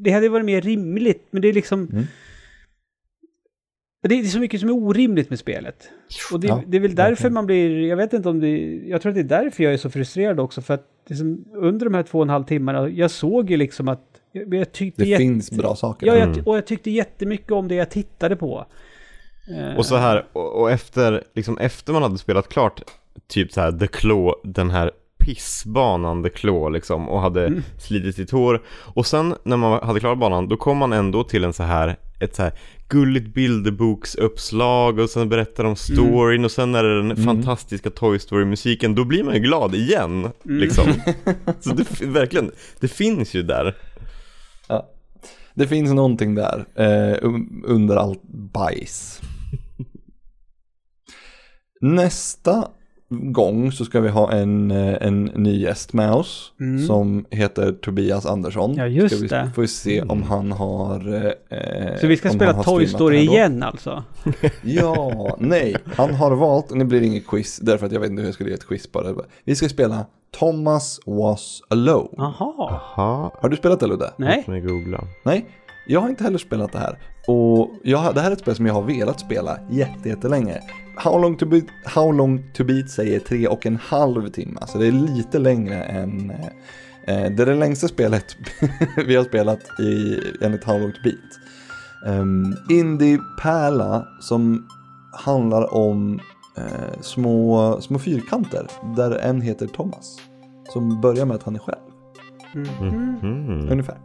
Det 0.00 0.10
hade 0.10 0.28
varit 0.28 0.44
mer 0.46 0.60
rimligt, 0.60 1.26
men 1.30 1.42
det 1.42 1.48
är 1.48 1.52
liksom... 1.52 1.88
Mm. 1.92 2.04
Det 4.02 4.14
är 4.14 4.24
så 4.24 4.40
mycket 4.40 4.60
som 4.60 4.68
är 4.68 4.72
orimligt 4.74 5.30
med 5.30 5.38
spelet. 5.38 5.88
Och 6.32 6.40
det, 6.40 6.46
Ja, 6.48 6.62
det 6.66 6.76
är 6.76 6.80
väl 6.80 6.94
därför 6.94 7.10
verkligen. 7.10 7.32
man 7.34 7.46
blir, 7.46 7.88
jag 7.88 7.96
vet 7.96 8.12
inte 8.12 8.28
om 8.28 8.40
det, 8.40 8.58
jag 8.86 9.02
tror 9.02 9.10
att 9.10 9.14
det 9.14 9.20
är 9.36 9.42
därför 9.42 9.64
jag 9.64 9.72
är 9.72 9.76
så 9.76 9.90
frustrerad 9.90 10.40
också, 10.40 10.60
för 10.62 10.74
att 10.74 10.86
liksom, 11.06 11.44
under 11.54 11.86
de 11.86 11.94
här 11.94 12.02
två 12.02 12.18
och 12.18 12.24
en 12.24 12.28
halv 12.28 12.44
timmarna, 12.44 12.88
jag 12.88 13.10
såg 13.10 13.50
ju 13.50 13.56
liksom 13.56 13.88
att, 13.88 14.07
jag, 14.32 14.54
jag 14.54 14.72
tyckte 14.72 15.02
Det 15.02 15.08
jätte- 15.08 15.20
finns 15.22 15.50
bra 15.50 15.76
saker. 15.76 16.06
Ja, 16.06 16.14
Mm. 16.16 16.32
jag, 16.36 16.48
och 16.48 16.56
jag 16.56 16.66
tyckte 16.66 16.90
jättemycket 16.90 17.52
om 17.52 17.68
det 17.68 17.74
jag 17.74 17.90
tittade 17.90 18.36
på. 18.36 18.66
Och 19.76 19.86
så 19.86 19.96
här, 19.96 20.26
och, 20.32 20.60
och 20.60 20.70
efter, 20.70 21.22
liksom 21.34 21.58
efter 21.58 21.92
man 21.92 22.02
hade 22.02 22.18
spelat 22.18 22.48
klart 22.48 22.80
typ 23.28 23.52
så 23.52 23.60
här 23.60 23.72
The 23.72 23.86
Claw, 23.86 24.34
den 24.44 24.70
här 24.70 24.90
pissbanan 25.18 26.22
The 26.22 26.28
Claw 26.28 26.72
liksom 26.72 27.08
och 27.08 27.20
hade 27.20 27.46
Mm. 27.46 27.62
slitit 27.78 28.16
sitt 28.16 28.30
hår 28.30 28.62
och 28.94 29.06
sen 29.06 29.34
när 29.42 29.56
man 29.56 29.82
hade 29.82 30.00
klarat 30.00 30.18
banan 30.18 30.48
då 30.48 30.56
kom 30.56 30.76
man 30.78 30.92
ändå 30.92 31.24
till 31.24 31.44
en 31.44 31.52
så 31.52 31.62
här 31.62 31.96
ett 32.20 32.34
så 32.36 32.42
här 32.42 32.52
gulligt 32.88 33.34
bilderboksuppslag 33.34 34.98
och 34.98 35.10
sen 35.10 35.28
berättar 35.28 35.64
de 35.64 35.76
storyn 35.76 36.44
och 36.44 36.50
sen 36.50 36.74
är 36.74 36.84
det 36.84 37.02
den 37.02 37.16
fantastiska 37.16 37.90
Toy 37.90 38.18
Story-musiken 38.18 38.94
då 38.94 39.04
blir 39.04 39.24
man 39.24 39.34
ju 39.34 39.40
glad 39.40 39.74
igen 39.74 40.28
liksom. 40.42 40.84
så 41.60 41.70
det, 41.74 42.00
verkligen, 42.06 42.50
det 42.80 42.88
finns 42.88 43.34
ju 43.34 43.42
där. 43.42 43.74
Det 45.58 45.66
finns 45.66 45.92
någonting 45.92 46.34
där 46.34 46.64
eh, 46.74 47.16
un- 47.26 47.62
under 47.64 47.96
allt 47.96 48.22
bajs. 48.52 49.20
Nästa 51.80 52.68
gång 53.10 53.72
så 53.72 53.84
ska 53.84 54.00
vi 54.00 54.08
ha 54.08 54.32
en, 54.32 54.70
eh, 54.70 54.96
en 55.00 55.24
ny 55.24 55.60
gäst 55.62 55.92
med 55.92 56.12
oss 56.12 56.52
Mm. 56.60 56.86
som 56.86 57.24
heter 57.30 57.72
Tobias 57.72 58.26
Andersson. 58.26 58.74
Ja, 58.76 58.86
just 58.86 59.14
ska 59.14 59.22
vi, 59.22 59.28
det. 59.28 59.50
Får 59.54 59.62
vi 59.62 59.68
se 59.68 60.02
om 60.02 60.22
han 60.22 60.52
har... 60.52 61.24
Eh, 61.50 61.96
Så 62.00 62.06
vi 62.06 62.16
ska 62.16 62.30
spela 62.30 62.62
Toy 62.62 62.86
Story 62.86 63.18
igen 63.18 63.62
alltså? 63.62 64.04
Ja, 64.62 65.36
nej. 65.40 65.76
Han 65.96 66.14
har 66.14 66.36
valt, 66.36 66.74
nu 66.74 66.84
blir 66.84 67.00
det 67.00 67.06
inget 67.06 67.26
quiz 67.26 67.58
därför 67.62 67.86
att 67.86 67.92
jag 67.92 68.00
vet 68.00 68.10
inte 68.10 68.20
hur 68.22 68.28
jag 68.28 68.34
skulle 68.34 68.50
ge 68.50 68.54
ett 68.54 68.66
quiz 68.68 68.86
på 68.92 69.02
det. 69.02 69.14
Vi 69.44 69.54
ska 69.56 69.68
spela 69.68 70.06
Thomas 70.32 71.00
was 71.06 71.62
alone. 71.70 72.08
Jaha. 72.16 72.54
Ja, 72.96 73.32
Har 73.42 73.48
du 73.48 73.56
spelat 73.56 73.80
det 73.80 73.86
Ludde? 73.86 74.12
Nej. 74.16 74.36
låt 74.36 74.46
mig 74.46 74.60
googla. 74.60 75.00
Nej, 75.24 75.46
jag 75.86 76.00
har 76.00 76.08
inte 76.08 76.24
heller 76.24 76.38
spelat 76.38 76.72
det 76.72 76.78
här. 76.78 76.98
Och 77.26 77.70
jag, 77.82 77.98
har- 77.98 78.12
det 78.12 78.20
här 78.20 78.30
är 78.30 78.32
ett 78.32 78.40
spel 78.40 78.56
som 78.56 78.66
jag 78.66 78.74
har 78.74 78.82
velat 78.82 79.20
spela 79.20 79.58
jätte- 79.70 80.08
jättelänge. 80.08 80.60
How 80.96 81.18
long, 81.18 81.36
to 81.36 81.46
beat, 81.46 81.64
How 81.84 82.12
long 82.12 82.50
to 82.54 82.64
beat 82.64 82.90
säger 82.90 83.20
tre 83.20 83.46
och 83.48 83.66
en 83.66 83.76
halv 83.76 84.28
timme, 84.28 84.60
så 84.66 84.78
det 84.78 84.86
är 84.86 84.92
lite 84.92 85.38
längre 85.38 85.82
än... 85.82 86.30
Eh, 86.30 86.46
eh, 87.24 87.30
det 87.32 87.42
är 87.42 87.46
det 87.46 87.54
längsta 87.54 87.88
spelet 87.88 88.24
vi 89.06 89.16
har 89.16 89.24
spelat 89.24 89.80
i, 89.80 90.20
enligt 90.42 90.64
How 90.64 90.78
long 90.78 90.92
to 90.92 90.98
beat. 91.04 91.38
Um, 92.20 92.56
Indie 92.70 93.18
Pärla 93.42 94.06
som 94.20 94.66
handlar 95.12 95.74
om 95.74 96.20
eh, 96.58 97.00
små, 97.00 97.76
små 97.80 97.98
fyrkanter 97.98 98.66
där 98.96 99.10
en 99.10 99.40
heter 99.40 99.66
Thomas. 99.66 100.16
Som 100.68 101.00
börjar 101.00 101.26
med 101.26 101.34
att 101.36 101.42
han 101.42 101.54
är 101.54 101.60
själv. 101.60 101.78
Mm. 102.54 103.68
Ungefär. 103.70 103.98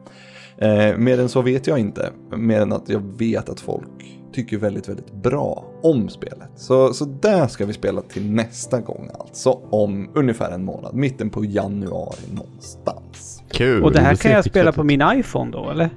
Eh, 0.58 0.98
mer 0.98 1.20
än 1.20 1.30
så 1.30 1.42
vet 1.42 1.68
jag 1.68 1.80
inte. 1.80 2.10
Mer 2.38 2.62
än 2.62 2.74
att 2.74 2.90
jag 2.90 3.02
vet 3.18 3.50
att 3.50 3.60
folk 3.60 4.24
tycker 4.34 4.58
väldigt, 4.58 4.90
väldigt 4.90 5.14
bra 5.14 5.66
om 5.82 6.10
spelet. 6.10 6.50
Så, 6.56 6.94
så 6.94 7.06
där 7.06 7.48
ska 7.48 7.66
vi 7.66 7.74
spela 7.74 8.02
till 8.02 8.32
nästa 8.32 8.80
gång 8.82 9.10
alltså. 9.20 9.50
Om 9.70 10.10
ungefär 10.14 10.52
en 10.52 10.66
månad. 10.66 10.94
Mitten 10.94 11.30
på 11.30 11.46
januari 11.46 12.36
någonstans. 12.36 13.44
Kul. 13.52 13.84
Och 13.84 13.92
det 13.92 14.00
här 14.00 14.16
kan 14.16 14.32
jag 14.32 14.46
spela 14.46 14.72
på 14.72 14.84
min 14.84 15.04
iPhone 15.16 15.52
då, 15.52 15.70
eller? 15.72 15.90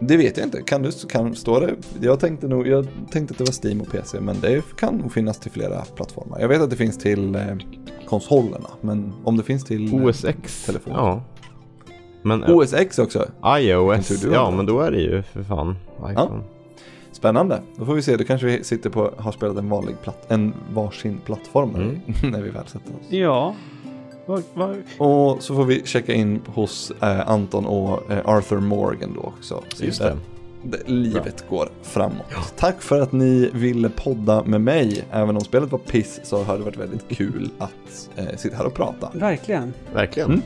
Det 0.00 0.16
vet 0.16 0.36
jag 0.36 0.46
inte. 0.46 0.62
Kan 0.62 0.82
du, 0.82 0.90
kan, 1.08 1.34
står 1.34 1.60
det? 1.60 1.74
Jag 2.06 2.20
tänkte 2.20 2.48
nog, 2.48 2.66
jag 2.68 2.86
tänkte 3.10 3.32
att 3.32 3.38
det 3.38 3.44
var 3.44 3.68
Steam 3.68 3.80
och 3.80 3.90
PC. 3.90 4.20
Men 4.20 4.36
det 4.40 4.62
kan 4.76 4.94
nog 4.96 5.12
finnas 5.12 5.38
till 5.38 5.50
flera 5.50 5.82
plattformar. 5.96 6.40
Jag 6.40 6.48
vet 6.48 6.60
att 6.62 6.70
det 6.70 6.76
finns 6.76 6.98
till 6.98 7.34
eh, 7.34 7.42
konsolerna. 8.06 8.68
Men 8.80 9.12
om 9.24 9.36
det 9.36 9.42
finns 9.42 9.64
till 9.64 9.94
eh, 9.94 10.04
OS 10.04 10.24
X. 10.24 10.64
telefon. 10.66 10.92
Ja. 10.96 11.22
Men 12.22 12.44
eh, 12.44 12.50
OS 12.56 12.72
X 12.72 12.98
också. 12.98 13.26
iOS. 13.58 14.08
Du 14.08 14.32
Ja, 14.32 14.50
men 14.50 14.66
då 14.66 14.80
är 14.80 14.90
det 14.90 15.00
ju 15.00 15.22
för 15.22 15.42
fan 15.42 15.76
iPhone. 16.10 16.42
Spännande. 17.12 17.60
Då 17.76 17.84
får 17.84 17.94
vi 17.94 18.02
se. 18.02 18.16
Då 18.16 18.24
kanske 18.24 18.46
vi 18.46 18.64
sitter 18.64 18.90
på, 18.90 19.10
har 19.18 19.32
spelat 19.32 19.56
en 19.56 19.68
vanlig 19.68 19.96
platt, 20.02 20.26
en 20.28 20.52
varsin 20.74 21.18
plattform 21.24 21.70
när, 21.70 21.80
Mm. 21.80 22.00
vi, 22.22 22.30
när 22.30 22.42
vi 22.42 22.50
väl 22.50 22.66
sätter 22.66 22.90
oss. 22.90 23.06
Ja. 23.08 23.54
Vad, 24.26 24.42
vad, 24.54 24.76
Och 24.98 25.42
så 25.42 25.54
får 25.54 25.64
vi 25.64 25.82
checka 25.86 26.12
in 26.14 26.40
hos 26.46 26.92
eh, 27.02 27.28
Anton 27.30 27.66
och 27.66 28.10
eh, 28.12 28.18
Arthur 28.28 28.60
Morgan 28.60 29.12
då 29.14 29.20
också. 29.20 29.62
Så 29.74 29.84
Just 29.84 30.00
det. 30.00 30.16
det- 30.62 30.82
Livet 30.86 31.44
går 31.50 31.68
framåt. 31.82 32.26
Tack 32.56 32.82
för 32.82 33.00
att 33.00 33.12
ni 33.12 33.50
ville 33.52 33.88
podda 33.88 34.42
med 34.44 34.60
mig. 34.60 35.04
Även 35.12 35.36
om 35.36 35.40
spelet 35.44 35.72
var 35.72 35.78
piss 35.78 36.20
så 36.24 36.42
har 36.42 36.58
det 36.58 36.64
varit 36.64 36.76
väldigt 36.76 37.08
kul 37.08 37.50
att 37.58 38.08
eh, 38.16 38.36
sitta 38.36 38.56
här 38.56 38.66
och 38.66 38.74
prata. 38.74 39.10
verkligen. 39.14 39.72
Verkligen. 39.94 40.28
Mm. 40.30 40.42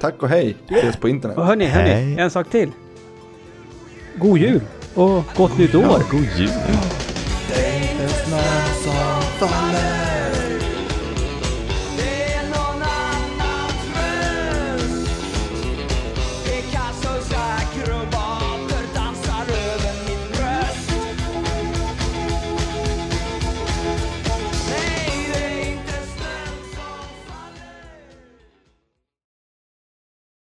Tack 0.00 0.22
och 0.22 0.28
hej. 0.28 0.56
Vi 0.68 0.74
ses 0.78 0.96
på 0.96 1.08
internet. 1.08 1.38
Och 1.38 1.46
hörni, 1.46 1.64
hörni, 1.66 1.88
Hej. 1.90 2.16
en 2.18 2.30
sak 2.30 2.50
till. 2.50 2.70
God 4.18 4.38
jul 4.38 4.60
och 4.94 5.22
gott 5.36 5.58
nytt 5.58 5.74
år. 5.74 6.02
God 6.10 6.26
jul. 6.38 6.50